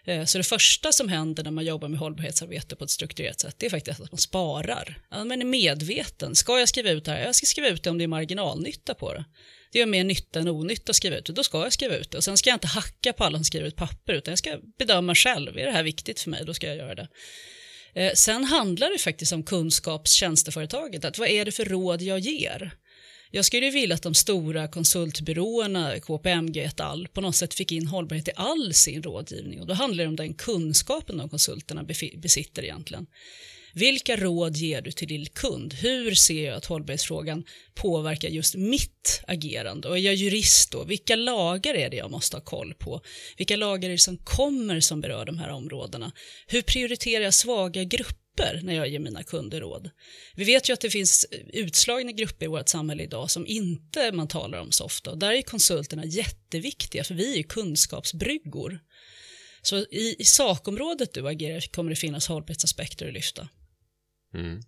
Eh, 0.06 0.26
Så 0.26 0.38
det 0.38 0.44
första 0.44 0.92
som 0.92 1.10
händer 1.10 1.44
när 1.44 1.52
man 1.52 1.66
jobbar 1.66 1.88
med 1.88 2.00
hållbarhetsarbete 2.00 2.76
på 2.76 2.84
ett 2.84 2.90
strukturerat 2.90 3.40
sätt 3.40 3.56
det 3.58 3.66
är 3.66 3.70
faktiskt 3.70 4.02
att 4.02 4.12
man 4.12 4.20
sparar. 4.20 5.02
Att 5.10 5.28
man 5.28 5.42
är 5.42 5.46
medveten. 5.46 6.36
Ska 6.36 6.60
jag 6.60 6.70
skriva 6.70 6.90
ut 6.90 7.06
det 7.06 7.12
här? 7.12 7.26
Jag 7.26 7.36
ska 7.36 7.46
skriva 7.46 7.68
ut 7.70 7.84
det 7.84 7.90
om 7.90 7.98
det 7.98 8.04
är 8.04 8.08
marginalnytta 8.08 8.94
på 8.94 9.14
det. 9.14 9.26
Det 9.72 9.80
gör 9.80 9.86
mer 9.86 10.04
nytta 10.04 10.40
än 10.40 10.48
onytta 10.48 10.90
att 10.90 10.96
skriva 10.96 11.18
ut 11.18 11.26
det. 11.26 11.34
Då 11.34 11.44
ska 11.44 11.64
jag 11.64 11.74
skriva 11.74 11.96
ut 11.96 12.12
det. 12.12 12.18
Och 12.18 12.24
sen 12.24 12.38
ska 12.38 12.50
jag 12.50 12.56
inte 12.56 12.68
hacka 12.68 13.14
på 13.14 13.24
alla 13.24 13.38
som 13.38 13.46
skriver 13.46 13.68
ut 13.68 13.76
papper 13.76 14.14
utan 14.14 14.32
jag 14.32 14.40
ska 14.40 14.58
bedöma 14.78 15.16
själv. 15.16 15.58
Är 15.58 15.66
det 15.66 15.72
här 15.72 15.84
viktigt 15.84 16.20
för 16.20 16.30
mig? 16.30 16.46
Då 16.46 16.54
ska 16.54 16.68
jag 16.68 16.78
göra 16.78 16.96
det. 16.96 17.08
Eh, 17.94 18.14
Sen 18.14 18.44
handlar 18.44 18.90
det 18.94 19.00
faktiskt 19.00 19.32
om 19.32 19.44
kunskapstjänsteföretaget. 19.44 21.06
Att 21.06 21.18
vad 21.18 21.30
är 21.30 21.46
det 21.46 21.52
för 21.52 21.66
råd 21.66 22.02
jag 22.02 22.20
ger? 22.20 22.72
Jag 23.32 23.46
skulle 23.46 23.70
vilja 23.70 23.96
att 23.96 24.04
de 24.04 24.14
stora 24.14 24.68
konsultbyråerna, 24.68 26.00
KPMG 26.00 26.58
et 26.64 26.80
al, 26.80 27.08
på 27.08 27.22
något 27.22 27.36
sätt 27.36 27.54
fick 27.54 27.72
in 27.72 27.88
hållbarhet 27.88 28.28
i 28.28 28.32
all 28.36 28.74
sin 28.74 29.04
rådgivning. 29.04 29.62
Och 29.62 29.68
då 29.68 29.74
handlar 29.74 30.04
det 30.04 30.08
om 30.08 30.16
den 30.16 30.34
kunskapen 30.34 31.18
de 31.18 31.30
konsulterna 31.30 31.84
besitter 32.18 32.64
egentligen. 32.64 33.08
Vilka 33.74 34.16
råd 34.16 34.58
ger 34.58 34.82
du 34.82 34.92
till 34.92 35.08
din 35.08 35.26
kund? 35.26 35.74
Hur 35.74 36.16
ser 36.16 36.46
jag 36.46 36.56
att 36.56 36.66
hållbarhetsfrågan 36.66 37.44
påverkar 37.74 38.30
just 38.30 38.56
mitt 38.56 39.22
agerande? 39.28 39.88
Och 39.88 39.98
är 39.98 40.02
jag 40.02 40.16
jurist 40.16 40.72
då? 40.72 40.84
Vilka 40.84 41.16
lagar 41.16 41.74
är 41.74 41.90
det 41.90 41.98
jag 41.98 42.12
måste 42.12 42.36
ha 42.36 42.42
koll 42.42 42.74
på? 42.74 43.02
Vilka 43.38 43.56
lagar 43.56 43.90
är 43.90 43.94
det 43.94 44.00
som 44.00 44.18
kommer 44.18 44.80
som 44.80 45.02
berör 45.02 45.26
de 45.26 45.38
här 45.38 45.50
områdena? 45.50 46.12
Hur 46.48 46.62
prioriterar 46.62 47.24
jag 47.24 47.34
svaga 47.34 47.84
grupper 47.84 48.60
när 48.64 48.74
jag 48.74 48.88
ger 48.88 49.00
mina 49.00 49.24
kunder 49.24 49.62
råd? 49.62 49.90
Vi 50.36 50.44
vet 50.44 50.70
ju 50.70 50.74
att 50.74 50.82
det 50.82 50.90
finns 50.90 51.26
utslagna 51.54 52.12
grupper 52.12 52.46
i 52.46 52.50
vårt 52.50 52.70
samhälle 52.70 53.04
idag 53.04 53.32
som 53.32 53.48
inte 53.48 54.12
man 54.12 54.28
talar 54.28 54.60
om 54.60 54.72
så 54.72 54.84
ofta. 54.84 55.12
Och 55.12 55.18
där 55.18 55.32
är 55.32 55.42
konsulterna 55.42 56.06
jätteviktiga 56.06 57.04
för 57.04 57.14
vi 57.14 57.40
är 57.40 57.44
kunskapsbryggor. 57.44 58.80
Så 59.62 59.78
i, 59.78 60.16
i 60.20 60.24
sakområdet 60.24 61.14
du 61.14 61.28
agerar 61.28 61.62
kommer 61.72 61.90
det 61.90 61.96
finnas 61.96 62.28
hållbarhetsaspekter 62.28 63.08
att 63.08 63.14
lyfta. 63.14 63.48
Mm. 64.34 64.62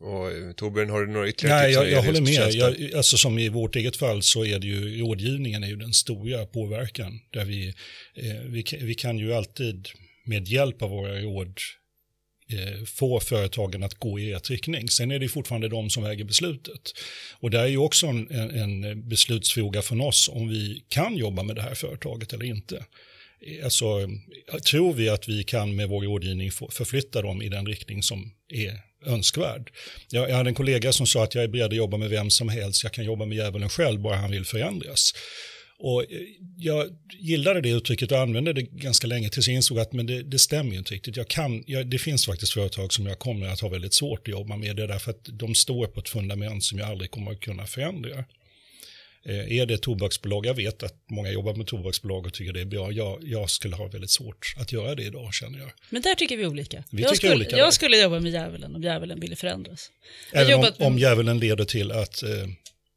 Och 0.00 0.30
eh, 0.32 0.52
Torbjörn, 0.52 0.90
har 0.90 1.00
du 1.06 1.12
några 1.12 1.28
ytterligare 1.28 1.60
Nej, 1.60 1.68
tips? 1.74 1.76
jag, 1.82 1.90
jag 1.90 2.02
håller 2.02 2.20
med. 2.20 2.52
Jag, 2.54 2.94
alltså 2.94 3.16
som 3.16 3.38
i 3.38 3.48
vårt 3.48 3.76
eget 3.76 3.96
fall 3.96 4.22
så 4.22 4.44
är 4.44 4.58
det 4.58 4.66
ju 4.66 4.98
rådgivningen 4.98 5.64
är 5.64 5.68
ju 5.68 5.76
den 5.76 5.92
stora 5.92 6.46
påverkan. 6.46 7.20
Där 7.30 7.44
vi, 7.44 7.68
eh, 8.14 8.40
vi, 8.46 8.62
kan- 8.62 8.86
vi 8.86 8.94
kan 8.94 9.18
ju 9.18 9.34
alltid 9.34 9.88
med 10.24 10.48
hjälp 10.48 10.82
av 10.82 10.90
våra 10.90 11.20
råd 11.20 11.58
eh, 12.52 12.84
få 12.84 13.20
företagen 13.20 13.82
att 13.82 13.94
gå 13.94 14.18
i 14.20 14.34
rätt 14.34 14.50
riktning. 14.50 14.88
Sen 14.88 15.10
är 15.10 15.18
det 15.18 15.28
fortfarande 15.28 15.68
de 15.68 15.90
som 15.90 16.02
väger 16.02 16.24
beslutet. 16.24 16.92
Och 17.40 17.50
det 17.50 17.60
är 17.60 17.66
ju 17.66 17.78
också 17.78 18.06
en, 18.06 18.30
en, 18.30 18.84
en 18.84 19.08
beslutsfråga 19.08 19.82
från 19.82 20.00
oss 20.00 20.30
om 20.32 20.48
vi 20.48 20.84
kan 20.88 21.16
jobba 21.16 21.42
med 21.42 21.56
det 21.56 21.62
här 21.62 21.74
företaget 21.74 22.32
eller 22.32 22.44
inte. 22.44 22.76
Eh, 22.76 23.64
Alltså, 23.64 24.08
tror 24.70 24.92
vi 24.92 25.08
att 25.08 25.28
vi 25.28 25.44
kan 25.44 25.76
med 25.76 25.88
vår 25.88 26.02
rådgivning 26.04 26.50
förflytta 26.50 27.22
dem 27.22 27.42
i 27.42 27.48
den 27.48 27.66
riktning 27.66 28.02
som 28.02 28.32
är 28.48 28.80
önskvärd. 29.06 29.70
Jag, 30.10 30.30
jag 30.30 30.36
hade 30.36 30.50
en 30.50 30.54
kollega 30.54 30.92
som 30.92 31.06
sa 31.06 31.24
att 31.24 31.34
jag 31.34 31.44
är 31.44 31.48
beredd 31.48 31.66
att 31.66 31.76
jobba 31.76 31.96
med 31.96 32.10
vem 32.10 32.30
som 32.30 32.48
helst, 32.48 32.82
jag 32.82 32.92
kan 32.92 33.04
jobba 33.04 33.24
med 33.24 33.36
djävulen 33.36 33.68
själv 33.68 34.00
bara 34.00 34.16
han 34.16 34.30
vill 34.30 34.44
förändras. 34.44 35.12
Och 35.78 36.02
eh, 36.02 36.18
jag 36.56 36.86
gillade 37.20 37.60
det 37.60 37.70
uttrycket 37.70 38.12
och 38.12 38.18
använde 38.18 38.52
det 38.52 38.62
ganska 38.62 39.06
länge 39.06 39.28
tills 39.28 39.48
jag 39.48 39.54
insåg 39.54 39.78
att 39.78 39.92
men 39.92 40.06
det, 40.06 40.22
det 40.22 40.38
stämmer 40.38 40.72
ju 40.72 40.78
inte 40.78 40.94
riktigt. 40.94 41.16
Jag 41.16 41.28
kan, 41.28 41.64
jag, 41.66 41.86
det 41.86 41.98
finns 41.98 42.26
faktiskt 42.26 42.52
företag 42.52 42.92
som 42.92 43.06
jag 43.06 43.18
kommer 43.18 43.46
att 43.46 43.60
ha 43.60 43.68
väldigt 43.68 43.94
svårt 43.94 44.20
att 44.20 44.28
jobba 44.28 44.56
med 44.56 44.76
det 44.76 44.86
därför 44.86 45.10
att 45.10 45.24
de 45.32 45.54
står 45.54 45.86
på 45.86 46.00
ett 46.00 46.08
fundament 46.08 46.64
som 46.64 46.78
jag 46.78 46.88
aldrig 46.88 47.10
kommer 47.10 47.32
att 47.32 47.40
kunna 47.40 47.66
förändra. 47.66 48.24
Eh, 49.26 49.58
Är 49.58 49.66
det 49.66 49.78
tobaksbolag, 49.82 50.46
jag 50.46 50.54
vet 50.54 50.82
att 50.82 50.94
många 51.10 51.30
jobbar 51.30 51.54
med 51.54 51.66
tobaksbolag 51.66 52.26
och 52.26 52.32
tycker 52.34 52.52
det 52.52 52.60
är 52.60 52.64
bra. 52.64 52.92
Jag, 52.92 53.18
jag 53.22 53.50
skulle 53.50 53.76
ha 53.76 53.88
väldigt 53.88 54.10
svårt 54.10 54.54
att 54.56 54.72
göra 54.72 54.94
det 54.94 55.02
idag 55.02 55.34
känner 55.34 55.58
jag. 55.58 55.70
Men 55.90 56.02
där 56.02 56.14
tycker 56.14 56.36
vi 56.36 56.46
olika. 56.46 56.84
Vi 56.90 57.02
jag, 57.02 57.10
tycker 57.12 57.16
skulle, 57.28 57.34
olika 57.34 57.56
jag 57.56 57.74
skulle 57.74 57.96
jobba 58.02 58.20
med 58.20 58.32
djävulen 58.32 58.74
om 58.76 58.82
djävulen 58.82 59.20
ville 59.20 59.36
förändras. 59.36 59.90
Även 60.32 60.46
om, 60.46 60.50
jobbat- 60.50 60.80
om 60.80 60.98
djävulen 60.98 61.38
leder 61.38 61.64
till 61.64 61.92
att 61.92 62.22
eh, 62.22 62.28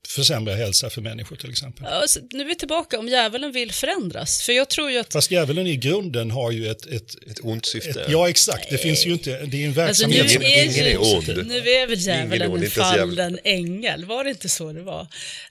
försämra 0.07 0.55
hälsa 0.55 0.89
för 0.89 1.01
människor 1.01 1.35
till 1.35 1.49
exempel. 1.49 1.85
Ja, 1.89 2.03
så 2.07 2.19
nu 2.31 2.41
är 2.41 2.45
vi 2.45 2.55
tillbaka 2.55 2.99
om 2.99 3.07
djävulen 3.07 3.51
vill 3.51 3.71
förändras. 3.71 4.41
För 4.41 4.53
jag 4.53 4.69
tror 4.69 4.91
ju 4.91 4.97
att 4.97 5.13
Fast 5.13 5.31
djävulen 5.31 5.67
i 5.67 5.75
grunden 5.75 6.31
har 6.31 6.51
ju 6.51 6.67
ett, 6.67 6.85
ett, 6.85 7.15
Ett 7.31 7.39
ont 7.43 7.65
syfte. 7.65 7.89
ett 7.89 8.09
ja 8.09 8.29
exakt, 8.29 8.69
det 8.69 8.77
finns 8.77 9.05
ju 9.05 9.11
inte, 9.11 9.45
det 9.45 9.63
är 9.63 9.67
en 9.69 9.79
Alltså, 9.79 10.07
nu, 10.07 10.13
verksamhet 10.17 10.31
som 10.31 10.41
ingen- 10.41 10.57
är 10.59 10.63
ingen 10.63 10.85
är 10.85 11.01
ond. 11.01 11.47
nu 11.47 11.57
är 11.57 11.87
väl 11.87 11.99
djävulen 11.99 12.51
ond, 12.51 12.63
en 12.63 12.69
fallen 12.69 13.39
ängel, 13.43 14.05
var 14.05 14.23
det 14.23 14.29
inte 14.29 14.49
så 14.49 14.73
det 14.73 14.81
var? 14.81 15.07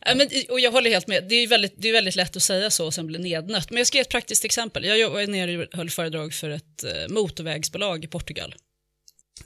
Ja, 0.06 0.14
men, 0.14 0.28
och 0.48 0.60
jag 0.60 0.70
håller 0.72 0.90
helt 0.90 1.06
med, 1.06 1.24
det 1.28 1.34
är 1.34 1.46
väldigt, 1.46 1.74
det 1.78 1.88
är 1.88 1.92
väldigt 1.92 2.16
lätt 2.16 2.36
att 2.36 2.42
säga 2.42 2.70
så 2.70 2.86
och 2.86 2.94
sen 2.94 3.06
bli 3.06 3.18
nednött. 3.18 3.70
Men 3.70 3.78
jag 3.78 3.86
ska 3.86 3.98
ge 3.98 4.02
ett 4.02 4.08
praktiskt 4.08 4.44
exempel. 4.44 4.84
Jag 4.84 5.10
var 5.10 5.26
nere 5.26 5.58
och 5.58 5.66
höll 5.72 5.90
föredrag 5.90 6.34
för 6.34 6.50
ett 6.50 6.84
eh, 6.84 6.90
motorvägsbolag 7.08 8.04
i 8.04 8.06
Portugal. 8.06 8.54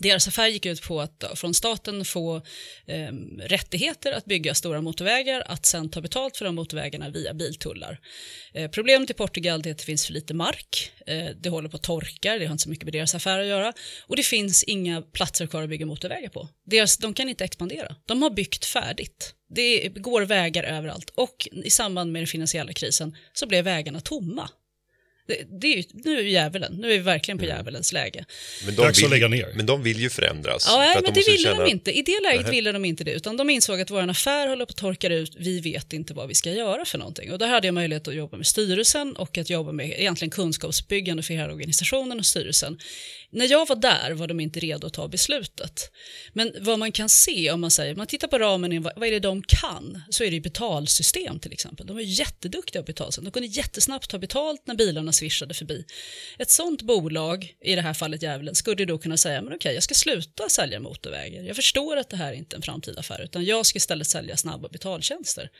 Deras 0.00 0.28
affär 0.28 0.48
gick 0.48 0.66
ut 0.66 0.82
på 0.82 1.00
att 1.00 1.24
från 1.34 1.54
staten 1.54 2.04
få 2.04 2.36
eh, 2.86 3.12
rättigheter 3.38 4.12
att 4.12 4.24
bygga 4.24 4.54
stora 4.54 4.80
motorvägar, 4.80 5.42
att 5.46 5.66
sen 5.66 5.90
ta 5.90 6.00
betalt 6.00 6.36
för 6.36 6.44
de 6.44 6.54
motorvägarna 6.54 7.08
via 7.08 7.34
biltullar. 7.34 8.00
Eh, 8.54 8.70
problemet 8.70 9.10
i 9.10 9.14
Portugal 9.14 9.66
är 9.66 9.70
att 9.70 9.78
det 9.78 9.84
finns 9.84 10.06
för 10.06 10.12
lite 10.12 10.34
mark, 10.34 10.92
eh, 11.06 11.26
det 11.40 11.48
håller 11.48 11.68
på 11.68 11.76
att 11.76 11.82
torka, 11.82 12.38
det 12.38 12.46
har 12.46 12.52
inte 12.52 12.62
så 12.62 12.70
mycket 12.70 12.84
med 12.84 12.92
deras 12.92 13.14
affär 13.14 13.38
att 13.38 13.46
göra 13.46 13.72
och 14.06 14.16
det 14.16 14.22
finns 14.22 14.64
inga 14.64 15.02
platser 15.02 15.46
kvar 15.46 15.62
att 15.62 15.68
bygga 15.68 15.86
motorvägar 15.86 16.28
på. 16.28 16.48
Deras, 16.64 16.96
de 16.96 17.14
kan 17.14 17.28
inte 17.28 17.44
expandera, 17.44 17.96
de 18.06 18.22
har 18.22 18.30
byggt 18.30 18.64
färdigt. 18.64 19.34
Det 19.54 19.88
går 19.88 20.22
vägar 20.22 20.64
överallt 20.64 21.10
och 21.14 21.48
i 21.64 21.70
samband 21.70 22.12
med 22.12 22.22
den 22.22 22.26
finansiella 22.26 22.72
krisen 22.72 23.16
så 23.32 23.46
blev 23.46 23.64
vägarna 23.64 24.00
tomma. 24.00 24.50
Det, 25.30 25.60
det 25.60 25.66
är 25.72 25.76
ju, 25.76 25.84
nu 25.92 26.18
är 26.18 26.22
djävulen, 26.22 26.72
nu 26.72 26.88
är 26.92 26.92
vi 26.92 26.98
verkligen 26.98 27.38
på 27.38 27.44
djävulens 27.44 27.92
läge. 27.92 28.24
Men 28.66 28.74
Dags 28.74 28.98
vill, 28.98 29.04
att 29.04 29.10
lägga 29.10 29.28
ner. 29.28 29.52
Men 29.56 29.66
de 29.66 29.82
vill 29.82 30.00
ju 30.00 30.10
förändras. 30.10 30.64
Ja, 30.68 30.78
nej, 30.78 30.94
men 30.94 31.04
de 31.04 31.20
det 31.20 31.26
ville 31.30 31.38
känna- 31.38 31.64
de 31.64 31.70
inte. 31.70 31.98
I 31.98 32.02
det 32.02 32.20
läget 32.22 32.40
Nähä. 32.40 32.50
ville 32.50 32.72
de 32.72 32.84
inte 32.84 33.04
det, 33.04 33.12
utan 33.12 33.36
de 33.36 33.50
insåg 33.50 33.80
att 33.80 33.90
vår 33.90 34.08
affär 34.10 34.48
håller 34.48 34.64
på 34.64 34.70
att 34.70 34.76
torka 34.76 35.08
ut, 35.08 35.36
vi 35.38 35.60
vet 35.60 35.92
inte 35.92 36.14
vad 36.14 36.28
vi 36.28 36.34
ska 36.34 36.52
göra 36.52 36.84
för 36.84 36.98
någonting. 36.98 37.32
Och 37.32 37.38
där 37.38 37.48
hade 37.48 37.66
jag 37.66 37.74
möjlighet 37.74 38.08
att 38.08 38.14
jobba 38.14 38.36
med 38.36 38.46
styrelsen 38.46 39.16
och 39.16 39.38
att 39.38 39.50
jobba 39.50 39.72
med 39.72 39.86
egentligen 40.00 40.30
kunskapsbyggande 40.30 41.22
för 41.22 41.34
hela 41.34 41.52
organisationen 41.52 42.18
och 42.18 42.26
styrelsen. 42.26 42.78
När 43.32 43.50
jag 43.50 43.68
var 43.68 43.76
där 43.76 44.10
var 44.12 44.26
de 44.26 44.40
inte 44.40 44.60
redo 44.60 44.86
att 44.86 44.92
ta 44.92 45.08
beslutet. 45.08 45.90
Men 46.32 46.52
vad 46.60 46.78
man 46.78 46.92
kan 46.92 47.08
se 47.08 47.50
om 47.50 47.60
man 47.60 47.70
säger, 47.70 47.92
om 47.92 47.98
man 47.98 48.06
tittar 48.06 48.28
på 48.28 48.38
ramen, 48.38 48.72
i 48.72 48.78
vad 48.78 48.92
vad 48.96 49.08
är 49.08 49.12
det 49.12 49.20
de 49.20 49.42
kan? 49.42 50.02
Så 50.10 50.24
är 50.24 50.28
det 50.30 50.34
ju 50.34 50.40
betalsystem 50.40 51.38
till 51.40 51.52
exempel. 51.52 51.86
De 51.86 51.96
är 51.96 52.02
jätteduktiga 52.02 52.82
på 52.82 52.86
betalsystem. 52.86 53.24
De 53.24 53.30
kunde 53.30 53.48
jättesnabbt 53.48 54.10
ta 54.10 54.18
betalt 54.18 54.62
när 54.66 54.74
bilarna 54.74 55.12
svischade 55.20 55.54
förbi. 55.54 55.84
Ett 56.38 56.50
sånt 56.50 56.82
bolag, 56.82 57.54
i 57.60 57.74
det 57.74 57.82
här 57.82 57.94
fallet 57.94 58.22
Djävulen, 58.22 58.54
skulle 58.54 58.84
då 58.84 58.98
kunna 58.98 59.16
säga, 59.16 59.42
men 59.42 59.54
okej, 59.54 59.74
jag 59.74 59.82
ska 59.82 59.94
sluta 59.94 60.48
sälja 60.48 60.80
motorvägar. 60.80 61.42
Jag 61.42 61.56
förstår 61.56 61.96
att 61.96 62.10
det 62.10 62.16
här 62.16 62.32
är 62.32 62.36
inte 62.36 62.56
är 62.56 62.58
en 62.58 62.62
framtida 62.62 63.00
affär, 63.00 63.22
utan 63.22 63.44
jag 63.44 63.66
ska 63.66 63.76
istället 63.76 64.06
sälja 64.06 64.36
snabba 64.36 64.68
betaltjänster. 64.68 65.50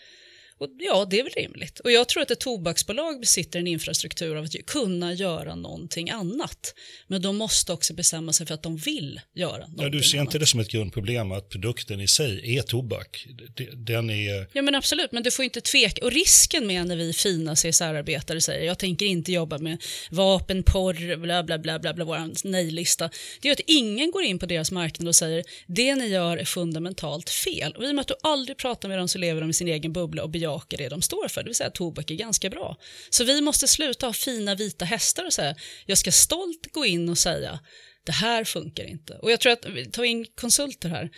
Och 0.61 0.69
ja, 0.79 1.07
det 1.11 1.19
är 1.21 1.25
väl 1.25 1.33
rimligt. 1.33 1.81
Och 1.81 1.93
jag 1.93 2.09
tror 2.09 2.23
att 2.23 2.31
ett 2.31 2.41
tobaksbolag 2.41 3.21
besitter 3.21 3.59
en 3.59 3.67
infrastruktur 3.67 4.37
av 4.37 4.45
att 4.45 4.67
kunna 4.67 5.13
göra 5.13 5.55
någonting 5.55 6.11
annat. 6.11 6.75
Men 7.07 7.23
de 7.23 7.37
måste 7.37 7.73
också 7.73 7.95
bestämma 7.95 8.33
sig 8.33 8.47
för 8.47 8.55
att 8.55 8.63
de 8.63 8.77
vill 8.77 9.21
göra 9.35 9.59
någonting 9.59 9.85
Ja, 9.85 9.89
du 9.89 10.03
ser 10.03 10.19
annat. 10.19 10.29
inte 10.29 10.39
det 10.39 10.47
som 10.47 10.61
ett 10.61 10.69
grundproblem 10.69 11.33
att 11.33 11.49
produkten 11.49 12.01
i 12.01 12.09
sig 12.09 12.57
är 12.57 12.63
tobak. 12.63 13.27
Den 13.75 14.11
är... 14.11 14.47
Ja 14.53 14.63
men 14.63 14.75
absolut, 14.75 15.13
men 15.13 15.23
du 15.23 15.31
får 15.31 15.45
inte 15.45 15.61
tveka. 15.61 16.05
Och 16.05 16.13
risken 16.13 16.67
med 16.67 16.87
när 16.87 16.97
vi 16.97 17.13
fina 17.13 17.55
CSR-arbetare 17.55 18.41
säger 18.41 18.67
jag 18.67 18.79
tänker 18.79 19.07
inte 19.07 19.33
jobba 19.33 19.59
med 19.59 19.83
vapen, 20.11 20.63
porr, 20.63 21.17
bla 21.17 21.43
bla 21.43 21.59
bla 21.59 21.79
bla, 21.79 21.95
bla 21.95 22.05
vår 22.05 22.49
nej-lista. 22.49 23.11
Det 23.41 23.49
är 23.49 23.53
att 23.53 23.61
ingen 23.67 24.11
går 24.11 24.23
in 24.23 24.39
på 24.39 24.47
deras 24.47 24.71
marknad 24.71 25.09
och 25.09 25.15
säger 25.15 25.45
det 25.67 25.95
ni 25.95 26.07
gör 26.07 26.37
är 26.37 26.45
fundamentalt 26.45 27.31
fel. 27.31 27.73
Och 27.73 27.85
i 27.85 27.91
och 27.91 27.95
med 27.95 28.01
att 28.03 28.09
du 28.09 28.15
aldrig 28.23 28.57
pratar 28.59 28.89
med 28.89 28.99
dem 28.99 29.09
så 29.09 29.19
lever 29.19 29.41
de 29.41 29.51
i 29.51 29.53
sin 29.53 29.69
egen 29.69 29.93
bubbla 29.93 30.23
och 30.23 30.31
bejakar 30.31 30.50
bejaka 30.51 30.77
det 30.77 30.89
de 30.89 31.03
står 31.03 31.29
för, 31.29 31.43
det 31.43 31.49
vill 31.49 31.55
säga 31.55 31.69
att 31.69 31.75
tobak 31.75 32.11
är 32.11 32.15
ganska 32.15 32.51
bra. 32.51 32.77
Så 33.11 33.25
vi 33.25 33.41
måste 33.41 33.69
sluta 33.69 34.07
ha 34.07 34.13
fina 34.13 34.55
vita 34.55 34.85
hästar 34.85 35.25
och 35.25 35.33
säga, 35.33 35.55
jag 35.87 35.99
ska 35.99 36.13
stolt 36.13 36.73
gå 36.73 36.87
in 36.87 37.09
och 37.09 37.19
säga, 37.19 37.61
det 38.07 38.13
här 38.13 38.45
funkar 38.45 38.85
inte. 38.85 39.15
Och 39.15 39.33
jag 39.33 39.41
tror 39.41 39.53
att, 39.53 39.67
ta 39.93 40.05
in 40.05 40.27
konsulter 40.35 40.89
här, 40.89 41.11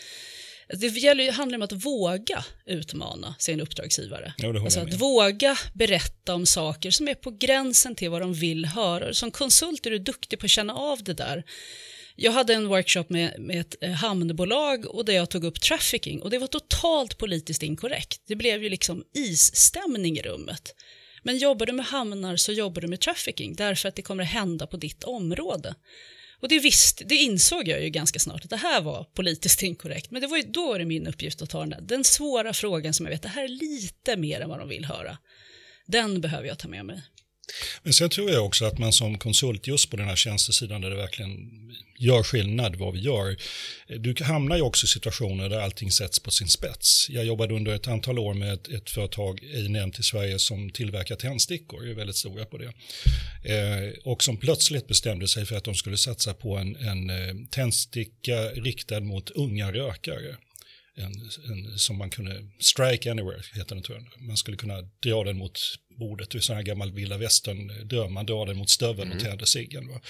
det 0.69 0.87
gäller, 0.87 1.33
handlar 1.33 1.59
om 1.59 1.63
att 1.63 1.73
våga 1.73 2.45
utmana 2.67 3.35
sin 3.39 3.61
uppdragsgivare. 3.61 4.35
Håller 4.43 4.61
alltså 4.61 4.81
att 4.81 4.95
våga 4.95 5.59
berätta 5.75 6.35
om 6.35 6.47
saker 6.47 6.91
som 6.91 7.09
är 7.09 7.15
på 7.15 7.31
gränsen 7.31 7.95
till 7.95 8.11
vad 8.11 8.21
de 8.21 8.35
vill 8.35 8.65
höra. 8.65 9.15
Som 9.15 9.31
konsult 9.31 9.87
är 9.87 9.91
du 9.91 9.99
duktig 9.99 10.39
på 10.39 10.47
att 10.47 10.51
känna 10.51 10.75
av 10.75 11.03
det 11.03 11.15
där. 11.15 11.45
Jag 12.17 12.33
hade 12.33 12.55
en 12.55 12.69
workshop 12.69 13.05
med, 13.09 13.41
med 13.41 13.61
ett 13.61 13.77
eh, 13.81 13.91
hamnbolag 13.91 14.87
och 14.87 15.05
där 15.05 15.13
jag 15.13 15.31
tog 15.31 15.45
upp 15.45 15.61
trafficking 15.61 16.23
och 16.23 16.31
det 16.31 16.39
var 16.39 16.47
totalt 16.47 17.19
politiskt 17.19 17.63
inkorrekt. 17.63 18.23
Det 18.27 18.37
blev 18.37 18.63
ju 18.63 18.69
liksom 18.69 19.05
isstämning 19.15 20.19
i 20.19 20.23
rummet. 20.23 20.75
Men 21.23 21.39
jobbar 21.39 21.67
du 21.67 21.73
med 21.73 21.87
hamnar 21.87 22.37
så 22.37 22.53
jobbar 22.53 22.83
du 22.83 22.89
med 22.89 23.01
trafficking 23.01 23.55
därför 23.55 23.89
att 23.89 23.97
det 23.97 24.03
kommer 24.03 24.23
att 24.23 24.29
hända 24.29 24.67
på 24.67 24.77
ditt 24.77 25.05
område. 25.05 25.75
Och 26.41 26.49
det, 26.49 26.59
visst, 26.59 27.03
det 27.07 27.15
insåg 27.15 27.69
jag 27.69 27.83
ju 27.83 27.91
ganska 27.91 28.19
snart 28.19 28.45
att 28.45 28.51
det 28.51 28.57
här 28.57 28.81
var 28.81 29.05
politiskt 29.05 29.63
inkorrekt. 29.63 30.11
Men 30.11 30.23
det 30.23 30.29
var 30.29 30.37
ju, 30.37 30.43
då 30.43 30.67
var 30.67 30.79
det 30.79 30.85
min 30.85 31.07
uppgift 31.07 31.43
att 31.43 31.51
ta 31.51 31.61
den, 31.61 31.71
där, 31.71 31.81
den 31.81 32.05
svåra 32.05 32.53
frågan 32.53 32.95
som 32.95 33.07
jag 33.07 33.11
vet, 33.13 33.23
det 33.23 33.29
här 33.29 33.45
är 33.45 33.49
lite 33.49 34.17
mer 34.17 34.41
än 34.41 34.49
vad 34.49 34.59
de 34.59 34.69
vill 34.69 34.85
höra. 34.85 35.19
Den 35.87 36.21
behöver 36.21 36.49
jag 36.49 36.59
ta 36.59 36.69
med 36.69 36.85
mig. 36.85 37.03
Men 37.83 37.93
sen 37.93 38.11
tror 38.11 38.31
jag 38.31 38.47
också 38.47 38.65
att 38.65 38.79
man 38.79 38.93
som 38.93 39.19
konsult 39.19 39.67
just 39.67 39.91
på 39.91 39.97
den 39.97 40.09
här 40.09 40.17
tjänstesidan 40.17 40.81
där 40.81 40.91
det 40.91 40.97
verkligen 40.97 41.51
gör 41.99 42.23
skillnad 42.23 42.77
vad 42.77 42.93
vi 42.93 43.01
gör. 43.01 43.37
Du 43.99 44.25
hamnar 44.25 44.57
ju 44.57 44.63
också 44.63 44.85
i 44.85 44.89
situationer 44.89 45.49
där 45.49 45.61
allting 45.61 45.91
sätts 45.91 46.21
på 46.21 46.31
sin 46.31 46.49
spets. 46.49 47.07
Jag 47.11 47.25
jobbade 47.25 47.55
under 47.55 47.75
ett 47.75 47.89
antal 47.89 48.19
år 48.19 48.35
med 48.35 48.53
ett, 48.53 48.69
ett 48.69 48.91
företag, 48.91 49.41
ej 49.43 49.69
nämnt 49.69 49.99
i 49.99 50.03
Sverige, 50.03 50.39
som 50.39 50.71
tillverkar 50.71 51.17
tändstickor, 51.17 51.89
är 51.89 51.95
väldigt 51.95 52.17
stora 52.17 52.45
på 52.45 52.59
det. 52.59 52.73
Eh, 53.45 53.93
och 54.05 54.23
som 54.23 54.37
plötsligt 54.37 54.87
bestämde 54.87 55.29
sig 55.29 55.47
för 55.47 55.57
att 55.57 55.65
de 55.65 55.75
skulle 55.75 55.97
satsa 55.97 56.35
på 56.35 56.57
en, 56.57 56.77
en 56.77 57.11
eh, 57.11 57.35
tändsticka 57.51 58.49
riktad 58.49 59.01
mot 59.01 59.31
unga 59.31 59.73
rökare. 59.73 60.37
En, 60.97 61.13
en, 61.51 61.79
som 61.79 61.99
man 61.99 62.11
kunde, 62.11 62.49
strike 62.61 63.11
anywhere 63.11 63.43
heter 63.55 63.75
den 63.75 63.85
tror 63.85 63.99
jag. 63.99 64.23
Man 64.23 64.37
skulle 64.37 64.57
kunna 64.57 64.83
dra 65.03 65.25
den 65.25 65.39
mot 65.39 65.61
bordet, 65.99 66.31
det 66.31 66.39
är 66.39 66.41
sån 66.41 66.57
här 66.57 66.63
gammal 66.63 66.93
vilda 66.93 67.19
västern 67.19 67.89
dröm, 67.89 68.13
man 68.13 68.27
drar 68.27 68.47
den 68.47 68.57
mot 68.57 68.71
stöveln 68.71 69.13
och 69.13 69.21
tänder 69.21 69.47
ciggen. 69.47 69.89
Va? 69.89 70.01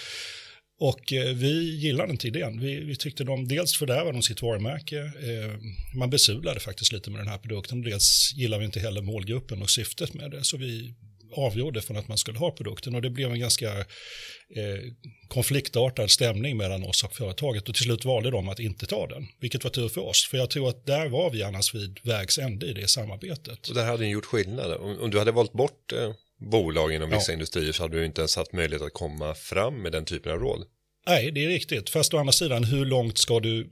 Och 0.79 1.12
eh, 1.12 1.35
vi 1.35 1.77
gillade 1.77 2.12
inte 2.12 2.29
idén. 2.29 2.61
Vi, 2.61 2.81
vi 2.81 2.97
tyckte 2.97 3.25
de, 3.25 3.49
dels 3.49 3.77
fördärvade 3.77 4.12
de 4.12 4.23
sitt 4.23 4.42
varumärke, 4.42 4.99
eh, 4.99 5.59
man 5.95 6.11
besudlade 6.11 6.61
faktiskt 6.61 6.92
lite 6.92 7.11
med 7.11 7.21
den 7.21 7.29
här 7.29 7.38
produkten, 7.38 7.83
dels 7.83 8.33
gillade 8.35 8.61
vi 8.61 8.66
inte 8.66 8.81
heller 8.81 9.03
målgruppen 9.03 9.62
och 9.62 9.71
syftet 9.71 10.14
med 10.14 10.31
det, 10.31 10.45
så 10.45 10.57
vi 10.57 10.95
avgjorde 11.33 11.83
från 11.83 11.97
att 11.97 12.09
man 12.09 12.18
skulle 12.18 12.38
ha 12.38 12.51
produkten 12.51 12.95
och 12.95 13.03
det 13.03 13.11
blev 13.11 13.33
en 13.33 13.40
ganska 13.40 13.79
eh, 13.79 14.81
konfliktartad 15.29 16.11
stämning 16.11 16.57
mellan 16.57 16.83
oss 16.85 17.05
och 17.05 17.12
företaget 17.14 17.68
och 17.68 17.75
till 17.75 17.85
slut 17.85 18.05
valde 18.05 18.31
de 18.31 18.49
att 18.49 18.59
inte 18.61 18.87
ta 18.87 19.07
den, 19.07 19.27
vilket 19.40 19.64
var 19.64 19.71
tur 19.71 19.88
för 19.88 20.01
oss, 20.01 20.29
för 20.31 20.38
jag 20.38 20.51
tror 20.51 20.68
att 20.68 20.87
där 20.87 21.09
var 21.09 21.31
vi 21.31 21.42
annars 21.42 21.75
vid 21.75 21.99
vägs 22.03 22.38
ände 22.38 22.66
i 22.66 22.73
det 22.73 22.88
samarbetet. 22.88 23.68
Och 23.68 23.75
där 23.75 23.85
hade 23.85 24.03
ni 24.05 24.11
gjort 24.11 24.25
skillnad. 24.27 24.73
Om, 24.73 25.01
om 25.01 25.11
du 25.11 25.18
hade 25.18 25.33
valt 25.33 25.53
bort 25.53 25.92
eh, 25.92 26.12
bolag 26.51 26.92
inom 26.95 27.11
vissa 27.11 27.33
Ja. 27.33 27.35
industrier 27.35 27.73
så 27.73 27.83
hade 27.83 27.99
du 27.99 28.05
inte 28.07 28.21
ens 28.21 28.37
haft 28.37 28.53
möjlighet 28.53 28.83
att 28.83 28.92
komma 28.92 29.35
fram 29.35 29.83
med 29.83 29.92
den 29.92 30.05
typen 30.05 30.33
av 30.33 30.38
råd. 30.38 30.64
Nej, 31.07 31.31
det 31.31 31.45
är 31.45 31.49
riktigt. 31.49 31.90
Fast 31.90 32.14
å 32.14 32.18
andra 32.18 32.33
sidan, 32.33 32.64
hur 32.64 32.85
långt 32.85 33.18
ska 33.18 33.40
du... 33.40 33.71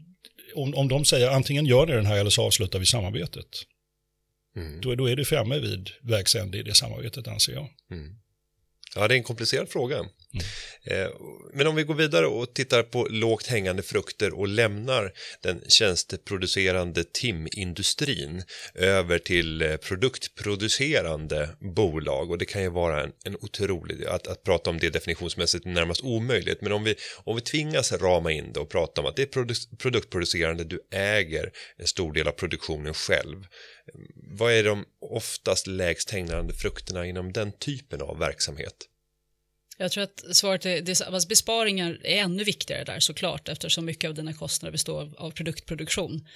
Om, 0.54 0.74
om 0.74 0.88
de 0.88 1.04
säger 1.04 1.28
antingen 1.28 1.66
gör 1.66 1.86
ni 1.86 1.92
den 1.92 2.06
här 2.06 2.16
eller 2.16 2.30
så 2.30 2.42
avslutar 2.42 2.78
vi 2.78 2.86
samarbetet. 2.86 3.46
Mm. 4.56 4.80
Då, 4.80 4.94
då 4.94 5.06
är 5.06 5.16
du 5.16 5.24
framme 5.24 5.58
vid 5.58 5.90
vägs 6.02 6.34
ände 6.34 6.58
i 6.58 6.62
det 6.62 6.74
samarbetet 6.74 7.28
anser 7.28 7.52
jag. 7.52 7.68
Ja, 8.94 9.08
det 9.08 9.14
är 9.14 9.16
en 9.16 9.24
komplicerad 9.24 9.68
fråga. 9.68 10.04
Mm. 10.34 10.46
Eh, 10.84 11.10
men 11.52 11.66
om 11.66 11.76
vi 11.76 11.82
går 11.82 11.94
vidare 11.94 12.26
och 12.26 12.54
tittar 12.54 12.82
på 12.82 13.06
lågt 13.10 13.46
hängande 13.46 13.82
frukter 13.82 14.38
och 14.38 14.48
lämnar 14.48 15.12
den 15.42 15.62
tjänsteproducerande 15.68 17.04
timindustrin 17.04 18.42
över 18.74 19.18
till 19.18 19.62
eh, 19.62 19.76
produktproducerande 19.76 21.48
bolag 21.60 22.30
och 22.30 22.38
det 22.38 22.44
kan 22.44 22.62
ju 22.62 22.70
vara 22.70 23.02
en, 23.02 23.12
en 23.24 23.36
otrolig, 23.36 24.04
att, 24.04 24.26
att 24.26 24.44
prata 24.44 24.70
om 24.70 24.78
det 24.78 24.90
definitionsmässigt 24.90 25.66
är 25.66 25.70
närmast 25.70 26.04
omöjligt, 26.04 26.60
men 26.60 26.72
om 26.72 26.84
vi, 26.84 26.94
om 27.24 27.36
vi 27.36 27.42
tvingas 27.42 27.92
rama 27.92 28.32
in 28.32 28.52
det 28.52 28.60
och 28.60 28.70
prata 28.70 29.00
om 29.00 29.06
att 29.06 29.16
det 29.16 29.22
är 29.22 29.76
produktproducerande, 29.76 30.64
du 30.64 30.80
äger 30.90 31.50
en 31.76 31.86
stor 31.86 32.12
del 32.12 32.28
av 32.28 32.32
produktionen 32.32 32.94
själv. 32.94 33.46
Vad 34.14 34.52
är 34.52 34.64
de 34.64 34.84
oftast 35.00 35.66
lägst 35.66 36.10
hängande 36.10 36.54
frukterna 36.54 37.06
inom 37.06 37.32
den 37.32 37.52
typen 37.52 38.02
av 38.02 38.18
verksamhet? 38.18 38.89
Jag 39.80 39.92
tror 39.92 40.04
att 40.04 40.24
svaret 40.32 40.66
är, 40.66 40.80
det, 40.82 41.00
alltså 41.00 41.28
besparingar 41.28 41.98
är 42.02 42.16
ännu 42.16 42.44
viktigare 42.44 42.84
där 42.84 43.00
såklart 43.00 43.48
eftersom 43.48 43.84
mycket 43.84 44.08
av 44.08 44.14
dina 44.14 44.32
kostnader 44.32 44.72
består 44.72 45.12
av, 45.16 45.30
produktproduktion. 45.30 46.26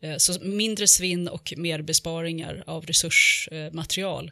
Eh, 0.00 0.16
så 0.16 0.40
mindre 0.40 0.86
svinn 0.86 1.28
och 1.28 1.54
mer 1.56 1.82
besparingar 1.82 2.64
av 2.66 2.86
resursmaterial. 2.86 4.30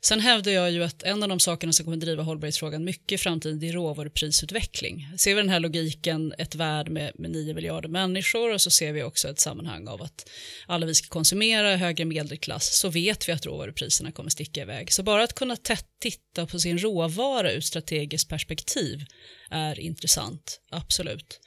Sen 0.00 0.20
hävdar 0.20 0.52
jag 0.52 0.70
ju 0.70 0.84
att 0.84 1.02
en 1.02 1.22
av 1.22 1.28
de 1.28 1.40
sakerna 1.40 1.72
som 1.72 1.84
kommer 1.84 1.96
driva 1.96 2.22
hållbarhetsfrågan 2.22 2.84
mycket 2.84 3.12
i 3.12 3.18
framtiden 3.18 3.60
det 3.60 3.68
är 3.68 3.72
råvaruprisutveckling. 3.72 5.08
Ser 5.18 5.34
vi 5.34 5.40
den 5.40 5.50
här 5.50 5.60
logiken, 5.60 6.34
ett 6.38 6.54
värld 6.54 6.88
med, 6.88 7.12
med 7.14 7.30
9 7.30 7.54
miljarder 7.54 7.88
människor 7.88 8.52
och 8.52 8.60
så 8.60 8.70
ser 8.70 8.92
vi 8.92 9.02
också 9.02 9.28
ett 9.28 9.40
sammanhang 9.40 9.88
av 9.88 10.02
att 10.02 10.30
alla 10.66 10.86
vi 10.86 10.94
ska 10.94 11.08
konsumera, 11.08 11.76
högre 11.76 12.04
medelklass, 12.04 12.78
så 12.78 12.88
vet 12.88 13.28
vi 13.28 13.32
att 13.32 13.46
råvarupriserna 13.46 14.12
kommer 14.12 14.30
sticka 14.30 14.62
iväg. 14.62 14.92
Så 14.92 15.02
bara 15.02 15.22
att 15.22 15.34
kunna 15.34 15.56
tätta 15.56 15.93
titta 16.04 16.46
på 16.46 16.58
sin 16.58 16.78
råvara 16.78 17.52
ur 17.52 17.60
strategiskt 17.60 18.28
perspektiv 18.28 19.04
är 19.50 19.80
intressant, 19.80 20.60
absolut. 20.70 21.40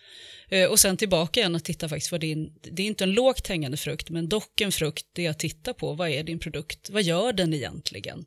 Eh, 0.50 0.70
och 0.70 0.80
sen 0.80 0.98
tillbaka 0.98 1.40
igen 1.40 1.56
att 1.56 1.66
titta 1.66 1.90
faktiskt 1.90 2.12
vad 2.12 2.22
din, 2.22 2.54
det 2.62 2.84
är 2.84 2.88
inte 2.88 3.04
en 3.04 3.12
lågt 3.12 3.48
hängande 3.48 3.78
frukt, 3.78 4.10
men 4.10 4.30
dock 4.30 4.62
en 4.62 4.72
frukt 4.72 5.06
det 5.14 5.24
jag 5.24 5.40
tittar 5.40 5.74
på 5.74 5.94
vad 5.94 6.10
är 6.10 6.24
din 6.24 6.40
produkt, 6.40 6.90
vad 6.90 7.04
gör 7.04 7.34
den 7.34 7.54
egentligen? 7.54 8.26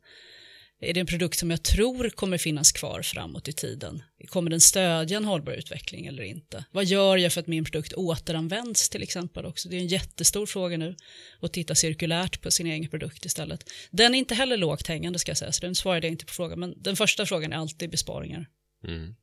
Är 0.82 0.94
det 0.94 1.00
en 1.00 1.06
produkt 1.06 1.38
som 1.38 1.50
jag 1.50 1.62
tror 1.62 2.08
kommer 2.08 2.38
finnas 2.38 2.72
kvar 2.72 3.02
framåt 3.02 3.48
i 3.48 3.52
tiden? 3.52 4.02
Kommer 4.28 4.50
den 4.50 4.60
stödja 4.60 5.16
en 5.16 5.24
hållbar 5.24 5.52
utveckling 5.52 6.06
eller 6.06 6.22
inte? 6.22 6.64
Vad 6.70 6.84
gör 6.84 7.16
jag 7.16 7.32
för 7.32 7.40
att 7.40 7.46
min 7.46 7.64
produkt 7.64 7.92
återanvänds 7.92 8.88
till 8.88 9.02
exempel 9.02 9.46
också? 9.46 9.68
Det 9.68 9.76
är 9.76 9.80
en 9.80 9.86
jättestor 9.86 10.46
fråga 10.46 10.76
nu 10.76 10.96
att 11.40 11.52
titta 11.52 11.74
cirkulärt 11.74 12.42
på 12.42 12.50
sin 12.50 12.66
egen 12.66 12.90
produkt 12.90 13.24
istället. 13.24 13.70
Den 13.90 14.14
är 14.14 14.18
inte 14.18 14.34
heller 14.34 14.56
lågt 14.56 14.86
hängande 14.86 15.18
ska 15.18 15.30
jag 15.30 15.38
säga, 15.38 15.52
så 15.52 15.60
den 15.66 15.74
svarade 15.74 16.06
jag 16.06 16.12
inte 16.12 16.26
på 16.26 16.32
frågan, 16.32 16.60
men 16.60 16.74
den 16.76 16.96
första 16.96 17.26
frågan 17.26 17.52
är 17.52 17.56
alltid 17.56 17.90
besparingar. 17.90 18.46
Mm. 18.86 19.14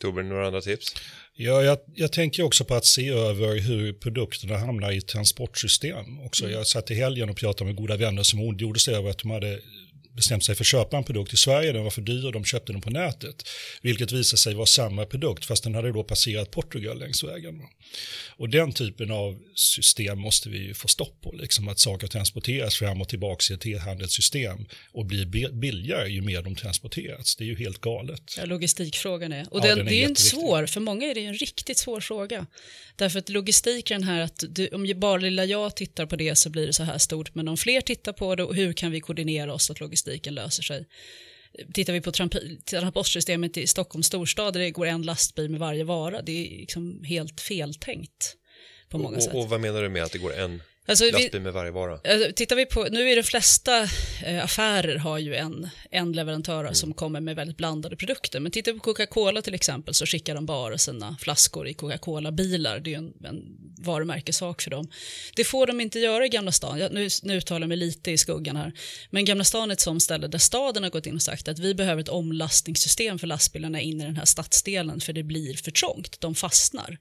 Torbjörn, 0.00 0.28
några 0.28 0.46
andra 0.46 0.60
tips? 0.60 0.94
Ja, 1.34 1.62
jag, 1.62 1.78
jag 1.94 2.12
tänker 2.12 2.42
också 2.42 2.64
på 2.64 2.74
att 2.74 2.84
se 2.84 3.08
över 3.08 3.60
hur 3.60 3.92
produkterna 3.92 4.58
hamnar 4.58 4.92
i 4.92 5.00
transportsystem. 5.00 6.20
Också. 6.20 6.50
Jag 6.50 6.66
satt 6.66 6.90
i 6.90 6.94
helgen 6.94 7.30
och 7.30 7.36
pratade 7.36 7.64
med 7.64 7.76
goda 7.76 7.96
vänner 7.96 8.22
som 8.22 8.40
ondgjorde 8.40 8.80
sig 8.80 8.94
över 8.94 9.10
att 9.10 9.18
de 9.18 9.30
hade 9.30 9.60
bestämt 10.16 10.44
sig 10.44 10.54
för 10.54 10.62
att 10.62 10.66
köpa 10.66 10.96
en 10.96 11.04
produkt 11.04 11.34
i 11.34 11.36
Sverige, 11.36 11.72
den 11.72 11.84
var 11.84 11.90
för 11.90 12.02
dyr 12.02 12.26
och 12.26 12.32
de 12.32 12.44
köpte 12.44 12.72
den 12.72 12.80
på 12.80 12.90
nätet. 12.90 13.48
Vilket 13.82 14.12
visade 14.12 14.38
sig 14.38 14.54
vara 14.54 14.66
samma 14.66 15.06
produkt 15.06 15.44
fast 15.44 15.64
den 15.64 15.74
hade 15.74 15.92
då 15.92 16.04
passerat 16.04 16.50
Portugal 16.50 16.98
längs 16.98 17.24
vägen. 17.24 17.62
Och 18.36 18.48
den 18.48 18.72
typen 18.72 19.10
av 19.10 19.38
system 19.54 20.18
måste 20.18 20.48
vi 20.48 20.58
ju 20.58 20.74
få 20.74 20.88
stopp 20.88 21.20
på, 21.20 21.32
liksom 21.32 21.68
att 21.68 21.78
saker 21.78 22.06
transporteras 22.06 22.74
fram 22.74 23.00
och 23.00 23.08
tillbaka 23.08 23.52
i 23.52 23.54
ett 23.54 23.66
e-handelssystem 23.66 24.66
och 24.92 25.06
blir 25.06 25.26
bi- 25.26 25.52
billigare 25.52 26.08
ju 26.08 26.22
mer 26.22 26.42
de 26.42 26.54
transporteras. 26.54 27.36
Det 27.36 27.44
är 27.44 27.46
ju 27.46 27.56
helt 27.56 27.80
galet. 27.80 28.22
Ja, 28.38 28.44
logistikfrågan 28.44 29.32
är. 29.32 29.46
Och 29.50 29.60
Ja, 29.60 29.68
den, 29.68 29.78
den 29.78 29.86
är 29.86 29.90
det 29.90 30.02
är 30.02 30.08
en 30.08 30.16
svår, 30.16 30.66
för 30.66 30.80
många 30.80 31.06
är 31.06 31.14
det 31.14 31.24
en 31.24 31.34
riktigt 31.34 31.78
svår 31.78 32.00
fråga. 32.00 32.46
Därför 32.96 33.18
att 33.18 33.28
logistik 33.28 33.90
är 33.90 33.94
den 33.94 34.04
här 34.04 34.20
att 34.20 34.44
du, 34.48 34.68
om 34.68 34.86
bara 34.96 35.16
lilla 35.16 35.44
jag 35.44 35.76
tittar 35.76 36.06
på 36.06 36.16
det 36.16 36.38
så 36.38 36.50
blir 36.50 36.66
det 36.66 36.72
så 36.72 36.82
här 36.82 36.98
stort, 36.98 37.34
men 37.34 37.48
om 37.48 37.56
fler 37.56 37.80
tittar 37.80 38.12
på 38.12 38.34
det, 38.34 38.42
och 38.44 38.54
hur 38.54 38.72
kan 38.72 38.90
vi 38.92 39.00
koordinera 39.00 39.54
oss 39.54 39.70
att 39.70 39.80
logistiken 40.06 40.34
löser 40.34 40.62
sig? 40.62 40.86
Tittar 41.74 41.92
vi 41.92 42.00
på 42.00 42.12
transportsystemet 42.64 43.56
i 43.56 43.66
Stockholms 43.66 44.06
storstad 44.06 44.52
där 44.52 44.60
det 44.60 44.70
går 44.70 44.86
en 44.86 45.02
lastbil 45.02 45.50
med 45.50 45.60
varje 45.60 45.84
vara, 45.84 46.22
det 46.22 46.32
är 46.32 46.58
liksom 46.58 47.04
helt 47.04 47.40
feltänkt 47.40 48.36
på 48.88 48.98
många 48.98 49.20
sätt. 49.20 49.34
Och, 49.34 49.40
och 49.40 49.48
vad 49.48 49.60
menar 49.60 49.82
du 49.82 49.88
med 49.88 50.02
att 50.02 50.12
det 50.12 50.18
går 50.18 50.34
en 50.34 50.62
Alltså, 50.86 51.04
lastbil 51.10 51.40
med 51.40 51.52
varje 51.52 51.70
vara? 51.70 51.92
Alltså, 51.92 52.32
tittar 52.34 52.56
vi 52.56 52.66
på, 52.66 52.86
nu 52.90 53.10
är 53.10 53.16
de 53.16 53.22
flesta 53.22 53.82
eh, 54.24 54.44
affärer 54.44 54.96
har 54.96 55.18
ju 55.18 55.34
en, 55.34 55.68
en 55.90 56.12
leverantör 56.12 56.72
som 56.72 56.94
kommer 56.94 57.20
med 57.20 57.36
väldigt 57.36 57.56
blandade 57.56 57.96
produkter. 57.96 58.40
Men 58.40 58.52
tittar 58.52 58.72
vi 58.72 58.78
på 58.78 58.84
Coca-Cola 58.84 59.42
till 59.42 59.54
exempel 59.54 59.94
så 59.94 60.06
skickar 60.06 60.34
de 60.34 60.46
bara 60.46 60.78
sina 60.78 61.16
flaskor 61.20 61.68
i 61.68 61.74
Coca-Cola-bilar. 61.74 62.80
Det 62.80 62.90
är 62.90 62.92
ju 62.92 62.98
en, 62.98 63.12
en 63.24 63.42
varumärkessak 63.78 64.62
för 64.62 64.70
dem. 64.70 64.88
Det 65.36 65.44
får 65.44 65.66
de 65.66 65.80
inte 65.80 65.98
göra 65.98 66.26
i 66.26 66.28
Gamla 66.28 66.52
stan. 66.52 66.78
Jag, 66.78 66.92
nu, 66.92 67.08
nu 67.22 67.36
uttalar 67.36 67.60
jag 67.60 67.68
mig 67.68 67.76
lite 67.76 68.10
i 68.10 68.18
skuggan 68.18 68.56
här. 68.56 68.72
Men 69.10 69.24
Gamla 69.24 69.44
stan 69.44 69.70
är 69.70 69.72
ett 69.72 69.80
sånt 69.80 70.02
ställe 70.02 70.26
där 70.26 70.38
staden 70.38 70.82
har 70.82 70.90
gått 70.90 71.06
in 71.06 71.14
och 71.14 71.22
sagt 71.22 71.48
att 71.48 71.58
vi 71.58 71.74
behöver 71.74 72.02
ett 72.02 72.08
omlastningssystem 72.08 73.18
för 73.18 73.26
lastbilarna 73.26 73.80
in 73.80 74.00
i 74.00 74.04
den 74.04 74.16
här 74.16 74.24
stadsdelen 74.24 75.00
för 75.00 75.12
det 75.12 75.22
blir 75.22 75.54
för 75.54 75.70
trångt. 75.70 76.20
De 76.20 76.34
fastnar. 76.34 76.98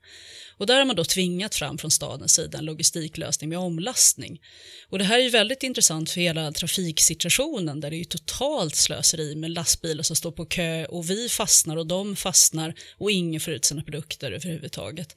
Och 0.57 0.67
där 0.67 0.77
har 0.77 0.85
man 0.85 0.95
då 0.95 1.03
tvingat 1.03 1.55
fram 1.55 1.77
från 1.77 1.91
stadens 1.91 2.33
sida 2.33 2.57
en 2.57 2.65
logistiklösning 2.65 3.49
med 3.49 3.59
omlastning. 3.73 4.41
Och 4.89 4.99
det 4.99 5.05
här 5.05 5.19
är 5.19 5.23
ju 5.23 5.29
väldigt 5.29 5.63
intressant 5.63 6.09
för 6.09 6.21
hela 6.21 6.51
trafiksituationen 6.51 7.79
där 7.79 7.89
det 7.89 7.95
är 7.95 7.97
ju 7.97 8.03
totalt 8.03 8.75
slöseri 8.75 9.35
med 9.35 9.51
lastbilar 9.51 10.03
som 10.03 10.15
står 10.15 10.31
på 10.31 10.45
kö 10.45 10.85
och 10.85 11.09
vi 11.09 11.29
fastnar 11.29 11.77
och 11.77 11.87
de 11.87 12.15
fastnar 12.15 12.73
och 12.97 13.11
ingen 13.11 13.41
får 13.41 13.53
ut 13.53 13.65
sina 13.65 13.83
produkter 13.83 14.31
överhuvudtaget. 14.31 15.15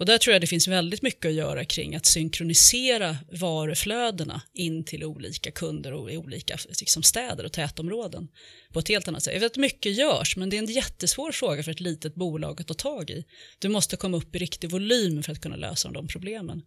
Och 0.00 0.06
där 0.06 0.18
tror 0.18 0.32
jag 0.32 0.40
det 0.40 0.46
finns 0.46 0.68
väldigt 0.68 1.02
mycket 1.02 1.26
att 1.26 1.34
göra 1.34 1.64
kring 1.64 1.94
att 1.94 2.06
synkronisera 2.06 3.16
varuflödena 3.32 4.42
in 4.52 4.84
till 4.84 5.04
olika 5.04 5.50
kunder 5.50 5.92
och 5.92 6.12
i 6.12 6.16
olika 6.16 6.58
liksom, 6.80 7.02
städer 7.02 7.44
och 7.44 7.52
tätområden 7.52 8.28
på 8.72 8.78
ett 8.78 8.88
helt 8.88 9.08
annat 9.08 9.22
sätt. 9.22 9.34
Jag 9.34 9.40
vet 9.40 9.52
att 9.52 9.56
mycket 9.56 9.92
görs, 9.92 10.36
men 10.36 10.50
det 10.50 10.56
är 10.56 10.58
en 10.58 10.66
jättesvår 10.66 11.32
fråga 11.32 11.62
för 11.62 11.70
ett 11.70 11.80
litet 11.80 12.14
bolag 12.14 12.60
att 12.60 12.66
ta 12.66 12.74
tag 12.74 13.10
i. 13.10 13.24
Du 13.58 13.68
måste 13.68 13.96
komma 13.96 14.16
upp 14.16 14.36
i 14.36 14.38
riktig 14.38 14.70
volym 14.70 15.22
för 15.22 15.32
att 15.32 15.40
kunna 15.40 15.56
lösa 15.56 15.90
de 15.90 16.06
problemen. 16.06 16.62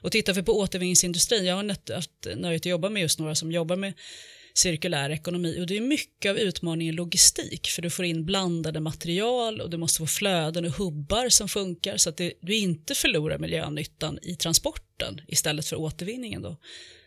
Och 0.00 0.12
tittar 0.12 0.32
vi 0.32 0.42
på 0.42 0.58
återvinningsindustrin, 0.58 1.44
jag 1.44 1.56
har 1.56 1.94
haft 1.94 2.10
nöjet 2.36 2.62
att 2.62 2.66
jobba 2.66 2.88
med 2.88 3.02
just 3.02 3.18
några 3.18 3.34
som 3.34 3.52
jobbar 3.52 3.76
med 3.76 3.92
cirkulär 4.54 5.10
ekonomi 5.10 5.60
och 5.60 5.66
det 5.66 5.76
är 5.76 5.80
mycket 5.80 6.30
av 6.30 6.38
utmaningen 6.38 6.94
logistik 6.94 7.68
för 7.68 7.82
du 7.82 7.90
får 7.90 8.04
in 8.04 8.24
blandade 8.24 8.80
material 8.80 9.60
och 9.60 9.70
du 9.70 9.76
måste 9.76 9.98
få 9.98 10.06
flöden 10.06 10.64
och 10.64 10.72
hubbar 10.72 11.28
som 11.28 11.48
funkar 11.48 11.96
så 11.96 12.08
att 12.08 12.16
det, 12.16 12.32
du 12.40 12.56
inte 12.56 12.94
förlorar 12.94 13.38
miljönyttan 13.38 14.18
i 14.22 14.36
transporten 14.36 15.20
istället 15.28 15.66
för 15.66 15.76
återvinningen 15.76 16.42
då. 16.42 16.56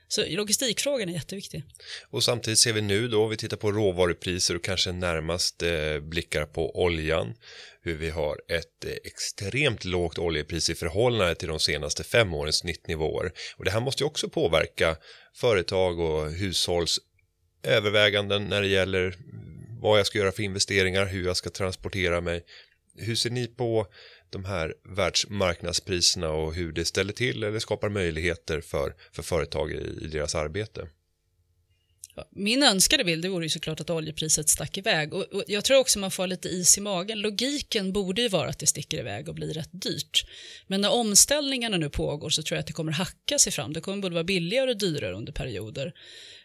Så 0.07 0.23
logistikfrågan 0.27 1.09
är 1.09 1.13
jätteviktig. 1.13 1.63
Och 2.09 2.23
samtidigt 2.23 2.59
ser 2.59 2.73
vi 2.73 2.81
nu 2.81 3.07
då, 3.07 3.27
vi 3.27 3.37
tittar 3.37 3.57
på 3.57 3.71
råvarupriser 3.71 4.55
och 4.55 4.63
kanske 4.63 4.91
närmast 4.91 5.63
eh, 5.63 5.99
blickar 6.01 6.45
på 6.45 6.83
oljan, 6.83 7.33
hur 7.81 7.95
vi 7.95 8.09
har 8.09 8.41
ett 8.47 8.85
eh, 8.85 8.91
extremt 9.03 9.85
lågt 9.85 10.19
oljepris 10.19 10.69
i 10.69 10.75
förhållande 10.75 11.35
till 11.35 11.47
de 11.47 11.59
senaste 11.59 12.03
fem 12.03 12.33
årens 12.33 12.57
snittnivåer. 12.57 13.31
Och 13.57 13.65
det 13.65 13.71
här 13.71 13.79
måste 13.79 14.03
ju 14.03 14.07
också 14.07 14.29
påverka 14.29 14.97
företag 15.35 15.99
och 15.99 16.31
hushålls 16.31 16.99
överväganden 17.65 18.43
när 18.43 18.61
det 18.61 18.67
gäller 18.67 19.15
vad 19.81 19.99
jag 19.99 20.07
ska 20.07 20.19
göra 20.19 20.31
för 20.31 20.43
investeringar, 20.43 21.05
hur 21.05 21.25
jag 21.25 21.37
ska 21.37 21.49
transportera 21.49 22.21
mig. 22.21 22.43
Hur 22.97 23.15
ser 23.15 23.29
ni 23.29 23.47
på 23.47 23.87
de 24.29 24.45
här 24.45 24.73
världsmarknadspriserna 24.83 26.29
och 26.29 26.53
hur 26.53 26.71
det 26.71 26.85
ställer 26.85 27.13
till 27.13 27.43
eller 27.43 27.59
skapar 27.59 27.89
möjligheter 27.89 28.61
för, 28.61 28.95
för 29.11 29.23
företag 29.23 29.71
i, 29.71 29.99
i 30.01 30.07
deras 30.07 30.35
arbete? 30.35 30.87
Min 32.31 32.63
önskade 32.63 33.03
bild 33.03 33.25
vore 33.25 33.45
ju 33.45 33.49
såklart 33.49 33.79
att 33.79 33.89
oljepriset 33.89 34.49
stack 34.49 34.77
iväg 34.77 35.13
och, 35.13 35.23
och 35.23 35.43
jag 35.47 35.63
tror 35.63 35.79
också 35.79 35.99
man 35.99 36.11
får 36.11 36.27
lite 36.27 36.49
is 36.49 36.77
i 36.77 36.81
magen. 36.81 37.19
Logiken 37.19 37.93
borde 37.93 38.21
ju 38.21 38.27
vara 38.27 38.49
att 38.49 38.59
det 38.59 38.67
sticker 38.67 38.99
iväg 38.99 39.29
och 39.29 39.35
blir 39.35 39.53
rätt 39.53 39.69
dyrt. 39.71 40.25
Men 40.67 40.81
när 40.81 40.91
omställningarna 40.91 41.77
nu 41.77 41.89
pågår 41.89 42.29
så 42.29 42.43
tror 42.43 42.55
jag 42.55 42.59
att 42.59 42.67
det 42.67 42.73
kommer 42.73 42.91
hacka 42.91 43.39
sig 43.39 43.51
fram. 43.51 43.73
Det 43.73 43.81
kommer 43.81 44.01
både 44.01 44.13
vara 44.13 44.23
billigare 44.23 44.71
och 44.71 44.77
dyrare 44.77 45.13
under 45.13 45.31
perioder. 45.33 45.93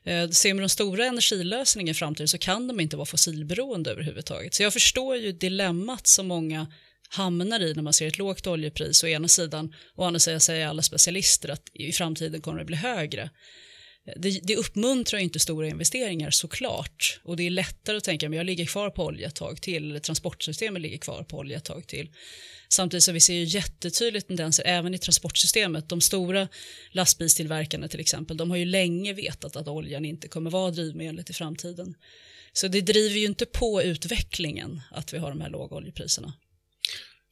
Eh, 0.05 0.29
ser 0.29 0.55
man 0.55 0.63
de 0.63 0.69
stora 0.69 1.07
energilösningarna 1.07 1.91
i 1.91 1.95
framtiden 1.95 2.29
så 2.29 2.39
kan 2.39 2.69
de 2.69 2.81
inte 2.81 2.97
vara 2.97 3.07
fossilberoende 3.07 3.91
överhuvudtaget. 3.91 4.55
Så 4.55 4.63
jag 4.63 4.73
förstår 4.73 5.17
ju 5.17 5.33
dilemmat 5.33 6.07
som 6.07 6.27
många 6.27 6.67
hamnar 7.09 7.61
i 7.61 7.75
när 7.75 7.83
man 7.83 7.93
ser 7.93 8.07
ett 8.07 8.19
lågt 8.19 8.47
oljepris 8.47 9.05
å 9.05 9.07
ena 9.07 9.29
sidan 9.29 9.75
och 9.95 10.05
å 10.05 10.07
andra 10.07 10.21
sidan 10.21 10.41
säger 10.41 10.67
alla 10.67 10.83
specialister 10.83 11.49
att 11.49 11.63
i 11.73 11.93
framtiden 11.93 12.41
kommer 12.41 12.59
det 12.59 12.65
bli 12.65 12.77
högre. 12.77 13.31
Det, 14.17 14.41
det 14.43 14.57
uppmuntrar 14.57 15.19
inte 15.19 15.39
stora 15.39 15.69
investeringar 15.69 16.31
såklart 16.31 17.21
och 17.25 17.37
det 17.37 17.47
är 17.47 17.51
lättare 17.51 17.97
att 17.97 18.05
tänka 18.05 18.29
att 18.29 18.35
jag 18.35 18.47
ligger 18.47 18.67
kvar 18.67 18.91
på 18.91 19.05
olja 19.05 19.29
ett 19.29 19.35
tag 19.35 19.63
till 19.63 19.91
eller 19.91 20.01
transportsystemet 20.01 20.83
ligger 20.83 20.99
kvar 20.99 21.23
på 21.23 21.39
olja 21.39 21.57
ett 21.57 21.65
tag 21.65 21.87
till. 21.87 22.11
Samtidigt 22.69 23.05
så 23.05 23.13
vi 23.13 23.21
ser 23.21 23.35
ju 23.35 23.45
jättetydligt 23.45 24.27
tendenser 24.27 24.65
även 24.67 24.95
i 24.95 24.99
transportsystemet. 24.99 25.89
De 25.89 26.01
stora 26.01 26.49
lastbilstillverkarna 26.91 27.89
till 27.89 28.01
exempel, 28.01 28.37
de 28.37 28.51
har 28.51 28.57
ju 28.57 28.65
länge 28.65 29.13
vetat 29.13 29.57
att 29.57 29.69
oljan 29.69 30.05
inte 30.05 30.29
kommer 30.29 30.51
vara 30.51 30.71
drivmedlet 30.71 31.31
i 31.31 31.33
framtiden. 31.33 31.95
Så 32.53 32.69
det 32.69 32.81
driver 32.81 33.17
ju 33.17 33.27
inte 33.27 33.47
på 33.47 33.83
utvecklingen 33.83 34.81
att 34.91 35.15
vi 35.15 35.19
har 35.19 35.31
de 35.31 35.41
här 35.41 35.51
låga 35.51 35.77
oljepriserna. 35.77 36.33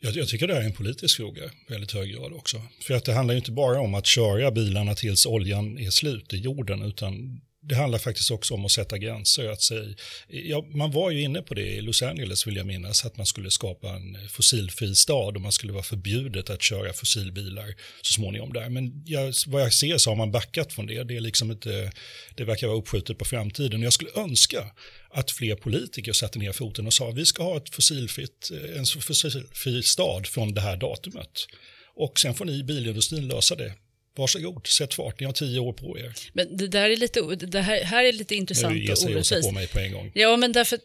Jag, 0.00 0.16
jag, 0.16 0.28
tycker 0.28 0.46
det 0.46 0.56
är 0.56 0.62
en 0.62 0.72
politisk 0.72 1.16
fråga 1.16 1.44
i 1.44 1.72
väldigt 1.72 1.92
hög 1.92 2.10
grad 2.10 2.32
också. 2.32 2.62
För 2.80 2.94
att 2.94 3.04
det 3.04 3.12
handlar 3.12 3.34
ju 3.34 3.38
inte 3.38 3.52
bara 3.52 3.80
om 3.80 3.94
att 3.94 4.06
köra 4.06 4.50
bilarna 4.50 4.94
tills 4.94 5.26
oljan 5.26 5.78
är 5.78 5.90
slut 5.90 6.32
i 6.32 6.36
jorden, 6.36 6.82
utan 6.82 7.40
det 7.68 7.74
handlar 7.74 7.98
faktiskt 7.98 8.30
också 8.30 8.54
om 8.54 8.64
att 8.64 8.70
sätta 8.70 8.98
gränser. 8.98 9.48
Att 9.48 9.62
säga, 9.62 9.94
ja, 10.28 10.64
man 10.74 10.90
var 10.90 11.10
ju 11.10 11.20
inne 11.20 11.42
på 11.42 11.54
det 11.54 11.66
i 11.66 11.80
Los 11.80 12.02
Angeles 12.02 12.46
vill 12.46 12.56
jag 12.56 12.66
minnas, 12.66 13.04
att 13.04 13.16
man 13.16 13.26
skulle 13.26 13.50
skapa 13.50 13.88
en 13.88 14.28
fossilfri 14.28 14.94
stad 14.94 15.36
och 15.36 15.42
man 15.42 15.52
skulle 15.52 15.72
vara 15.72 15.82
förbjudet 15.82 16.50
att 16.50 16.62
köra 16.62 16.92
fossilbilar 16.92 17.74
så 18.02 18.12
småningom 18.12 18.52
där. 18.52 18.68
Men 18.68 19.02
jag, 19.06 19.34
vad 19.46 19.62
jag 19.62 19.72
ser 19.72 19.98
så 19.98 20.10
har 20.10 20.16
man 20.16 20.30
backat 20.30 20.72
från 20.72 20.86
det. 20.86 21.04
Det, 21.04 21.16
är 21.16 21.20
liksom 21.20 21.50
inte, 21.50 21.92
det 22.34 22.44
verkar 22.44 22.66
vara 22.66 22.78
uppskjutet 22.78 23.18
på 23.18 23.24
framtiden. 23.24 23.82
Jag 23.82 23.92
skulle 23.92 24.10
önska 24.16 24.70
att 25.10 25.30
fler 25.30 25.54
politiker 25.54 26.12
satte 26.12 26.38
ner 26.38 26.52
foten 26.52 26.86
och 26.86 26.94
sa 26.94 27.10
vi 27.10 27.26
ska 27.26 27.42
ha 27.42 27.56
ett 27.56 27.74
fossilfritt, 27.74 28.50
en 28.76 28.86
fossilfri 28.86 29.82
stad 29.82 30.26
från 30.26 30.54
det 30.54 30.60
här 30.60 30.76
datumet. 30.76 31.46
Och 31.94 32.20
sen 32.20 32.34
får 32.34 32.44
ni 32.44 32.62
bilindustrin 32.62 33.28
lösa 33.28 33.54
det 33.54 33.74
Varsågod, 34.18 34.66
sätt 34.66 34.94
fart, 34.94 35.20
ni 35.20 35.26
har 35.26 35.32
tio 35.32 35.60
år 35.60 35.72
på 35.72 35.98
er. 35.98 36.12
Men 36.32 36.56
det 36.56 36.66
där 36.66 36.90
är 36.90 36.96
lite, 36.96 37.20
det 37.20 37.60
här, 37.60 37.84
här 37.84 38.04
är 38.04 38.12
lite 38.12 38.34
intressant 38.34 38.74
nu 38.74 38.92
och 38.92 39.10
orättvist. 39.10 39.48
på 39.48 39.52
mig 39.52 39.66
på 39.66 39.78
en 39.78 39.92
gång. 39.92 40.10
Ja, 40.14 40.36
men 40.36 40.52
därför, 40.52 40.78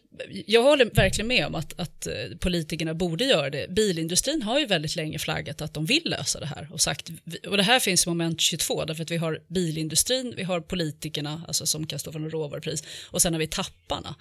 jag 0.46 0.62
håller 0.62 0.84
verkligen 0.84 1.28
med 1.28 1.46
om 1.46 1.54
att, 1.54 1.80
att 1.80 2.06
eh, 2.06 2.12
politikerna 2.40 2.94
borde 2.94 3.24
göra 3.24 3.50
det. 3.50 3.70
Bilindustrin 3.70 4.42
har 4.42 4.58
ju 4.60 4.66
väldigt 4.66 4.96
länge 4.96 5.18
flaggat 5.18 5.62
att 5.62 5.74
de 5.74 5.86
vill 5.86 6.02
lösa 6.04 6.40
det 6.40 6.46
här 6.46 6.68
och 6.72 6.80
sagt, 6.80 7.10
och 7.46 7.56
det 7.56 7.62
här 7.62 7.80
finns 7.80 8.06
moment 8.06 8.40
22, 8.40 8.84
därför 8.84 9.02
att 9.02 9.10
vi 9.10 9.16
har 9.16 9.40
bilindustrin, 9.48 10.34
vi 10.36 10.42
har 10.42 10.60
politikerna, 10.60 11.42
alltså 11.48 11.66
som 11.66 11.86
kan 11.86 11.98
stå 11.98 12.12
för 12.12 12.20
en 12.20 12.30
råvarupris, 12.30 12.82
och 13.10 13.22
sen 13.22 13.32
har 13.32 13.40
vi 13.40 13.46
tapparna. 13.46 14.14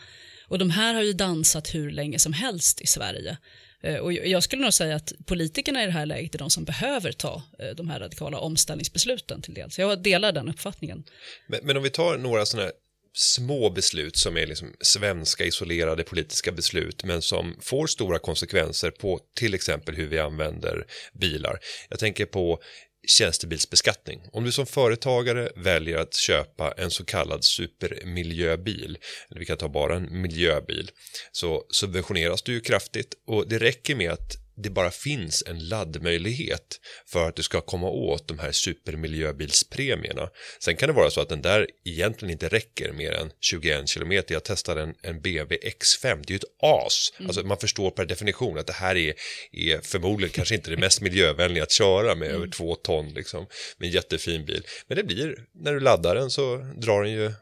Och 0.48 0.60
de 0.60 0.70
här 0.70 0.94
har 0.94 1.02
ju 1.02 1.14
dansat 1.14 1.76
hur 1.76 1.92
länge 1.92 2.20
som 2.20 2.34
helst 2.34 2.82
i 2.82 2.88
Sverige. 2.88 3.38
Eh, 3.84 3.98
och 3.98 4.14
jag 4.14 4.44
skulle 4.44 4.62
nog 4.62 4.74
säga 4.74 4.96
att 4.96 5.14
politikerna 5.26 5.84
i 5.84 5.86
det 5.86 5.92
här 5.92 6.06
läget 6.06 6.36
är 6.36 6.40
de 6.40 6.50
som 6.50 6.64
behöver 6.64 7.12
ta 7.12 7.44
eh, 7.60 7.76
de 7.76 7.90
här 7.90 8.00
radikala 8.00 8.40
omställningsbesluten 8.40 9.42
till 9.42 9.54
del. 9.54 9.72
Så 9.72 9.82
jag 9.82 10.04
delar 10.04 10.32
den 10.32 10.50
uppfattningen. 10.50 11.04
Men, 11.48 11.60
men 11.64 11.78
om 11.78 11.84
vi 11.84 11.90
tar 11.90 12.18
några 12.18 12.46
sådana 12.46 12.66
här 12.66 12.74
små 13.16 13.70
beslut 13.70 14.18
som 14.18 14.38
är 14.38 14.48
liksom 14.48 14.74
svenska 14.82 15.46
isolerade 15.46 16.04
politiska 16.04 16.52
beslut 16.52 17.04
men 17.04 17.22
som 17.22 17.56
får 17.62 17.88
stora 17.88 18.20
konsekvenser 18.20 18.92
på 18.92 19.20
till 19.36 19.54
exempel 19.54 19.96
hur 19.96 20.08
vi 20.08 20.20
använder 20.20 20.86
bilar. 21.14 21.60
Jag 21.90 22.00
tänker 22.00 22.26
på 22.26 22.60
tjänstebilsbeskattning. 23.08 24.22
Om 24.32 24.44
du 24.44 24.52
som 24.52 24.66
företagare 24.66 25.50
väljer 25.56 25.98
att 25.98 26.14
köpa 26.14 26.72
en 26.72 26.92
så 26.92 27.06
kallad 27.06 27.44
supermiljöbil, 27.44 28.98
eller 29.30 29.40
vi 29.40 29.46
kan 29.46 29.58
ta 29.58 29.70
bara 29.70 29.96
en 29.96 30.22
miljöbil, 30.22 30.92
så 31.32 31.66
subventioneras 31.70 32.42
du 32.42 32.54
ju 32.54 32.60
kraftigt 32.60 33.14
och 33.28 33.48
det 33.48 33.58
räcker 33.58 33.96
med 33.96 34.12
att 34.12 34.43
det 34.56 34.70
bara 34.70 34.92
finns 34.92 35.44
en 35.48 35.68
laddmöjlighet 35.68 36.80
för 37.06 37.28
att 37.28 37.36
du 37.36 37.44
ska 37.44 37.62
komma 37.62 37.90
åt 37.90 38.28
de 38.28 38.40
här 38.40 38.52
supermiljöbilspremierna. 38.52 40.30
Sen 40.60 40.76
kan 40.76 40.90
det 40.90 40.94
vara 40.94 41.10
så 41.10 41.22
att 41.22 41.30
den 41.30 41.42
där 41.42 41.68
egentligen 41.86 42.32
inte 42.32 42.48
räcker 42.48 42.92
mer 42.92 43.12
än 43.12 43.32
21 43.40 43.90
kilometer. 43.90 44.34
Jag 44.34 44.44
testade 44.44 44.82
en, 44.82 44.96
en 45.02 45.22
BMW 45.22 45.58
X5, 45.70 46.24
det 46.28 46.30
är 46.30 46.34
ju 46.34 46.36
ett 46.36 46.44
as. 46.62 47.14
Mm. 47.18 47.30
Alltså 47.30 47.46
man 47.46 47.58
förstår 47.58 47.92
per 47.92 48.06
definition 48.06 48.58
att 48.58 48.68
det 48.68 48.74
här 48.74 48.96
är, 48.96 49.14
är 49.52 49.82
förmodligen 49.82 50.32
kanske 50.32 50.56
inte 50.56 50.70
det 50.70 50.78
mest 50.78 51.02
miljövänliga 51.02 51.64
att 51.64 51.72
köra 51.72 52.16
med 52.16 52.28
mm. 52.28 52.42
över 52.42 52.48
två 52.48 52.76
ton 52.76 53.10
liksom. 53.10 53.48
Med 53.78 53.88
en 53.88 53.94
jättefin 53.94 54.46
bil. 54.46 54.66
Men 54.88 54.98
det 54.98 55.04
blir, 55.04 55.46
när 55.54 55.74
du 55.74 55.80
laddar 55.80 56.16
den 56.16 56.30
så 56.30 56.58
drar 56.58 57.04
den 57.04 57.12
ju 57.12 57.34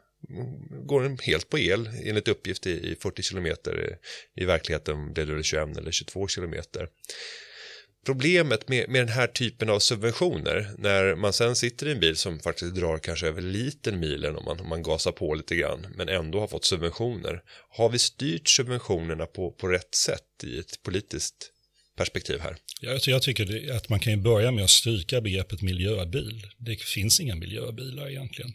går 0.86 1.02
den 1.02 1.18
helt 1.22 1.48
på 1.48 1.58
el 1.58 1.90
enligt 2.04 2.28
uppgift 2.28 2.66
i 2.66 2.96
40 3.02 3.22
kilometer. 3.22 3.98
I 4.36 4.44
verkligheten 4.44 5.12
blir 5.12 5.26
det 5.26 5.42
21 5.42 5.76
eller 5.76 5.90
22 5.90 6.28
kilometer. 6.28 6.88
Problemet 8.06 8.68
med, 8.68 8.88
med 8.88 9.00
den 9.00 9.14
här 9.14 9.26
typen 9.26 9.70
av 9.70 9.78
subventioner 9.78 10.70
när 10.78 11.14
man 11.14 11.32
sen 11.32 11.56
sitter 11.56 11.88
i 11.88 11.92
en 11.92 12.00
bil 12.00 12.16
som 12.16 12.40
faktiskt 12.40 12.74
drar 12.74 12.98
kanske 12.98 13.26
över 13.26 13.42
liten 13.42 14.00
milen 14.00 14.36
om 14.36 14.44
man, 14.44 14.60
om 14.60 14.68
man 14.68 14.82
gasar 14.82 15.12
på 15.12 15.34
lite 15.34 15.56
grann 15.56 15.86
men 15.96 16.08
ändå 16.08 16.40
har 16.40 16.48
fått 16.48 16.64
subventioner. 16.64 17.42
Har 17.68 17.88
vi 17.88 17.98
styrt 17.98 18.48
subventionerna 18.48 19.26
på, 19.26 19.50
på 19.52 19.68
rätt 19.68 19.94
sätt 19.94 20.44
i 20.44 20.58
ett 20.58 20.82
politiskt 20.82 21.50
perspektiv 21.96 22.40
här? 22.40 22.56
Jag, 22.80 22.94
alltså 22.94 23.10
jag 23.10 23.22
tycker 23.22 23.72
att 23.76 23.88
man 23.88 24.00
kan 24.00 24.22
börja 24.22 24.50
med 24.50 24.64
att 24.64 24.70
stryka 24.70 25.20
begreppet 25.20 25.62
miljöbil. 25.62 26.46
Det 26.58 26.80
finns 26.80 27.20
inga 27.20 27.34
miljöbilar 27.34 28.10
egentligen 28.10 28.52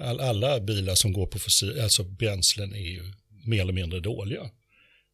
all, 0.00 0.20
alla 0.20 0.60
bilar 0.60 0.94
som 0.94 1.12
går 1.12 1.26
på 1.26 1.38
fossil, 1.38 1.80
alltså 1.80 2.04
bränslen 2.04 2.74
är 2.74 2.90
ju 2.90 3.12
mer 3.44 3.60
eller 3.60 3.72
mindre 3.72 4.00
dåliga. 4.00 4.50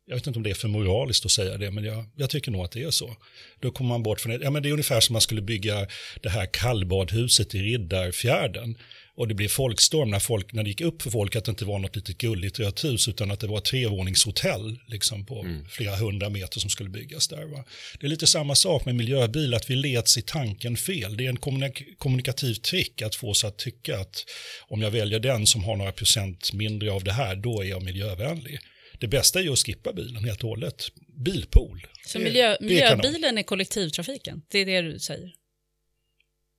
Jag 0.08 0.16
vet 0.16 0.26
inte 0.26 0.38
om 0.38 0.42
det 0.42 0.50
är 0.50 0.54
för 0.54 0.68
moraliskt 0.68 1.24
att 1.24 1.30
säga 1.30 1.58
det, 1.58 1.70
men 1.70 1.84
jag, 1.84 2.04
jag 2.16 2.30
tycker 2.30 2.50
nog 2.50 2.64
att 2.64 2.72
det 2.72 2.82
är 2.82 2.90
så. 2.90 3.16
Då 3.60 3.70
kommer 3.70 3.88
man 3.88 4.02
bort 4.02 4.20
från 4.20 4.32
det. 4.32 4.44
Ja, 4.44 4.50
men 4.50 4.62
det 4.62 4.68
är 4.68 4.72
ungefär 4.72 5.00
som 5.00 5.12
man 5.12 5.20
skulle 5.22 5.42
bygga 5.42 5.86
det 6.22 6.28
här 6.28 6.48
kallbadhuset 6.52 7.54
i 7.54 7.58
Riddarfjärden. 7.58 8.78
Och 9.16 9.28
det 9.28 9.34
blev 9.34 9.48
folkstorm 9.48 10.10
när, 10.10 10.18
folk, 10.18 10.52
när 10.52 10.62
det 10.62 10.68
gick 10.68 10.80
upp 10.80 11.02
för 11.02 11.10
folk 11.10 11.36
att 11.36 11.44
det 11.44 11.50
inte 11.50 11.64
var 11.64 11.78
något 11.78 11.96
litet 11.96 12.18
gulligt 12.18 12.60
rött 12.60 12.84
hus 12.84 13.08
utan 13.08 13.30
att 13.30 13.40
det 13.40 13.46
var 13.46 13.58
ett 13.58 13.64
trevåningshotell 13.64 14.78
liksom 14.86 15.26
på 15.26 15.40
mm. 15.40 15.64
flera 15.68 15.96
hundra 15.96 16.28
meter 16.28 16.60
som 16.60 16.70
skulle 16.70 16.90
byggas 16.90 17.28
där. 17.28 17.44
Va? 17.44 17.64
Det 18.00 18.06
är 18.06 18.10
lite 18.10 18.26
samma 18.26 18.54
sak 18.54 18.84
med 18.84 18.94
miljöbil, 18.94 19.54
att 19.54 19.70
vi 19.70 19.76
leds 19.76 20.18
i 20.18 20.22
tanken 20.22 20.76
fel. 20.76 21.16
Det 21.16 21.24
är 21.24 21.28
en 21.28 21.36
kommunik 21.36 21.98
kommunikativ 21.98 22.54
trick 22.54 23.02
att 23.02 23.14
få 23.14 23.30
oss 23.30 23.44
att 23.44 23.58
tycka 23.58 23.98
att 23.98 24.24
om 24.68 24.82
jag 24.82 24.90
väljer 24.90 25.20
den 25.20 25.46
som 25.46 25.64
har 25.64 25.76
några 25.76 25.92
procent 25.92 26.52
mindre 26.52 26.92
av 26.92 27.04
det 27.04 27.12
här, 27.12 27.36
då 27.36 27.62
är 27.62 27.66
jag 27.66 27.82
miljövänlig. 27.82 28.58
Det 28.98 29.08
bästa 29.08 29.38
är 29.38 29.42
ju 29.42 29.52
att 29.52 29.58
skippa 29.58 29.92
bilen 29.92 30.24
helt 30.24 30.44
och 30.44 30.48
hållet. 30.48 30.88
Bilpool. 31.24 31.86
Så 32.06 32.18
miljö, 32.18 32.56
miljöbilen 32.60 33.38
är 33.38 33.42
kollektivtrafiken? 33.42 34.42
Det 34.48 34.58
är 34.58 34.66
det 34.66 34.82
du 34.82 34.98
säger? 34.98 35.45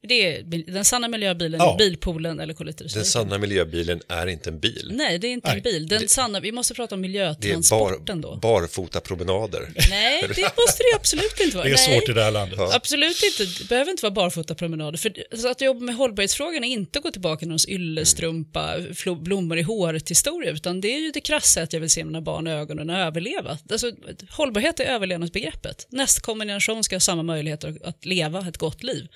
Det 0.07 0.35
är 0.35 0.43
den 0.71 0.85
sanna 0.85 1.07
miljöbilen, 1.07 1.59
ja. 1.59 1.75
bilpoolen 1.79 2.39
eller 2.39 2.53
kollektivtrafiken. 2.53 2.99
Den 2.99 3.05
sanna 3.05 3.37
miljöbilen 3.37 4.01
är 4.07 4.27
inte 4.27 4.49
en 4.49 4.59
bil. 4.59 4.91
Nej, 4.93 5.19
det 5.19 5.27
är 5.27 5.31
inte 5.31 5.47
Nej. 5.47 5.57
en 5.57 5.63
bil. 5.63 5.87
Den 5.87 6.01
det, 6.01 6.07
sanna, 6.07 6.39
vi 6.39 6.51
måste 6.51 6.73
prata 6.73 6.95
om 6.95 7.01
miljötransporten 7.01 8.21
då. 8.21 8.29
Det 8.29 8.37
är 8.37 8.39
bar, 8.41 8.61
barfota 8.61 8.99
promenader. 8.99 9.69
Nej, 9.89 10.21
det 10.21 10.57
måste 10.57 10.83
det 10.83 10.95
absolut 10.95 11.39
inte 11.39 11.57
vara. 11.57 11.67
Det 11.67 11.73
är 11.73 11.77
svårt 11.77 12.09
i 12.09 12.13
det 12.13 12.23
här 12.23 12.31
landet. 12.31 12.55
Ja. 12.57 12.75
Absolut 12.75 13.23
inte. 13.23 13.45
Det 13.59 13.69
behöver 13.69 13.91
inte 13.91 14.03
vara 14.03 14.13
barfota 14.13 14.55
promenader. 14.55 14.97
För 14.97 15.13
alltså, 15.31 15.47
att 15.47 15.61
jobba 15.61 15.79
med 15.79 15.95
hållbarhetsfrågan 15.95 16.63
är 16.63 16.67
inte 16.67 16.99
att 16.99 17.03
gå 17.03 17.11
tillbaka 17.11 17.39
till 17.39 17.47
någons 17.47 17.67
yllestrumpa, 17.67 18.75
mm. 18.75 19.23
blommor 19.23 19.57
i 19.57 19.61
håret 19.61 20.11
historia, 20.11 20.51
utan 20.51 20.81
det 20.81 20.87
är 20.87 20.99
ju 20.99 21.11
det 21.11 21.21
krassa 21.21 21.61
att 21.61 21.73
jag 21.73 21.79
vill 21.79 21.89
se 21.89 22.05
mina 22.05 22.21
barn 22.21 22.47
i 22.47 22.51
ögonen 22.51 22.89
och 22.89 22.95
överleva. 22.95 23.57
Alltså, 23.71 23.91
hållbarhet 24.29 24.79
är 24.79 24.85
överlevnadsbegreppet. 24.85 25.87
Nästa 25.89 26.33
generation 26.33 26.83
ska 26.83 26.95
ha 26.95 26.99
samma 26.99 27.23
möjligheter 27.23 27.77
att 27.83 28.05
leva 28.05 28.47
ett 28.47 28.57
gott 28.57 28.83
liv. 28.83 29.07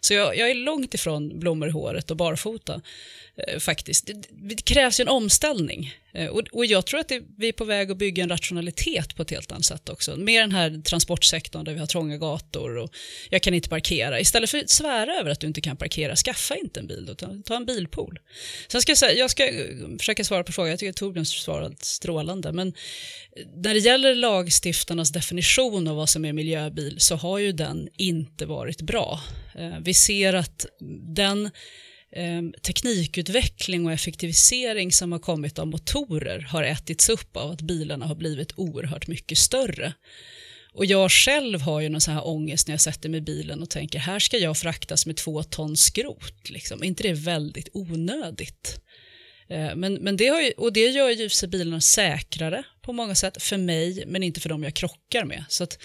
Så 0.00 0.14
jag, 0.14 0.21
jag 0.22 0.50
är 0.50 0.54
långt 0.54 0.94
ifrån 0.94 1.38
blommor 1.38 1.68
i 1.68 1.70
håret 1.70 2.10
och 2.10 2.16
barfota 2.16 2.80
eh, 3.36 3.58
faktiskt. 3.58 4.06
Det, 4.06 4.26
det, 4.30 4.64
krävs 4.64 5.00
ju 5.00 5.02
en 5.02 5.08
omställning 5.08 5.94
Eh, 6.14 6.26
och, 6.26 6.42
och, 6.52 6.66
jag 6.66 6.86
tror 6.86 7.00
att 7.00 7.08
det, 7.08 7.22
vi 7.38 7.48
är 7.48 7.52
på 7.52 7.64
väg 7.64 7.90
att 7.90 7.96
bygga 7.96 8.22
en 8.22 8.28
rationalitet 8.28 9.16
på 9.16 9.22
ett 9.22 9.30
helt 9.30 9.52
annat 9.52 9.64
sätt 9.64 9.88
också. 9.88 10.16
Med 10.16 10.42
den 10.42 10.52
här 10.52 10.82
transportsektorn 10.82 11.64
där 11.64 11.72
vi 11.72 11.78
har 11.78 11.86
trånga 11.86 12.16
gator 12.16 12.78
och 12.78 12.94
jag 13.30 13.42
kan 13.42 13.54
inte 13.54 13.68
parkera. 13.68 14.20
Istället 14.20 14.50
för 14.50 14.58
att 14.58 14.70
svära 14.70 15.14
över 15.14 15.30
att 15.30 15.40
du 15.40 15.46
inte 15.46 15.60
kan 15.60 15.76
parkera, 15.76 16.16
skaffa 16.16 16.56
inte 16.56 16.80
en 16.80 16.86
bil 16.86 17.08
utan 17.10 17.42
ta 17.42 17.56
en 17.56 17.66
bilpool. 17.66 18.18
Sen 18.68 18.82
ska 18.82 18.90
jag, 18.90 18.98
säga, 18.98 19.18
jag 19.18 19.30
ska 19.30 19.48
eh, 19.48 19.64
försöka 19.98 20.24
svara 20.24 20.44
på 20.44 20.52
frågan, 20.52 20.70
jag 20.70 20.78
tycker 20.78 20.92
Torbjörn 20.92 21.26
svarade 21.26 21.76
strålande, 21.78 22.52
men 22.52 22.68
eh, 22.68 23.46
när 23.56 23.74
det 23.74 23.80
gäller 23.80 24.14
lagstiftarnas 24.14 25.12
definition 25.12 25.88
av 25.88 25.96
vad 25.96 26.08
som 26.08 26.24
är 26.24 26.32
miljöbil 26.32 26.96
så 26.98 27.16
har 27.16 27.38
ju 27.38 27.52
den 27.52 27.88
inte 27.96 28.46
varit 28.46 28.82
bra. 28.82 29.20
Vi 29.80 29.94
ser 29.94 30.34
att 30.34 30.66
den 31.16 31.50
Ehm, 32.16 32.54
teknikutveckling 32.62 33.86
och 33.86 33.92
effektivisering 33.92 34.92
som 34.92 35.12
har 35.12 35.18
kommit 35.18 35.58
av 35.58 35.66
motorer 35.66 36.40
har 36.40 36.62
ätits 36.62 37.08
upp 37.08 37.36
av 37.36 37.50
att 37.50 37.60
bilarna 37.60 38.06
har 38.06 38.14
blivit 38.14 38.52
oerhört 38.56 39.06
mycket 39.06 39.38
större. 39.38 39.92
Och 40.74 40.86
jag 40.86 41.10
själv 41.10 41.60
har 41.60 41.80
ju 41.80 41.88
någon 41.88 42.00
sån 42.00 42.14
här 42.14 42.26
ångest 42.26 42.68
när 42.68 42.72
jag 42.72 42.80
sätter 42.80 43.08
mig 43.08 43.18
i 43.18 43.22
bilen 43.22 43.62
och 43.62 43.70
tänker 43.70 43.98
här 43.98 44.18
ska 44.18 44.38
jag 44.38 44.56
fraktas 44.56 45.06
med 45.06 45.16
två 45.16 45.42
ton 45.42 45.76
skrot. 45.76 46.50
Liksom. 46.50 46.82
Är 46.82 46.86
inte 46.86 47.02
det 47.02 47.12
väldigt 47.12 47.68
onödigt? 47.72 48.80
Eh, 49.52 49.74
men, 49.76 49.94
men 49.94 50.16
det, 50.16 50.28
har 50.28 50.40
ju, 50.40 50.52
och 50.56 50.72
det 50.72 50.86
gör 50.86 51.10
ju 51.10 51.48
bilarna 51.48 51.80
säkrare 51.80 52.64
på 52.82 52.92
många 52.92 53.14
sätt 53.14 53.42
för 53.42 53.56
mig, 53.56 54.04
men 54.06 54.22
inte 54.22 54.40
för 54.40 54.48
dem 54.48 54.62
jag 54.62 54.74
krockar 54.74 55.24
med. 55.24 55.44
Så 55.48 55.64
att 55.64 55.78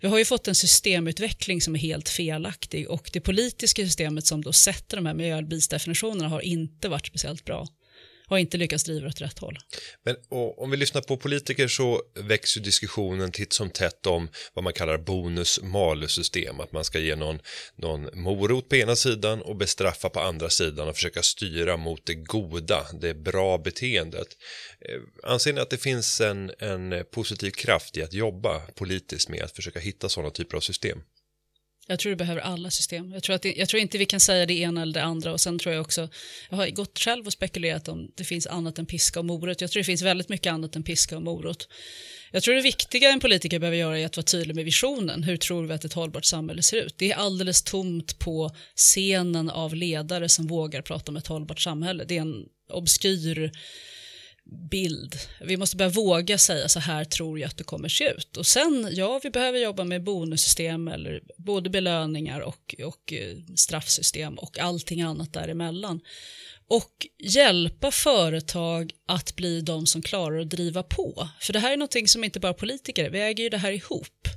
vi 0.00 0.08
har 0.08 0.18
ju 0.18 0.24
fått 0.24 0.48
en 0.48 0.54
systemutveckling 0.54 1.60
som 1.60 1.74
är 1.74 1.78
helt 1.78 2.08
felaktig 2.08 2.90
och 2.90 3.10
det 3.12 3.20
politiska 3.20 3.82
systemet 3.82 4.26
som 4.26 4.44
då 4.44 4.52
sätter 4.52 4.96
de 4.96 5.06
här 5.06 5.14
miljöbilsdefinitionerna 5.14 6.28
har 6.28 6.40
inte 6.40 6.88
varit 6.88 7.06
speciellt 7.06 7.44
bra 7.44 7.66
har 8.32 8.38
inte 8.38 8.56
lyckats 8.56 8.84
driva 8.84 9.08
åt 9.08 9.20
rätt 9.20 9.38
håll. 9.38 9.58
Men 10.04 10.16
om 10.56 10.70
vi 10.70 10.76
lyssnar 10.76 11.00
på 11.02 11.16
politiker 11.16 11.68
så 11.68 12.02
växer 12.14 12.60
diskussionen 12.60 13.32
titt 13.32 13.52
som 13.52 13.70
tätt 13.70 14.06
om 14.06 14.28
vad 14.54 14.64
man 14.64 14.72
kallar 14.72 14.98
bonus-malus-system, 14.98 16.60
att 16.60 16.72
man 16.72 16.84
ska 16.84 16.98
ge 16.98 17.16
någon, 17.16 17.38
någon 17.76 18.22
morot 18.22 18.68
på 18.68 18.76
ena 18.76 18.96
sidan 18.96 19.42
och 19.42 19.56
bestraffa 19.56 20.08
på 20.08 20.20
andra 20.20 20.50
sidan 20.50 20.88
och 20.88 20.94
försöka 20.94 21.22
styra 21.22 21.76
mot 21.76 22.06
det 22.06 22.14
goda, 22.14 22.86
det 23.00 23.14
bra 23.14 23.58
beteendet. 23.58 24.28
Eh, 24.80 25.30
anser 25.30 25.52
ni 25.52 25.60
att 25.60 25.70
det 25.70 25.78
finns 25.78 26.20
en, 26.20 26.52
en 26.58 27.04
positiv 27.10 27.50
kraft 27.50 27.96
i 27.96 28.02
att 28.02 28.12
jobba 28.12 28.58
politiskt 28.58 29.28
med 29.28 29.42
att 29.42 29.56
försöka 29.56 29.80
hitta 29.80 30.08
sådana 30.08 30.30
typer 30.30 30.56
av 30.56 30.60
system? 30.60 31.02
Jag 31.86 31.98
tror 31.98 32.10
du 32.10 32.16
behöver 32.16 32.40
alla 32.40 32.70
system. 32.70 33.12
Jag 33.12 33.22
tror, 33.22 33.36
att 33.36 33.42
det, 33.42 33.54
jag 33.56 33.68
tror 33.68 33.82
inte 33.82 33.98
vi 33.98 34.06
kan 34.06 34.20
säga 34.20 34.46
det 34.46 34.54
ena 34.54 34.82
eller 34.82 34.94
det 34.94 35.02
andra 35.02 35.32
och 35.32 35.40
sen 35.40 35.58
tror 35.58 35.74
jag 35.74 35.80
också, 35.80 36.08
jag 36.50 36.56
har 36.56 36.70
gått 36.70 36.98
själv 36.98 37.26
och 37.26 37.32
spekulerat 37.32 37.88
om 37.88 38.10
det 38.14 38.24
finns 38.24 38.46
annat 38.46 38.78
än 38.78 38.86
piska 38.86 39.18
och 39.18 39.24
morot. 39.24 39.60
Jag 39.60 39.70
tror 39.70 39.80
det 39.80 39.84
finns 39.84 40.02
väldigt 40.02 40.28
mycket 40.28 40.52
annat 40.52 40.76
än 40.76 40.82
piska 40.82 41.16
och 41.16 41.22
morot. 41.22 41.68
Jag 42.30 42.42
tror 42.42 42.54
det 42.54 42.62
viktiga 42.62 43.10
en 43.10 43.20
politiker 43.20 43.58
behöver 43.58 43.76
göra 43.76 43.98
är 43.98 44.06
att 44.06 44.16
vara 44.16 44.24
tydlig 44.24 44.54
med 44.56 44.64
visionen. 44.64 45.22
Hur 45.22 45.36
tror 45.36 45.66
vi 45.66 45.74
att 45.74 45.84
ett 45.84 45.92
hållbart 45.92 46.24
samhälle 46.24 46.62
ser 46.62 46.82
ut? 46.82 46.94
Det 46.98 47.12
är 47.12 47.16
alldeles 47.16 47.62
tomt 47.62 48.18
på 48.18 48.50
scenen 48.76 49.50
av 49.50 49.74
ledare 49.74 50.28
som 50.28 50.46
vågar 50.46 50.82
prata 50.82 51.12
om 51.12 51.16
ett 51.16 51.26
hållbart 51.26 51.60
samhälle. 51.60 52.04
Det 52.04 52.16
är 52.16 52.20
en 52.20 52.44
obskyr 52.68 53.52
bild. 54.70 55.14
Vi 55.40 55.56
måste 55.56 55.76
börja 55.76 55.90
våga 55.90 56.38
säga 56.38 56.68
så 56.68 56.80
här 56.80 57.04
tror 57.04 57.38
jag 57.38 57.48
att 57.48 57.56
det 57.56 57.64
kommer 57.64 57.88
se 57.88 58.10
ut. 58.10 58.36
Och 58.36 58.46
sen, 58.46 58.88
ja, 58.92 59.20
vi 59.22 59.30
behöver 59.30 59.58
jobba 59.58 59.84
med 59.84 60.04
bonussystem 60.04 60.88
eller 60.88 61.20
både 61.36 61.70
belöningar 61.70 62.40
och, 62.40 62.74
och 62.84 63.12
eh, 63.12 63.36
straffsystem 63.56 64.34
och 64.34 64.58
allting 64.58 65.02
annat 65.02 65.32
däremellan. 65.32 66.00
Och 66.68 67.06
hjälpa 67.18 67.90
företag 67.90 68.92
att 69.06 69.36
bli 69.36 69.60
de 69.60 69.86
som 69.86 70.02
klarar 70.02 70.40
att 70.40 70.50
driva 70.50 70.82
på. 70.82 71.28
För 71.40 71.52
det 71.52 71.58
här 71.58 71.72
är 71.72 71.76
någonting 71.76 72.08
som 72.08 72.24
inte 72.24 72.40
bara 72.40 72.54
politiker, 72.54 73.10
vi 73.10 73.20
äger 73.20 73.44
ju 73.44 73.50
det 73.50 73.58
här 73.58 73.72
ihop. 73.72 74.28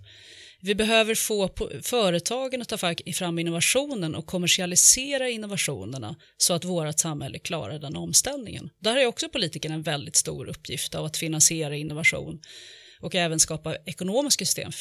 Vi 0.65 0.75
behöver 0.75 1.15
få 1.15 1.49
företagen 1.81 2.61
att 2.61 2.69
ta 2.69 2.77
fram 3.13 3.39
innovationen 3.39 4.15
och 4.15 4.25
kommersialisera 4.25 5.29
innovationerna 5.29 6.15
så 6.37 6.53
att 6.53 6.65
vårt 6.65 6.99
samhälle 6.99 7.39
klarar 7.39 7.79
den 7.79 7.95
omställningen. 7.95 8.69
Där 8.79 8.95
har 8.95 9.05
också 9.05 9.29
politikerna 9.29 9.75
en 9.75 9.81
väldigt 9.81 10.15
stor 10.15 10.49
uppgift 10.49 10.95
av 10.95 11.05
att 11.05 11.17
finansiera 11.17 11.75
innovation 11.75 12.41
och 12.99 13.15
även 13.15 13.39
skapa 13.39 13.75
ekonomiska 13.85 14.45
system 14.45 14.71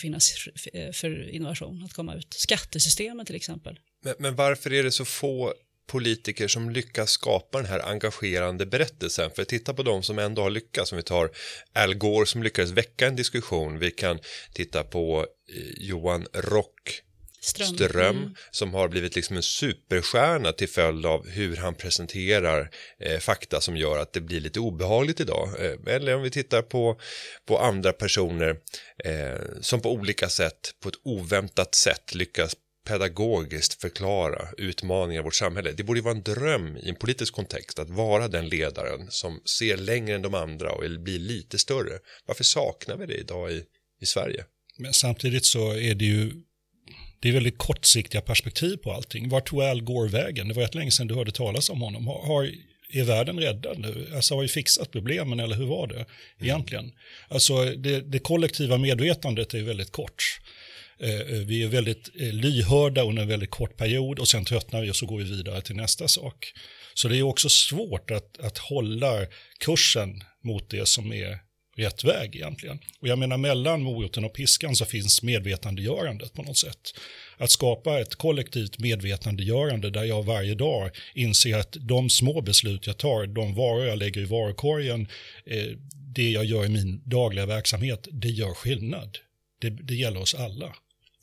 för, 0.92 1.30
innovation 1.30 1.84
att 1.84 1.92
komma 1.92 2.14
ut. 2.14 2.34
Skattesystemet 2.34 3.26
till 3.26 3.36
exempel. 3.36 3.78
Men, 4.04 4.14
men 4.18 4.36
varför 4.36 4.72
är 4.72 4.82
det 4.82 4.92
så 4.92 5.04
få 5.04 5.54
politiker 5.86 6.48
som 6.48 6.70
lyckas 6.70 7.10
skapa 7.10 7.58
den 7.58 7.66
här 7.66 7.80
engagerande 7.80 8.66
berättelsen. 8.66 9.30
För 9.30 9.44
titta 9.44 9.74
på 9.74 9.82
de 9.82 10.02
som 10.02 10.18
ändå 10.18 10.42
har 10.42 10.50
lyckats. 10.50 10.92
Om 10.92 10.96
vi 10.96 11.02
tar 11.02 11.30
Al 11.72 11.94
Gore 11.94 12.26
som 12.26 12.42
lyckades 12.42 12.70
väcka 12.70 13.06
en 13.06 13.16
diskussion. 13.16 13.78
Vi 13.78 13.90
kan 13.90 14.18
titta 14.52 14.84
på 14.84 15.26
eh, 15.48 15.84
Johan 15.84 16.26
Rock 16.32 17.02
Ström, 17.44 17.74
Ström 17.74 18.16
mm. 18.16 18.34
som 18.50 18.74
har 18.74 18.88
blivit 18.88 19.16
liksom 19.16 19.36
en 19.36 19.42
superstjärna 19.42 20.52
till 20.52 20.68
följd 20.68 21.06
av 21.06 21.28
hur 21.28 21.56
han 21.56 21.74
presenterar 21.74 22.70
eh, 22.98 23.18
fakta 23.18 23.60
som 23.60 23.76
gör 23.76 23.98
att 23.98 24.12
det 24.12 24.20
blir 24.20 24.40
lite 24.40 24.60
obehagligt 24.60 25.20
idag. 25.20 25.48
Eh, 25.58 25.94
eller 25.94 26.16
om 26.16 26.22
vi 26.22 26.30
tittar 26.30 26.62
på, 26.62 27.00
på 27.46 27.58
andra 27.58 27.92
personer 27.92 28.56
eh, 29.04 29.40
som 29.60 29.80
på 29.80 29.92
olika 29.92 30.28
sätt, 30.28 30.74
på 30.82 30.88
ett 30.88 30.98
oväntat 31.02 31.74
sätt 31.74 32.14
lyckas 32.14 32.56
pedagogiskt 32.84 33.80
förklara 33.80 34.48
utmaningar 34.58 35.20
i 35.20 35.24
vårt 35.24 35.34
samhälle. 35.34 35.72
Det 35.72 35.82
borde 35.82 36.00
vara 36.00 36.14
en 36.14 36.22
dröm 36.22 36.76
i 36.76 36.88
en 36.88 36.94
politisk 36.94 37.34
kontext 37.34 37.78
att 37.78 37.90
vara 37.90 38.28
den 38.28 38.48
ledaren 38.48 39.06
som 39.10 39.40
ser 39.58 39.76
längre 39.76 40.14
än 40.14 40.22
de 40.22 40.34
andra 40.34 40.72
och 40.72 41.00
blir 41.00 41.18
lite 41.18 41.58
större. 41.58 41.98
Varför 42.26 42.44
saknar 42.44 42.96
vi 42.96 43.06
det 43.06 43.14
idag 43.14 43.52
i, 43.52 43.62
i 44.00 44.06
Sverige? 44.06 44.44
Men 44.78 44.92
samtidigt 44.92 45.44
så 45.44 45.72
är 45.72 45.94
det 45.94 46.04
ju 46.04 46.32
det 47.20 47.28
är 47.28 47.32
väldigt 47.32 47.58
kortsiktiga 47.58 48.20
perspektiv 48.20 48.76
på 48.76 48.92
allting. 48.92 49.28
Var 49.28 49.40
tog 49.40 49.62
Al 49.62 49.82
Gore 49.82 50.08
vägen? 50.08 50.48
Det 50.48 50.54
var 50.54 50.62
ett 50.62 50.74
länge 50.74 50.90
sedan 50.90 51.06
du 51.06 51.14
hörde 51.14 51.32
talas 51.32 51.70
om 51.70 51.80
honom. 51.80 52.06
Har, 52.06 52.26
har, 52.26 52.50
är 52.92 53.04
världen 53.04 53.40
räddad 53.40 53.78
nu? 53.78 54.10
Alltså 54.14 54.34
har 54.34 54.42
vi 54.42 54.48
fixat 54.48 54.90
problemen 54.90 55.40
eller 55.40 55.56
hur 55.56 55.66
var 55.66 55.86
det 55.86 56.06
egentligen? 56.40 56.84
Mm. 56.84 56.96
Alltså 57.28 57.64
det, 57.64 58.00
det 58.00 58.18
kollektiva 58.18 58.78
medvetandet 58.78 59.54
är 59.54 59.62
väldigt 59.62 59.92
kort. 59.92 60.40
Eh, 60.98 61.20
eh, 61.20 61.38
vi 61.46 61.62
är 61.62 61.68
väldigt 61.68 62.10
eh, 62.20 62.32
lyhörda 62.32 63.02
under 63.02 63.22
en 63.22 63.28
väldigt 63.28 63.50
kort 63.50 63.76
period 63.76 64.18
och 64.18 64.28
sen 64.28 64.44
tröttnar 64.44 64.82
vi 64.82 64.90
och 64.90 64.96
så 64.96 65.06
går 65.06 65.18
vi 65.18 65.24
vidare 65.24 65.60
till 65.60 65.76
nästa 65.76 66.08
sak. 66.08 66.52
Så 66.94 67.08
det 67.08 67.18
är 67.18 67.22
också 67.22 67.48
svårt 67.48 68.10
att, 68.10 68.38
att 68.38 68.58
hålla 68.58 69.26
kursen 69.58 70.22
mot 70.44 70.70
det 70.70 70.88
som 70.88 71.12
är 71.12 71.38
rätt 71.76 72.04
väg 72.04 72.36
egentligen. 72.36 72.78
Och 73.00 73.08
jag 73.08 73.18
menar 73.18 73.36
mellan 73.36 73.82
moroten 73.82 74.24
och 74.24 74.32
piskan 74.32 74.76
så 74.76 74.84
finns 74.84 75.22
medvetandegörandet 75.22 76.32
på 76.32 76.42
något 76.42 76.56
sätt. 76.56 76.94
Att 77.36 77.50
skapa 77.50 78.00
ett 78.00 78.14
kollektivt 78.14 78.78
medvetandegörande 78.78 79.90
där 79.90 80.04
jag 80.04 80.22
varje 80.22 80.54
dag 80.54 80.90
inser 81.14 81.58
att 81.58 81.76
de 81.80 82.10
små 82.10 82.40
beslut 82.40 82.86
jag 82.86 82.98
tar, 82.98 83.26
de 83.26 83.54
varor 83.54 83.86
jag 83.86 83.98
lägger 83.98 84.20
i 84.20 84.24
varukorgen, 84.24 85.08
det 86.14 86.30
jag 86.30 86.44
gör 86.44 86.64
i 86.64 86.68
min 86.68 87.02
dagliga 87.04 87.46
verksamhet, 87.46 88.08
det 88.12 88.28
gör 88.28 88.54
skillnad. 88.54 89.18
Det, 89.60 89.70
det 89.70 89.94
gäller 89.94 90.20
oss 90.20 90.34
alla. 90.34 90.74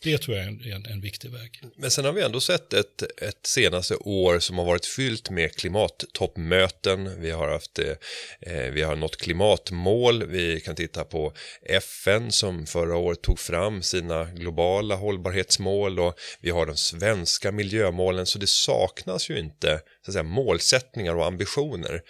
Det 0.04 0.18
tror 0.18 0.38
jag 0.38 0.46
är 0.46 0.76
en, 0.76 0.86
en, 0.86 1.02
viktig 1.02 1.32
väg. 1.32 1.62
Men 1.76 1.92
sen 1.92 2.06
har 2.06 2.12
vi 2.12 2.22
ändå 2.22 2.40
sett 2.40 2.74
ett, 2.74 3.04
ett 3.22 3.46
senaste 3.46 3.96
år 3.96 4.40
som 4.40 4.58
har 4.58 4.66
varit 4.66 4.86
fyllt 4.86 5.30
med 5.30 5.56
klimattoppmöten. 5.56 7.22
Vi 7.22 7.32
har 7.32 7.48
haft 7.48 7.80
eh, 7.80 7.96
eh 8.42 8.72
vi 8.72 8.82
har 8.82 8.96
nått 8.96 9.18
klimatmål. 9.18 10.26
Vi 10.26 10.62
kan 10.62 10.76
titta 10.76 11.04
på 11.04 11.34
FN 11.66 12.32
som 12.32 12.66
förra 12.66 12.98
året 12.98 13.22
tog 13.22 13.40
fram 13.40 13.82
sina 13.82 14.24
globala 14.24 14.96
hållbarhetsmål 14.96 16.00
och 16.00 16.20
vi 16.42 16.50
har 16.50 16.66
de 16.66 16.78
svenska 16.78 17.52
miljömålen. 17.52 18.26
Så 18.26 18.40
det 18.40 18.50
saknas 18.50 19.30
ju 19.30 19.40
inte 19.40 19.82
så 20.06 20.12
att 20.12 20.14
säga, 20.14 20.24
målsättningar 20.24 21.16
och 21.16 21.26
ambitioner. 21.26 22.02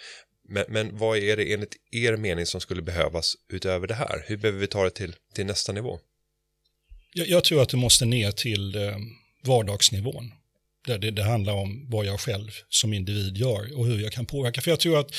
Men, 0.48 0.64
men 0.68 0.98
vad 0.98 1.18
är 1.18 1.36
det 1.36 1.52
enligt 1.52 1.76
er 1.90 2.16
mening 2.16 2.46
som 2.46 2.60
skulle 2.60 2.82
behövas 2.82 3.34
utöver 3.48 3.86
det 3.86 3.94
här? 3.94 4.24
Hur 4.26 4.36
behöver 4.36 4.60
vi 4.60 4.66
ta 4.66 4.84
det 4.84 4.90
till, 4.90 5.14
till 5.34 5.46
nästa 5.46 5.72
nivå? 5.72 5.98
Jag, 7.14 7.28
jag 7.28 7.44
tror 7.44 7.62
att 7.62 7.68
det 7.68 7.76
måste 7.76 8.04
ner 8.04 8.30
till 8.30 8.74
eh, 8.74 8.96
vardagsnivån. 9.44 10.32
Där 10.86 10.98
det, 10.98 11.10
det, 11.10 11.22
handlar 11.22 11.52
om 11.52 11.86
vad 11.90 12.06
jag 12.06 12.20
själv 12.20 12.50
som 12.68 12.92
individ 12.92 13.36
gör 13.36 13.78
och 13.78 13.86
hur 13.86 14.02
jag 14.02 14.12
kan 14.12 14.26
påverka. 14.26 14.60
För 14.60 14.70
jag 14.70 14.80
tror 14.80 14.98
att 14.98 15.14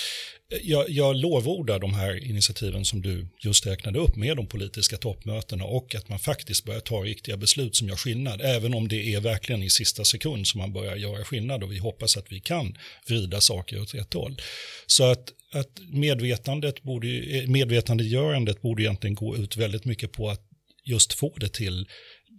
eh, 0.52 0.60
jag, 0.64 0.90
jag 0.90 1.16
lovordar 1.16 1.80
de 1.80 1.94
här 1.94 2.26
initiativen 2.26 2.86
som 2.86 3.02
du 3.02 3.28
just 3.44 3.68
räknade 3.68 4.00
upp 4.00 4.16
med 4.16 4.38
de 4.38 4.48
politiska 4.48 4.98
toppmötena 4.98 5.66
och 5.66 5.96
att 5.96 6.10
man 6.10 6.20
faktiskt 6.20 6.66
börjar 6.66 6.80
ta 6.80 6.96
riktiga 6.96 7.38
beslut 7.38 7.76
som 7.76 7.90
gör 7.90 7.96
skillnad. 7.96 8.42
Även 8.42 8.74
om 8.74 8.88
det 8.88 9.14
är 9.14 9.20
verkligen 9.20 9.64
i 9.64 9.70
sista 9.70 10.06
sekund 10.06 10.48
som 10.48 10.60
man 10.60 10.74
börjar 10.74 10.96
göra 10.96 11.24
skillnad 11.24 11.64
och 11.64 11.72
vi 11.72 11.78
hoppas 11.78 12.18
att 12.18 12.32
vi 12.32 12.40
kan 12.40 12.78
vrida 13.08 13.42
saker 13.42 13.82
åt 13.82 13.96
rätt 13.96 14.14
håll. 14.14 14.42
Så 14.88 15.04
att, 15.04 15.34
att 15.52 15.80
medvetandet 15.92 16.84
borde, 16.84 17.08
eh, 17.08 17.48
medvetandegörandet 17.48 18.62
borde 18.62 18.84
egentligen 18.84 19.16
gå 19.16 19.38
ut 19.38 19.58
väldigt 19.58 19.86
mycket 19.86 20.12
på 20.12 20.30
att 20.30 20.50
just 20.84 21.14
få 21.14 21.34
det 21.38 21.54
till 21.54 21.88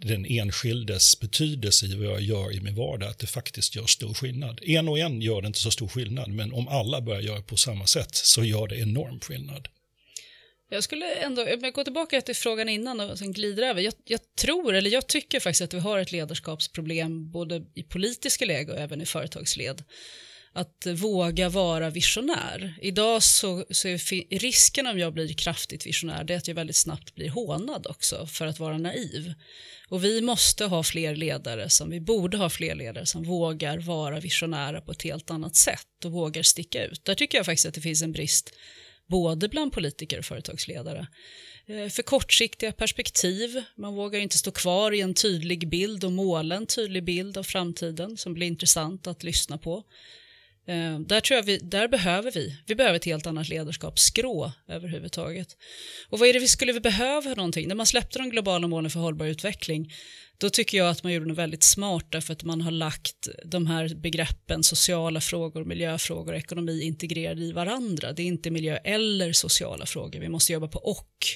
den 0.01 0.27
enskildes 0.27 1.21
betydelse 1.21 1.87
i 1.87 1.95
vad 1.95 2.07
jag 2.07 2.21
gör 2.21 2.53
i 2.53 2.61
min 2.61 2.75
vardag, 2.75 3.09
att 3.09 3.19
det 3.19 3.27
faktiskt 3.27 3.77
gör 3.77 3.87
stor 3.87 4.15
skillnad. 4.15 4.61
En 4.63 4.89
och 4.89 4.99
en 4.99 5.21
gör 5.21 5.43
det 5.43 5.47
inte 5.47 5.59
så 5.59 5.71
stor 5.71 5.89
skillnad, 5.89 6.29
men 6.29 6.53
om 6.53 6.69
alla 6.69 7.01
börjar 7.01 7.21
göra 7.21 7.43
på 7.43 7.57
samma 7.57 7.87
sätt 7.87 8.15
så 8.15 8.45
gör 8.45 8.69
det 8.69 8.77
enorm 8.77 9.21
skillnad. 9.21 9.69
Jag 10.71 10.85
skulle 10.85 11.15
ändå, 11.15 11.43
om 11.43 11.61
jag 11.63 11.73
går 11.73 11.85
tillbaka 11.85 12.21
till 12.21 12.37
frågan 12.37 12.69
innan 12.69 13.01
och 13.01 13.19
sen 13.19 13.33
glider 13.33 13.63
över. 13.63 13.81
Jag, 13.81 13.95
jag, 14.05 14.21
tror, 14.37 14.75
eller 14.75 14.91
jag 14.91 15.07
tycker 15.07 15.41
faktiskt 15.41 15.63
att 15.63 15.75
vi 15.75 15.79
har 15.79 15.99
ett 15.99 16.13
ledarskapsproblem 16.13 17.31
både 17.31 17.63
i 17.75 17.83
politiska 17.83 18.45
läge 18.45 18.73
och 18.73 18.79
även 18.79 19.01
i 19.01 19.07
företagsled 19.07 19.85
att 20.57 20.87
våga 20.87 21.49
vara 21.49 21.91
visionär. 21.91 22.75
Idag 22.83 23.23
så, 23.23 23.65
så 23.71 23.89
är 23.89 24.39
risken 24.39 24.87
om 24.87 24.99
jag 24.99 25.13
blir 25.13 25.33
kraftigt 25.33 25.87
visionär 25.87 26.25
det 26.25 26.35
är 26.35 26.39
att 26.39 26.49
jag 26.49 26.55
väldigt 26.55 26.77
snabbt 26.77 27.15
blir 27.15 27.29
hånad 27.29 27.87
också 27.87 28.27
för 28.27 28.47
att 28.47 28.59
vara 28.59 28.79
naiv. 28.79 29.35
Och 29.89 30.05
vi 30.05 30.21
måste 30.21 30.65
ha 30.65 30.83
fler 30.83 31.17
ledare 31.17 31.71
som 31.71 31.91
vi 31.91 32.01
borde 32.01 32.37
ha 32.37 32.51
fler 32.51 32.75
ledare 32.75 33.07
som 33.07 33.25
vågar 33.25 33.79
vara 33.79 34.21
visionära 34.21 34.81
på 34.81 34.93
ett 34.93 35.03
helt 35.03 35.31
annat 35.31 35.57
sätt 35.57 36.05
och 36.05 36.13
vågar 36.13 36.43
sticka 36.43 36.85
ut. 36.85 37.05
Där 37.05 37.15
tycker 37.15 37.39
jag 37.39 37.47
faktiskt 37.47 37.67
att 37.67 37.75
det 37.75 37.81
finns 37.81 38.03
en 38.03 38.13
brist 38.13 38.55
både 39.07 39.49
bland 39.49 39.73
politiker 39.73 40.19
och 40.19 40.25
företagsledare. 40.25 41.07
Eh, 41.67 41.89
för 41.89 42.03
kortsiktiga 42.03 42.73
perspektiv, 42.73 43.63
man 43.77 43.95
vågar 43.95 44.21
inte 44.21 44.39
stå 44.39 44.51
kvar 44.51 44.93
i 44.93 45.01
en 45.01 45.15
tydlig 45.15 45.69
bild 45.69 46.05
och 46.05 46.13
måla 46.13 46.55
en 46.55 46.67
tydlig 46.67 47.05
bild 47.05 47.39
av 47.39 47.43
framtiden 47.43 48.17
som 48.17 48.35
blir 48.35 48.47
intressant 48.47 49.07
att 49.07 49.23
lyssna 49.23 49.59
på. 49.59 49.85
Eh, 50.67 50.99
där, 51.01 51.21
tror 51.21 51.37
jag 51.37 51.45
vi, 51.45 51.59
där 51.59 51.89
behöver 51.89 52.31
vi, 52.31 52.57
vi 52.67 52.75
behöver 52.75 52.97
ett 52.97 53.05
helt 53.05 53.27
annat 53.27 53.49
ledarskapsskrå 53.49 54.53
överhuvudtaget. 54.69 55.57
Och 56.09 56.19
vad 56.19 56.29
är 56.29 56.33
det 56.33 56.39
vi 56.39 56.49
skulle 56.49 56.73
vi 56.73 56.81
behöva 56.81 57.35
någonting? 57.35 57.69
När 57.69 57.75
man 57.75 57.87
släppte 57.87 58.19
de 58.19 58.31
globala 58.31 58.67
målen 58.67 58.91
för 58.91 59.01
hållbar 59.01 59.27
utveckling, 59.27 59.93
då 60.39 60.51
tycker 60.51 60.79
jag 60.79 60.89
att 60.89 61.03
man 61.03 61.13
gjorde 61.13 61.27
något 61.27 61.39
väldigt 61.39 61.63
smart 61.63 62.07
därför 62.09 62.33
att 62.33 62.45
man 62.45 62.61
har 62.61 62.71
lagt 62.71 63.29
de 63.45 63.67
här 63.67 63.95
begreppen 63.95 64.63
sociala 64.63 65.21
frågor, 65.21 65.65
miljöfrågor 65.65 66.33
och 66.33 66.39
ekonomi 66.39 66.83
integrerade 66.83 67.43
i 67.43 67.53
varandra. 67.53 68.13
Det 68.13 68.23
är 68.23 68.27
inte 68.27 68.51
miljö 68.51 68.77
eller 68.77 69.33
sociala 69.33 69.87
frågor, 69.87 70.21
vi 70.21 70.29
måste 70.29 70.53
jobba 70.53 70.69
på 70.69 70.79
och. 70.79 71.27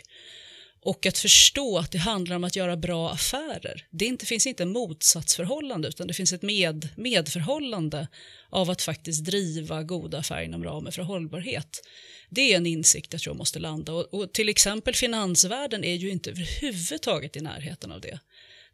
Och 0.89 1.07
att 1.07 1.18
förstå 1.18 1.78
att 1.78 1.93
det 1.93 1.99
handlar 1.99 2.36
om 2.36 2.45
att 2.45 2.57
göra 2.57 2.76
bra 2.76 3.11
affärer. 3.11 3.86
Det 3.91 4.05
inte, 4.05 4.26
finns 4.26 4.47
inte 4.47 4.62
en 4.62 4.72
motsatsförhållande 4.72 5.89
utan 5.89 6.07
det 6.07 6.14
finns 6.14 6.32
ett 6.32 6.43
med, 6.43 6.89
medförhållande 6.97 8.09
av 8.51 8.70
att 8.70 8.82
faktiskt 8.82 9.24
driva 9.24 9.82
goda 9.82 10.18
affärer 10.18 10.43
inom 10.43 10.64
ramen 10.64 10.93
för 10.93 11.03
hållbarhet. 11.03 11.82
Det 12.30 12.53
är 12.53 12.57
en 12.57 12.66
insikt 12.66 13.12
jag 13.12 13.22
tror 13.22 13.34
måste 13.34 13.59
landa 13.59 13.93
och, 13.93 14.14
och 14.14 14.32
till 14.32 14.49
exempel 14.49 14.95
finansvärlden 14.95 15.84
är 15.84 15.95
ju 15.95 16.11
inte 16.11 16.30
överhuvudtaget 16.30 17.36
i 17.36 17.41
närheten 17.41 17.93
av 17.93 18.01
det. 18.01 18.20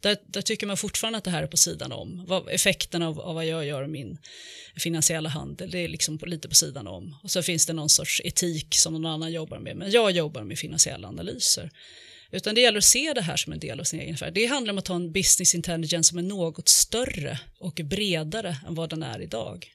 Där, 0.04 0.16
där, 0.26 0.42
tycker 0.42 0.66
man 0.66 0.76
fortfarande 0.76 1.18
att 1.18 1.24
det 1.24 1.30
här 1.30 1.42
är 1.42 1.46
på 1.46 1.56
sidan 1.56 1.92
om. 1.92 2.24
Vad, 2.28 2.48
effekten 2.48 3.02
av, 3.02 3.20
av 3.20 3.34
vad 3.34 3.46
jag 3.46 3.66
gör 3.66 3.84
i 3.84 3.88
min 3.88 4.18
finansiella 4.76 5.28
handel, 5.28 5.70
det 5.70 5.78
är 5.78 5.88
liksom 5.88 6.18
på, 6.18 6.26
lite 6.26 6.48
på 6.48 6.54
sidan 6.54 6.86
om. 6.86 7.16
Och 7.22 7.30
så 7.30 7.42
finns 7.42 7.66
det 7.66 7.72
någon 7.72 7.88
sorts 7.88 8.20
etik 8.24 8.74
som 8.74 8.92
någon 8.92 9.06
annan 9.06 9.32
jobbar 9.32 9.58
med, 9.58 9.76
men 9.76 9.90
jag 9.90 10.10
jobbar 10.10 10.42
med 10.42 10.58
finansiella 10.58 11.08
analyser. 11.08 11.70
Utan 12.30 12.54
det 12.54 12.60
gäller 12.60 12.78
att 12.78 12.84
se 12.84 13.12
det 13.12 13.20
här 13.20 13.36
som 13.36 13.52
en 13.52 13.58
del 13.58 13.80
av 13.80 13.84
sin 13.84 14.00
egen 14.00 14.14
affär. 14.14 14.30
Det 14.30 14.46
handlar 14.46 14.72
om 14.72 14.78
att 14.78 14.88
ha 14.88 14.96
en 14.96 15.12
business 15.12 15.54
intelligence 15.54 16.08
som 16.08 16.18
är 16.18 16.22
något 16.22 16.68
större 16.68 17.40
och 17.58 17.80
bredare 17.84 18.56
än 18.66 18.74
vad 18.74 18.90
den 18.90 19.02
är 19.02 19.20
idag. 19.20 19.66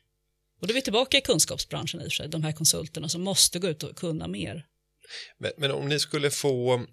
Och 0.62 0.68
då 0.68 0.72
är 0.72 0.76
vi 0.76 0.82
tillbaka 0.82 1.18
i 1.18 1.22
kunskapsbranschen 1.22 2.02
i 2.02 2.04
och 2.04 2.12
för 2.12 2.16
sig, 2.16 2.28
de 2.28 2.44
här 2.44 2.52
konsulterna 2.52 3.10
som 3.10 3.22
måste 3.22 3.60
gå 3.60 3.68
ut 3.68 3.84
och 3.84 3.96
kunna 3.96 4.28
mer. 4.28 4.66
Men, 5.38 5.52
men 5.58 5.72
om 5.72 5.90
ni 5.90 6.00
skulle 6.00 6.32
få 6.32 6.86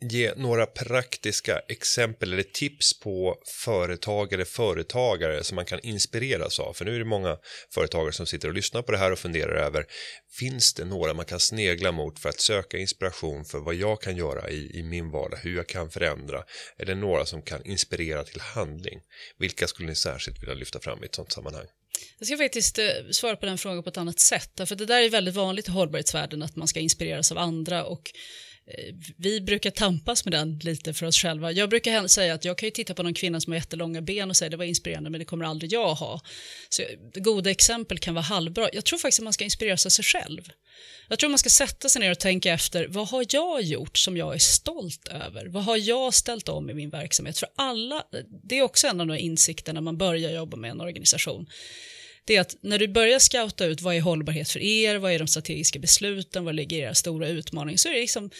ge 0.00 0.32
några 0.36 0.66
praktiska 0.66 1.58
exempel 1.68 2.32
eller 2.32 2.42
tips 2.42 3.00
på 3.00 3.36
företag 3.64 4.32
eller 4.32 4.44
företagare 4.44 5.44
som 5.44 5.56
man 5.56 5.64
kan 5.64 5.80
inspireras 5.82 6.60
av? 6.60 6.72
För 6.72 6.84
nu 6.84 6.94
är 6.94 6.98
det 6.98 7.04
många 7.04 7.38
företagare 7.74 8.12
som 8.12 8.26
sitter 8.26 8.48
och 8.48 8.54
lyssnar 8.54 8.82
på 8.82 8.92
det 8.92 8.98
här 8.98 9.12
och 9.12 9.18
funderar 9.18 9.54
över 9.54 9.86
finns 10.38 10.74
det 10.74 10.84
några 10.84 11.14
man 11.14 11.24
kan 11.24 11.40
snegla 11.40 11.92
mot 11.92 12.18
för 12.18 12.28
att 12.28 12.40
söka 12.40 12.78
inspiration 12.78 13.44
för 13.44 13.58
vad 13.58 13.74
jag 13.74 14.00
kan 14.00 14.16
göra 14.16 14.50
i, 14.50 14.78
i 14.78 14.82
min 14.82 15.10
vardag, 15.10 15.38
hur 15.42 15.56
jag 15.56 15.66
kan 15.66 15.90
förändra? 15.90 16.44
Är 16.76 16.86
det 16.86 16.94
några 16.94 17.26
som 17.26 17.42
kan 17.42 17.64
inspirera 17.64 18.24
till 18.24 18.40
handling? 18.40 19.00
Vilka 19.38 19.66
skulle 19.66 19.88
ni 19.88 19.94
särskilt 19.94 20.42
vilja 20.42 20.54
lyfta 20.54 20.80
fram 20.80 21.02
i 21.02 21.06
ett 21.06 21.14
sådant 21.14 21.32
sammanhang? 21.32 21.66
Jag 22.18 22.26
ska 22.26 22.36
faktiskt 22.36 22.78
eh, 22.78 22.84
svara 23.10 23.36
på 23.36 23.46
den 23.46 23.58
frågan 23.58 23.82
på 23.82 23.88
ett 23.88 23.96
annat 23.96 24.18
sätt. 24.18 24.68
För 24.68 24.74
det 24.74 24.86
där 24.86 25.02
är 25.02 25.08
väldigt 25.08 25.34
vanligt 25.34 25.68
i 25.68 25.70
hållbarhetsvärlden 25.70 26.42
att 26.42 26.56
man 26.56 26.68
ska 26.68 26.80
inspireras 26.80 27.32
av 27.32 27.38
andra 27.38 27.84
och 27.84 28.12
Eh, 28.70 28.94
vi 29.16 29.40
brukar 29.40 29.70
tampas 29.70 30.24
med 30.24 30.32
den 30.32 30.58
lite 30.62 30.94
för 30.94 31.06
oss 31.06 31.18
själva. 31.18 31.52
Jag 31.52 31.70
brukar 31.70 32.06
säga 32.06 32.34
att 32.34 32.44
jag 32.44 32.58
kan 32.58 32.66
ju 32.66 32.70
titta 32.70 32.94
på 32.94 33.02
någon 33.02 33.14
kvinna 33.14 33.40
som 33.40 33.52
har 33.52 33.58
jättelånga 33.58 34.02
ben 34.02 34.30
och 34.30 34.36
säga 34.36 34.48
det 34.48 34.56
var 34.56 34.64
inspirerande 34.64 35.10
men 35.10 35.18
det 35.18 35.24
kommer 35.24 35.44
aldrig 35.44 35.72
jag 35.72 35.94
ha. 35.94 36.20
Så 36.68 36.82
goda 37.14 37.50
exempel 37.50 37.98
kan 37.98 38.14
vara 38.14 38.24
halvbra. 38.24 38.68
Jag 38.72 38.84
tror 38.84 38.98
faktiskt 38.98 39.20
att 39.20 39.24
man 39.24 39.32
ska 39.32 39.44
inspireras 39.44 39.86
av 39.86 39.90
sig 39.90 40.04
själv. 40.04 40.50
Jag 41.08 41.18
tror 41.18 41.30
man 41.30 41.38
ska 41.38 41.50
sätta 41.50 41.88
sig 41.88 42.00
ner 42.00 42.10
och 42.10 42.18
tänka 42.18 42.52
efter 42.52 42.86
vad 42.88 43.08
har 43.08 43.26
jag 43.28 43.62
gjort 43.62 43.98
som 43.98 44.16
jag 44.16 44.34
är 44.34 44.38
stolt 44.38 45.08
över? 45.08 45.46
Vad 45.46 45.64
har 45.64 45.76
jag 45.76 46.14
ställt 46.14 46.48
om 46.48 46.70
i 46.70 46.74
min 46.74 46.90
verksamhet? 46.90 47.38
För 47.38 47.48
alla, 47.54 48.04
det 48.42 48.58
är 48.58 48.62
också 48.62 48.86
en 48.86 49.00
av 49.00 49.06
de 49.06 49.18
insikterna 49.18 49.80
man 49.80 49.98
börjar 49.98 50.30
jobba 50.30 50.56
med 50.56 50.70
en 50.70 50.80
organisation 50.80 51.46
det 52.28 52.36
är 52.36 52.40
att 52.40 52.56
när 52.60 52.78
du 52.78 52.88
börjar 52.88 53.18
scouta 53.18 53.64
ut 53.64 53.80
vad 53.80 53.94
är 53.94 54.00
hållbarhet 54.00 54.50
för 54.50 54.60
er, 54.60 54.96
vad 54.96 55.12
är 55.12 55.18
de 55.18 55.28
strategiska 55.28 55.78
besluten, 55.78 56.44
vad 56.44 56.54
ligger 56.54 56.78
era 56.78 56.94
stora 56.94 57.28
utmaningar, 57.28 57.76
så 57.76 57.88
är 57.88 57.92
det 57.92 58.00
liksom, 58.00 58.30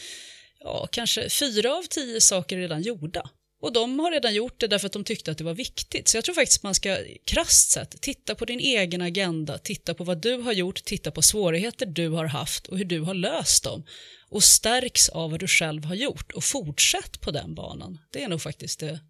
ja, 0.61 0.89
kanske 0.93 1.31
fyra 1.31 1.77
av 1.77 1.83
tio 1.83 2.21
saker 2.21 2.57
redan 2.57 2.83
gjorda. 2.83 3.31
Och 3.61 3.73
de 3.73 3.99
har 3.99 4.11
redan 4.11 4.35
gjort 4.35 4.61
det 4.61 4.67
därför 4.67 4.87
att 4.87 4.93
de 4.93 5.05
tyckte 5.05 5.31
att 5.31 5.39
det 5.39 5.45
var 5.45 5.55
viktigt. 5.55 6.09
Så 6.09 6.17
jag 6.17 6.25
tror 6.25 6.35
faktiskt 6.35 6.63
man 6.63 6.75
ska 6.75 6.97
krasst 7.25 7.71
sett 7.71 8.01
titta 8.01 8.35
på 8.35 8.45
din 8.45 8.61
egen 8.61 9.03
agenda, 9.03 9.59
titta 9.59 9.95
på 9.95 10.05
vad 10.05 10.23
du 10.23 10.35
har 10.35 10.53
gjort, 10.53 10.85
titta 10.85 11.11
på 11.11 11.23
svårigheter 11.23 11.87
du 11.87 12.09
har 12.09 12.25
haft 12.25 12.67
och 12.67 12.79
hur 12.79 12.85
du 12.85 13.01
har 13.01 13.15
löst 13.15 13.65
dem. 13.65 13.85
Och 14.31 14.45
stärks 14.45 15.09
av 15.09 15.31
vad 15.31 15.41
du 15.41 15.47
själv 15.47 15.85
har 15.85 15.95
gjort 15.95 16.33
och 16.33 16.45
fortsätt 16.45 17.21
på 17.21 17.31
den 17.31 17.55
banan. 17.55 17.99
Det 18.13 18.23
är 18.23 18.29
nog 18.29 18.43
faktiskt 18.43 18.81
det 18.81 19.01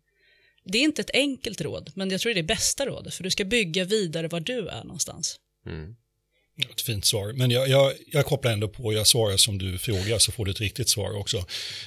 det 0.69 0.79
är 0.79 0.83
inte 0.83 1.03
ett 1.03 1.11
enkelt 1.14 1.61
råd, 1.61 1.91
men 1.95 2.11
jag 2.11 2.21
tror 2.21 2.35
det 2.35 2.41
är 2.41 2.43
det 2.43 2.47
bästa 2.47 2.87
rådet, 2.87 3.14
för 3.14 3.25
du 3.25 3.31
ska 3.31 3.45
bygga 3.45 3.85
vidare 3.85 4.29
var 4.29 4.41
du 4.41 4.69
är 4.69 4.85
någonstans. 4.85 5.37
Mm. 5.66 5.97
Ett 6.71 6.81
fint 6.81 7.05
svar, 7.05 7.33
men 7.33 7.51
jag, 7.51 7.69
jag, 7.69 7.93
jag 8.07 8.27
kopplar 8.27 8.53
ändå 8.53 8.69
på, 8.69 8.93
jag 8.93 9.07
svarar 9.07 9.37
som 9.37 9.59
du 9.59 9.79
frågar 9.79 10.19
så 10.19 10.33
får 10.33 10.45
du 10.45 10.51
ett 10.51 10.61
riktigt 10.61 10.89
svar 10.89 11.16
också. 11.16 11.37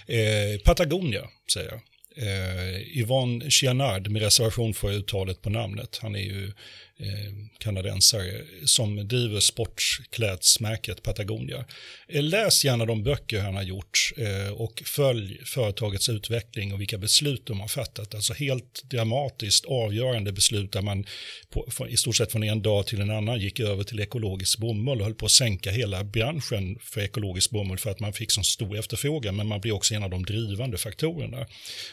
Eh, 0.08 0.62
Patagonia, 0.64 1.30
säger 1.54 1.70
jag. 1.70 1.82
Eh, 2.18 2.98
Yvonne 2.98 3.50
Chianard, 3.50 4.08
med 4.08 4.22
reservation 4.22 4.74
för 4.74 4.92
uttalet 4.92 5.42
på 5.42 5.50
namnet, 5.50 6.00
han 6.02 6.16
är 6.16 6.20
ju 6.20 6.52
Eh, 7.00 7.34
kanadensare 7.58 8.42
som 8.66 9.08
driver 9.08 9.40
sportklädsmärket 9.40 11.04
Patagonia. 11.04 11.66
Eh, 12.08 12.24
läs 12.24 12.66
gärna 12.66 12.86
de 12.86 13.04
böcker 13.04 13.40
han 13.40 13.56
har 13.56 13.64
gjort 13.64 14.14
eh, 14.18 14.54
och 14.54 14.84
följ 14.86 15.40
företagets 15.46 16.10
utveckling 16.10 16.74
och 16.74 16.82
vilka 16.82 16.98
beslut 16.98 17.46
de 17.46 17.60
har 17.60 17.68
fattat. 17.68 18.16
Alltså 18.16 18.34
helt 18.34 18.84
dramatiskt 18.84 19.66
avgörande 19.66 20.32
beslut 20.32 20.72
där 20.72 20.82
man 20.82 21.06
på, 21.50 21.88
i 21.90 21.98
stort 21.98 22.16
sett 22.16 22.32
från 22.32 22.44
en 22.44 22.62
dag 22.62 22.88
till 22.88 23.02
en 23.02 23.12
annan 23.12 23.40
gick 23.40 23.60
över 23.60 23.84
till 23.84 24.00
ekologisk 24.00 24.60
bomull 24.60 25.00
och 25.00 25.06
höll 25.06 25.16
på 25.16 25.26
att 25.26 25.32
sänka 25.32 25.72
hela 25.72 26.04
branschen 26.04 26.78
för 26.82 27.02
ekologisk 27.02 27.52
bomull 27.52 27.78
för 27.78 27.90
att 27.90 28.00
man 28.00 28.14
fick 28.14 28.32
så 28.32 28.44
stor 28.44 28.80
efterfrågan 28.80 29.36
men 29.36 29.48
man 29.48 29.62
blir 29.62 29.72
också 29.72 29.94
en 29.94 30.04
av 30.04 30.10
de 30.10 30.26
drivande 30.26 30.78
faktorerna. 30.78 31.46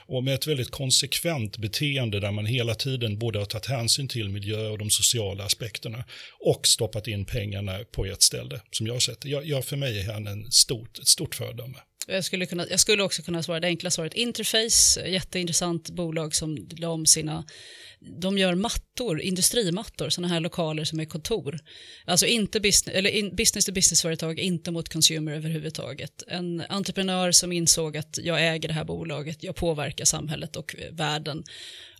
Och 0.07 0.24
med 0.24 0.34
ett 0.34 0.46
väldigt 0.46 0.70
konsekvent 0.70 1.59
beteende 1.59 2.20
där 2.20 2.30
man 2.30 2.46
hela 2.46 2.74
tiden 2.74 3.18
både 3.18 3.38
har 3.38 3.46
tagit 3.46 3.66
hänsyn 3.66 4.09
till 4.09 4.28
miljö 4.28 4.68
och 4.68 4.78
de 4.78 4.90
sociala 4.99 5.44
aspekterna 5.44 6.05
och 6.40 6.66
stoppat 6.66 7.07
in 7.07 7.24
pengarna 7.24 7.78
på 7.92 8.07
ett 8.07 8.22
ställe 8.22 8.61
som 8.70 8.86
jag 8.86 8.94
har 8.94 9.01
sett 9.01 9.24
jag, 9.24 9.46
jag 9.46 9.64
För 9.64 9.76
mig 9.76 10.01
är 10.01 10.12
han 10.12 10.26
en 10.26 10.53
stort, 10.53 10.99
ett 10.99 11.09
stort 11.09 11.34
föredöme. 11.34 11.78
Jag 12.07 12.24
skulle, 12.24 12.46
kunna, 12.46 12.66
jag 12.70 12.80
skulle 12.80 13.03
också 13.03 13.22
kunna 13.22 13.42
svara 13.42 13.61
det 13.61 13.66
enkla 13.66 13.90
svaret 13.90 14.14
Interface, 14.14 15.09
jätteintressant 15.09 15.90
bolag 15.90 16.34
som 16.34 16.68
la 16.76 16.88
om 16.88 17.07
sina 17.07 17.44
de 18.01 18.38
gör 18.38 18.55
mattor, 18.55 19.20
industrimattor, 19.20 20.09
sådana 20.09 20.34
här 20.34 20.40
lokaler 20.40 20.84
som 20.84 21.01
är 21.01 21.05
kontor. 21.05 21.59
Alltså 22.05 22.26
inte 22.26 22.61
business, 22.61 22.96
eller 22.96 23.11
in, 23.11 23.36
business 23.36 23.64
to 23.64 23.72
business-företag, 23.72 24.38
inte 24.38 24.70
mot 24.70 24.88
consumer 24.88 25.32
överhuvudtaget. 25.32 26.22
En 26.26 26.62
entreprenör 26.68 27.32
som 27.32 27.53
insåg 27.53 27.96
att 27.96 28.18
jag 28.22 28.49
äger 28.55 28.68
det 28.68 28.74
här 28.74 28.84
bolaget, 28.84 29.42
jag 29.42 29.57
påverkar 29.57 30.05
samhället 30.05 30.57
och 30.57 30.76
världen 30.90 31.44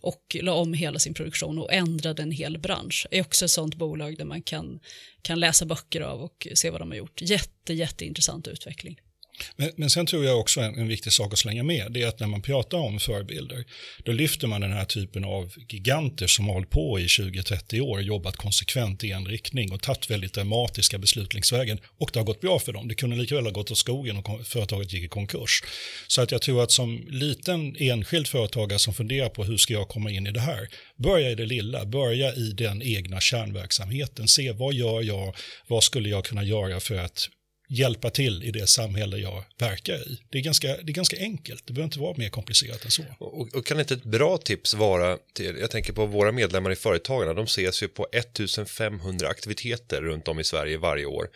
och 0.01 0.37
la 0.41 0.53
om 0.53 0.73
hela 0.73 0.99
sin 0.99 1.13
produktion 1.13 1.59
och 1.59 1.73
ändrade 1.73 2.23
en 2.23 2.31
hel 2.31 2.57
bransch. 2.57 3.07
Det 3.11 3.17
är 3.17 3.21
också 3.21 3.45
ett 3.45 3.51
sånt 3.51 3.75
bolag 3.75 4.17
där 4.17 4.25
man 4.25 4.41
kan, 4.41 4.79
kan 5.21 5.39
läsa 5.39 5.65
böcker 5.65 6.01
av 6.01 6.21
och 6.21 6.47
se 6.53 6.69
vad 6.69 6.81
de 6.81 6.91
har 6.91 6.97
gjort. 6.97 7.21
Jätte, 7.21 7.73
jätteintressant 7.73 8.47
utveckling. 8.47 8.99
Men, 9.55 9.71
men 9.75 9.89
sen 9.89 10.05
tror 10.05 10.25
jag 10.25 10.39
också 10.39 10.61
en, 10.61 10.75
en, 10.79 10.87
viktig 10.87 11.13
sak 11.13 11.33
att 11.33 11.39
slänga 11.39 11.63
med, 11.63 11.91
det 11.91 12.01
är 12.01 12.07
att 12.07 12.19
när 12.19 12.27
man 12.27 12.41
pratar 12.41 12.77
om 12.77 12.99
förebilder, 12.99 13.65
då 14.03 14.11
lyfter 14.11 14.47
man 14.47 14.61
den 14.61 14.73
här 14.73 14.85
typen 14.85 15.25
av 15.25 15.53
giganter 15.69 16.27
som 16.27 16.47
har 16.47 16.53
hållit 16.53 16.69
på 16.69 16.99
i 16.99 17.05
20-30 17.05 17.81
år, 17.81 18.01
jobbat 18.01 18.35
konsekvent 18.35 19.03
i 19.03 19.11
en 19.11 19.25
riktning 19.25 19.71
och 19.71 19.81
tagit 19.81 20.11
väldigt 20.11 20.33
dramatiska 20.33 20.97
beslut 20.97 21.33
längs 21.33 21.53
vägen. 21.53 21.79
Och 21.97 22.09
det 22.13 22.19
har 22.19 22.25
gått 22.25 22.41
bra 22.41 22.59
för 22.59 22.73
dem. 22.73 22.87
Det 22.87 22.95
kunde 22.95 23.15
lika 23.15 23.35
väl 23.35 23.43
ha 23.43 23.51
gått 23.51 23.71
åt 23.71 23.77
skogen 23.77 24.17
och 24.17 24.47
företaget 24.47 24.93
gick 24.93 25.03
i 25.03 25.07
konkurs. 25.07 25.63
Så 26.07 26.21
att 26.21 26.31
jag 26.31 26.41
tror 26.41 26.63
att 26.63 26.71
som 26.71 27.05
liten 27.09 27.75
enskild 27.79 28.27
företagare 28.27 28.79
som 28.79 28.93
funderar 28.93 29.29
på 29.29 29.43
hur 29.43 29.57
ska 29.57 29.73
jag 29.73 29.87
komma 29.87 30.11
in 30.11 30.27
i 30.27 30.31
det 30.31 30.39
här, 30.39 30.67
börja 30.95 31.31
i 31.31 31.35
det 31.35 31.45
lilla, 31.45 31.85
börja 31.85 32.33
i 32.33 32.51
den 32.51 32.81
egna 32.81 33.19
kärnverksamheten, 33.19 34.27
se 34.27 34.51
vad 34.51 34.73
gör 34.73 35.01
jag, 35.01 35.35
vad 35.67 35.83
skulle 35.83 36.09
jag 36.09 36.25
kunna 36.25 36.43
göra 36.43 36.79
för 36.79 36.95
att 36.95 37.29
hjälpa 37.69 38.09
till 38.09 38.43
i 38.43 38.51
det 38.51 38.67
samhälle 38.67 39.17
jag 39.17 39.43
verkar 39.57 39.93
i. 39.93 40.19
Det 40.29 40.37
är 40.37 40.41
ganska, 40.41 40.67
det 40.67 40.91
är 40.91 40.93
ganska 40.93 41.17
enkelt, 41.19 41.67
det 41.67 41.73
behöver 41.73 41.85
inte 41.85 41.99
vara 41.99 42.17
mer 42.17 42.29
komplicerat 42.29 42.85
än 42.85 42.91
så. 42.91 43.03
Och, 43.17 43.55
och 43.55 43.65
kan 43.65 43.79
inte 43.79 43.93
ett 43.93 44.03
bra 44.03 44.37
tips 44.37 44.73
vara, 44.73 45.17
till, 45.33 45.57
jag 45.59 45.71
tänker 45.71 45.93
på 45.93 46.05
våra 46.05 46.31
medlemmar 46.31 46.71
i 46.71 46.75
Företagarna, 46.75 47.33
de 47.33 47.45
ses 47.45 47.83
ju 47.83 47.87
på 47.87 48.07
1500 48.11 49.27
aktiviteter 49.27 50.01
runt 50.01 50.27
om 50.27 50.39
i 50.39 50.43
Sverige 50.43 50.77
varje 50.77 51.05
år 51.05 51.27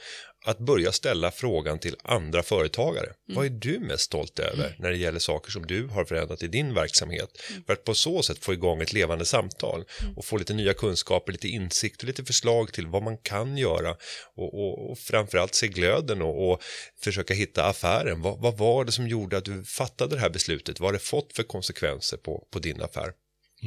att 0.43 0.59
börja 0.59 0.91
ställa 0.91 1.31
frågan 1.31 1.79
till 1.79 1.95
andra 2.03 2.43
företagare. 2.43 3.05
Mm. 3.05 3.35
Vad 3.35 3.45
är 3.45 3.49
du 3.49 3.79
mest 3.79 4.03
stolt 4.03 4.39
över 4.39 4.65
mm. 4.65 4.71
när 4.79 4.91
det 4.91 4.97
gäller 4.97 5.19
saker 5.19 5.51
som 5.51 5.67
du 5.67 5.87
har 5.87 6.05
förändrat 6.05 6.43
i 6.43 6.47
din 6.47 6.73
verksamhet? 6.73 7.29
Mm. 7.49 7.63
För 7.63 7.73
att 7.73 7.83
på 7.83 7.93
så 7.93 8.23
sätt 8.23 8.45
få 8.45 8.53
igång 8.53 8.81
ett 8.81 8.93
levande 8.93 9.25
samtal 9.25 9.85
mm. 10.01 10.17
och 10.17 10.25
få 10.25 10.37
lite 10.37 10.53
nya 10.53 10.73
kunskaper, 10.73 11.31
lite 11.31 11.47
insikt 11.47 12.01
och 12.01 12.07
lite 12.07 12.25
förslag 12.25 12.73
till 12.73 12.87
vad 12.87 13.03
man 13.03 13.17
kan 13.17 13.57
göra 13.57 13.95
och, 14.35 14.53
och, 14.53 14.91
och 14.91 14.99
framförallt 14.99 15.55
se 15.55 15.67
glöden 15.67 16.21
och, 16.21 16.51
och 16.51 16.63
försöka 17.03 17.33
hitta 17.33 17.65
affären. 17.65 18.21
Vad, 18.21 18.39
vad, 18.39 18.57
var 18.57 18.85
det 18.85 18.91
som 18.91 19.07
gjorde 19.07 19.37
att 19.37 19.45
du 19.45 19.63
fattade 19.63 20.15
det 20.15 20.21
här 20.21 20.29
beslutet? 20.29 20.79
Vad 20.79 20.87
har 20.87 20.93
det 20.93 20.99
fått 20.99 21.35
för 21.35 21.43
konsekvenser 21.43 22.17
på, 22.17 22.47
på 22.51 22.59
din 22.59 22.81
affär? 22.81 23.13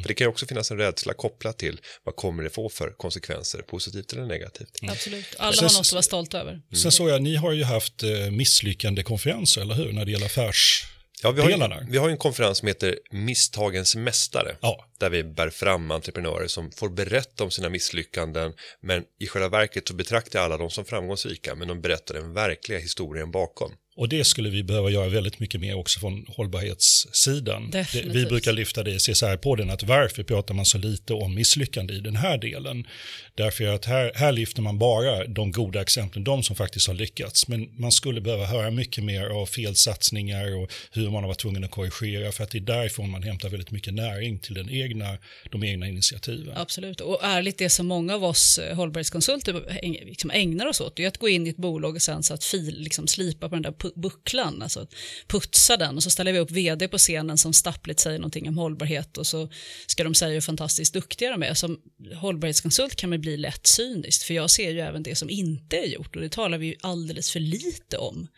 För 0.02 0.08
det 0.08 0.14
kan 0.14 0.24
ju 0.24 0.28
också 0.28 0.46
finnas 0.46 0.70
en 0.70 0.78
rädsla 0.78 1.14
kopplat 1.14 1.58
till 1.58 1.80
vad 2.04 2.16
kommer 2.16 2.42
det 2.42 2.50
få 2.50 2.68
för 2.68 2.90
konsekvenser, 2.96 3.58
positivt 3.58 4.12
eller 4.12 4.26
negativt. 4.26 4.82
Mm. 4.82 4.92
Absolut, 4.92 5.36
alla 5.38 5.52
sen, 5.52 5.64
har 5.64 5.72
något 5.72 5.80
att 5.80 5.92
vara 5.92 6.02
stolta 6.02 6.40
över. 6.40 6.52
Mm. 6.52 6.62
Sen 6.74 6.92
såg 6.92 7.08
jag, 7.08 7.22
ni 7.22 7.36
har 7.36 7.52
ju 7.52 7.64
haft 7.64 8.02
eh, 8.02 8.30
misslyckande 8.30 9.02
konferenser, 9.02 9.60
eller 9.60 9.74
hur, 9.74 9.92
när 9.92 10.04
det 10.04 10.10
gäller 10.10 10.26
affärs... 10.26 10.84
Ja, 11.22 11.30
vi 11.30 11.40
har, 11.40 11.50
ju, 11.50 11.86
vi 11.88 11.98
har 11.98 12.08
en 12.08 12.16
konferens 12.16 12.58
som 12.58 12.68
heter 12.68 12.98
Misstagens 13.10 13.96
mästare. 13.96 14.56
Ja. 14.60 14.88
Där 14.98 15.10
vi 15.10 15.24
bär 15.24 15.50
fram 15.50 15.90
entreprenörer 15.90 16.46
som 16.46 16.72
får 16.72 16.88
berätta 16.88 17.44
om 17.44 17.50
sina 17.50 17.68
misslyckanden. 17.68 18.52
Men 18.80 19.04
i 19.20 19.26
själva 19.26 19.48
verket 19.48 19.88
så 19.88 19.94
betraktar 19.94 20.40
alla 20.40 20.56
dem 20.56 20.70
som 20.70 20.84
framgångsrika. 20.84 21.54
Men 21.54 21.68
de 21.68 21.80
berättar 21.80 22.14
den 22.14 22.32
verkliga 22.32 22.78
historien 22.78 23.30
bakom. 23.30 23.72
Och 23.96 24.08
det 24.08 24.24
skulle 24.24 24.50
vi 24.50 24.62
behöva 24.62 24.90
göra 24.90 25.08
väldigt 25.08 25.40
mycket 25.40 25.60
mer 25.60 25.74
också 25.74 26.00
från 26.00 26.26
hållbarhetssidan. 26.28 27.70
Definitivt. 27.70 28.14
Vi 28.14 28.26
brukar 28.26 28.52
lyfta 28.52 28.82
det 28.82 28.90
i 28.90 28.98
CSR-podden, 28.98 29.72
att 29.72 29.82
varför 29.82 30.22
pratar 30.22 30.54
man 30.54 30.64
så 30.64 30.78
lite 30.78 31.14
om 31.14 31.34
misslyckande 31.34 31.94
i 31.94 32.00
den 32.00 32.16
här 32.16 32.38
delen? 32.38 32.86
Därför 33.34 33.64
att 33.64 33.84
här, 33.84 34.12
här 34.14 34.32
lyfter 34.32 34.62
man 34.62 34.78
bara 34.78 35.26
de 35.26 35.52
goda 35.52 35.82
exemplen, 35.82 36.24
de 36.24 36.42
som 36.42 36.56
faktiskt 36.56 36.86
har 36.86 36.94
lyckats. 36.94 37.48
Men 37.48 37.68
man 37.76 37.92
skulle 37.92 38.20
behöva 38.20 38.46
höra 38.46 38.70
mycket 38.70 39.04
mer 39.04 39.26
av 39.26 39.46
felsatsningar 39.46 40.56
och 40.56 40.72
hur 40.92 41.10
man 41.10 41.22
har 41.22 41.28
varit 41.28 41.38
tvungen 41.38 41.64
att 41.64 41.70
korrigera, 41.70 42.32
för 42.32 42.44
att 42.44 42.50
det 42.50 42.58
är 42.58 42.60
därifrån 42.60 43.10
man 43.10 43.22
hämtar 43.22 43.48
väldigt 43.48 43.70
mycket 43.70 43.94
näring 43.94 44.38
till 44.38 44.54
den 44.54 44.70
egna, 44.70 45.18
de 45.50 45.64
egna 45.64 45.88
initiativen. 45.88 46.56
Absolut, 46.56 47.00
och 47.00 47.18
ärligt 47.22 47.58
det 47.58 47.68
som 47.68 47.86
många 47.86 48.14
av 48.14 48.24
oss 48.24 48.58
eh, 48.58 48.76
hållbarhetskonsulter 48.76 49.80
liksom 50.06 50.30
ägnar 50.30 50.66
oss 50.66 50.80
åt, 50.80 50.96
det 50.96 51.04
är 51.04 51.08
att 51.08 51.18
gå 51.18 51.28
in 51.28 51.46
i 51.46 51.50
ett 51.50 51.56
bolag 51.56 51.94
och 51.94 52.02
sen 52.02 52.22
så 52.22 52.34
att 52.34 52.44
fil, 52.44 52.80
liksom 52.80 53.06
slipa 53.06 53.48
på 53.48 53.54
den 53.54 53.62
där 53.62 53.85
bucklan, 53.94 54.62
alltså 54.62 54.86
putsa 55.26 55.76
den 55.76 55.96
och 55.96 56.02
så 56.02 56.10
ställer 56.10 56.32
vi 56.32 56.38
upp 56.38 56.50
vd 56.50 56.88
på 56.88 56.98
scenen 56.98 57.38
som 57.38 57.52
stappligt 57.52 58.00
säger 58.00 58.18
någonting 58.18 58.48
om 58.48 58.58
hållbarhet 58.58 59.18
och 59.18 59.26
så 59.26 59.48
ska 59.86 60.04
de 60.04 60.14
säga 60.14 60.32
hur 60.32 60.40
fantastiskt 60.40 60.94
duktiga 60.94 61.30
de 61.30 61.42
är. 61.42 61.54
Som 61.54 61.80
hållbarhetskonsult 62.14 62.96
kan 62.96 63.10
man 63.10 63.20
bli 63.20 63.36
lätt 63.36 63.66
cyniskt 63.66 64.22
för 64.22 64.34
jag 64.34 64.50
ser 64.50 64.70
ju 64.70 64.80
även 64.80 65.02
det 65.02 65.14
som 65.14 65.30
inte 65.30 65.76
är 65.76 65.86
gjort 65.86 66.16
och 66.16 66.22
det 66.22 66.32
talar 66.32 66.58
vi 66.58 66.66
ju 66.66 66.74
alldeles 66.80 67.30
för 67.30 67.40
lite 67.40 67.98
om. 67.98 68.28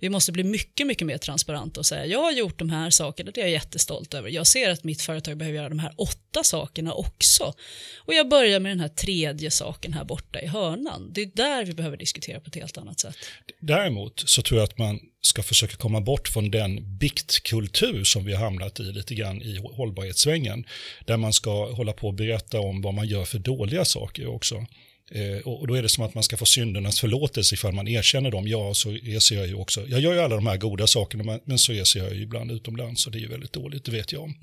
Vi 0.00 0.08
måste 0.08 0.32
bli 0.32 0.44
mycket, 0.44 0.86
mycket 0.86 1.06
mer 1.06 1.18
transparenta 1.18 1.80
och 1.80 1.86
säga 1.86 2.06
jag 2.06 2.22
har 2.22 2.32
gjort 2.32 2.58
de 2.58 2.70
här 2.70 2.90
sakerna, 2.90 3.30
det 3.34 3.40
är 3.40 3.44
jag 3.44 3.52
jättestolt 3.52 4.14
över. 4.14 4.28
Jag 4.28 4.46
ser 4.46 4.70
att 4.70 4.84
mitt 4.84 5.02
företag 5.02 5.36
behöver 5.36 5.56
göra 5.56 5.68
de 5.68 5.78
här 5.78 5.92
åtta 5.96 6.44
sakerna 6.44 6.92
också. 6.92 7.54
Och 7.98 8.14
jag 8.14 8.28
börjar 8.28 8.60
med 8.60 8.70
den 8.70 8.80
här 8.80 8.88
tredje 8.88 9.50
saken 9.50 9.92
här 9.92 10.04
borta 10.04 10.40
i 10.40 10.46
hörnan. 10.46 11.10
Det 11.12 11.22
är 11.22 11.30
där 11.34 11.64
vi 11.64 11.74
behöver 11.74 11.96
diskutera 11.96 12.40
på 12.40 12.48
ett 12.48 12.54
helt 12.54 12.78
annat 12.78 13.00
sätt. 13.00 13.16
Däremot 13.60 14.22
så 14.26 14.42
tror 14.42 14.60
jag 14.60 14.64
att 14.64 14.78
man 14.78 15.00
ska 15.20 15.42
försöka 15.42 15.76
komma 15.76 16.00
bort 16.00 16.28
från 16.28 16.50
den 16.50 16.98
biktkultur 16.98 18.04
som 18.04 18.24
vi 18.24 18.34
har 18.34 18.44
hamnat 18.44 18.80
i 18.80 18.82
lite 18.82 19.14
grann 19.14 19.42
i 19.42 19.58
hållbarhetssvängen. 19.72 20.64
Där 21.06 21.16
man 21.16 21.32
ska 21.32 21.72
hålla 21.72 21.92
på 21.92 22.06
och 22.06 22.14
berätta 22.14 22.60
om 22.60 22.82
vad 22.82 22.94
man 22.94 23.06
gör 23.06 23.24
för 23.24 23.38
dåliga 23.38 23.84
saker 23.84 24.26
också. 24.26 24.66
Eh, 25.10 25.38
och 25.38 25.66
då 25.66 25.74
är 25.74 25.82
det 25.82 25.88
som 25.88 26.04
att 26.04 26.14
man 26.14 26.22
ska 26.24 26.36
få 26.36 26.46
syndernas 26.46 27.00
förlåtelse 27.00 27.54
ifall 27.54 27.72
man 27.72 27.88
erkänner 27.88 28.30
dem. 28.30 28.48
Ja, 28.48 28.74
så 28.74 28.90
reser 28.90 29.36
jag 29.36 29.46
ju 29.46 29.54
också. 29.54 29.86
Jag 29.88 30.00
gör 30.00 30.12
ju 30.12 30.20
alla 30.20 30.34
de 30.34 30.46
här 30.46 30.56
goda 30.56 30.86
sakerna, 30.86 31.40
men 31.44 31.58
så 31.58 31.72
reser 31.72 32.00
jag 32.00 32.14
ju 32.14 32.22
ibland 32.22 32.50
utomlands 32.50 33.06
och 33.06 33.12
det 33.12 33.18
är 33.18 33.20
ju 33.20 33.28
väldigt 33.28 33.52
dåligt, 33.52 33.84
det 33.84 33.92
vet 33.92 34.12
jag 34.12 34.22
om. 34.22 34.34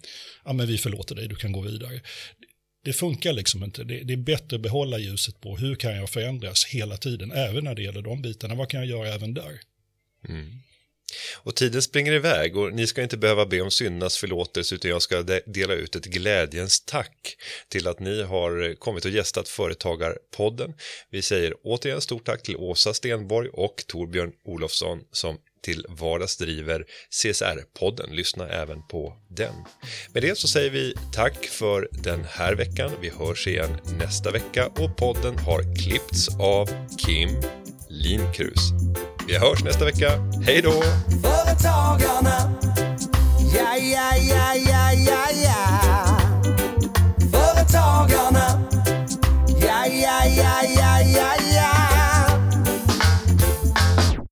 Ja, 0.46 0.54
men 0.54 0.68
vi 0.68 0.78
förlåter 0.78 1.16
dig, 1.16 1.28
du 1.28 1.36
kan 1.36 1.52
gå 1.52 1.62
vidare. 1.62 2.02
Det 2.84 2.94
funkar 2.94 3.34
liksom 3.34 3.64
inte. 3.64 3.84
Det, 3.84 4.04
det 4.04 4.14
är 4.14 4.18
bättre 4.18 4.56
att 4.56 4.62
behålla 4.62 5.00
ljuset 5.00 5.42
på 5.42 5.58
hur 5.58 5.76
kan 5.76 5.96
jag 5.96 6.10
förändras 6.10 6.66
hela 6.66 6.98
tiden, 6.98 7.32
även 7.32 7.64
när 7.64 7.76
det 7.76 7.84
gäller 7.84 8.02
de 8.02 8.22
bitarna. 8.22 8.56
Vad 8.56 8.70
kan 8.70 8.80
jag 8.80 8.90
göra 8.90 9.14
även 9.14 9.34
där? 9.34 9.60
Mm. 10.30 10.62
Och 11.36 11.56
tiden 11.56 11.82
springer 11.82 12.14
iväg 12.14 12.58
och 12.58 12.74
ni 12.74 12.88
ska 12.88 13.04
inte 13.04 13.18
behöva 13.18 13.46
be 13.46 13.62
om 13.62 13.72
syndas 13.72 14.18
förlåtelse 14.18 14.76
utan 14.76 14.92
jag 14.92 15.02
ska 15.02 15.22
dela 15.46 15.74
ut 15.74 15.96
ett 15.96 16.06
glädjens 16.06 16.86
tack 16.86 17.36
till 17.70 17.88
att 17.88 18.00
ni 18.00 18.24
har 18.24 18.76
kommit 18.76 19.06
och 19.06 19.12
gästat 19.12 19.50
Företagarpodden. 19.50 20.74
Vi 21.10 21.22
säger 21.22 21.54
återigen 21.64 22.02
stort 22.02 22.26
tack 22.26 22.44
till 22.44 22.58
Åsa 22.58 22.94
Stenborg 22.94 23.50
och 23.50 23.84
Torbjörn 23.88 24.32
Olofsson 24.46 25.00
som 25.12 25.38
till 25.66 25.86
vardags 25.90 26.38
driver 26.38 26.86
CSR-podden. 27.10 28.12
Lyssna 28.12 28.50
även 28.50 28.88
på 28.88 29.18
den. 29.30 29.54
Med 30.14 30.24
det 30.24 30.38
så 30.38 30.48
säger 30.48 30.70
vi 30.70 30.94
tack 31.14 31.46
för 31.46 31.90
den 31.92 32.24
här 32.24 32.56
veckan. 32.56 32.92
Vi 33.02 33.10
hörs 33.10 33.48
igen 33.48 33.78
nästa 34.00 34.32
vecka 34.32 34.68
och 34.68 34.98
podden 34.98 35.38
har 35.38 35.76
klippts 35.76 36.30
av 36.40 36.70
Kim 36.98 37.30
Linkrus. 37.90 38.72
Vi 39.28 39.38
hörs 39.38 39.64
nästa 39.64 39.86
vecka. 39.86 40.12
Hej 40.46 40.62
då! 40.62 40.72
Företagarna, 41.22 42.52
ja, 43.56 43.78
ja, 43.78 44.16
ja, 44.18 44.56
ja, 44.56 44.94
ja, 44.94 45.26
ja. 45.44 46.18
Företagarna, 47.32 48.62
ja, 49.62 49.86
ja, 49.86 50.26
ja, 50.26 50.62
ja, 50.76 51.00
ja. 51.00 51.05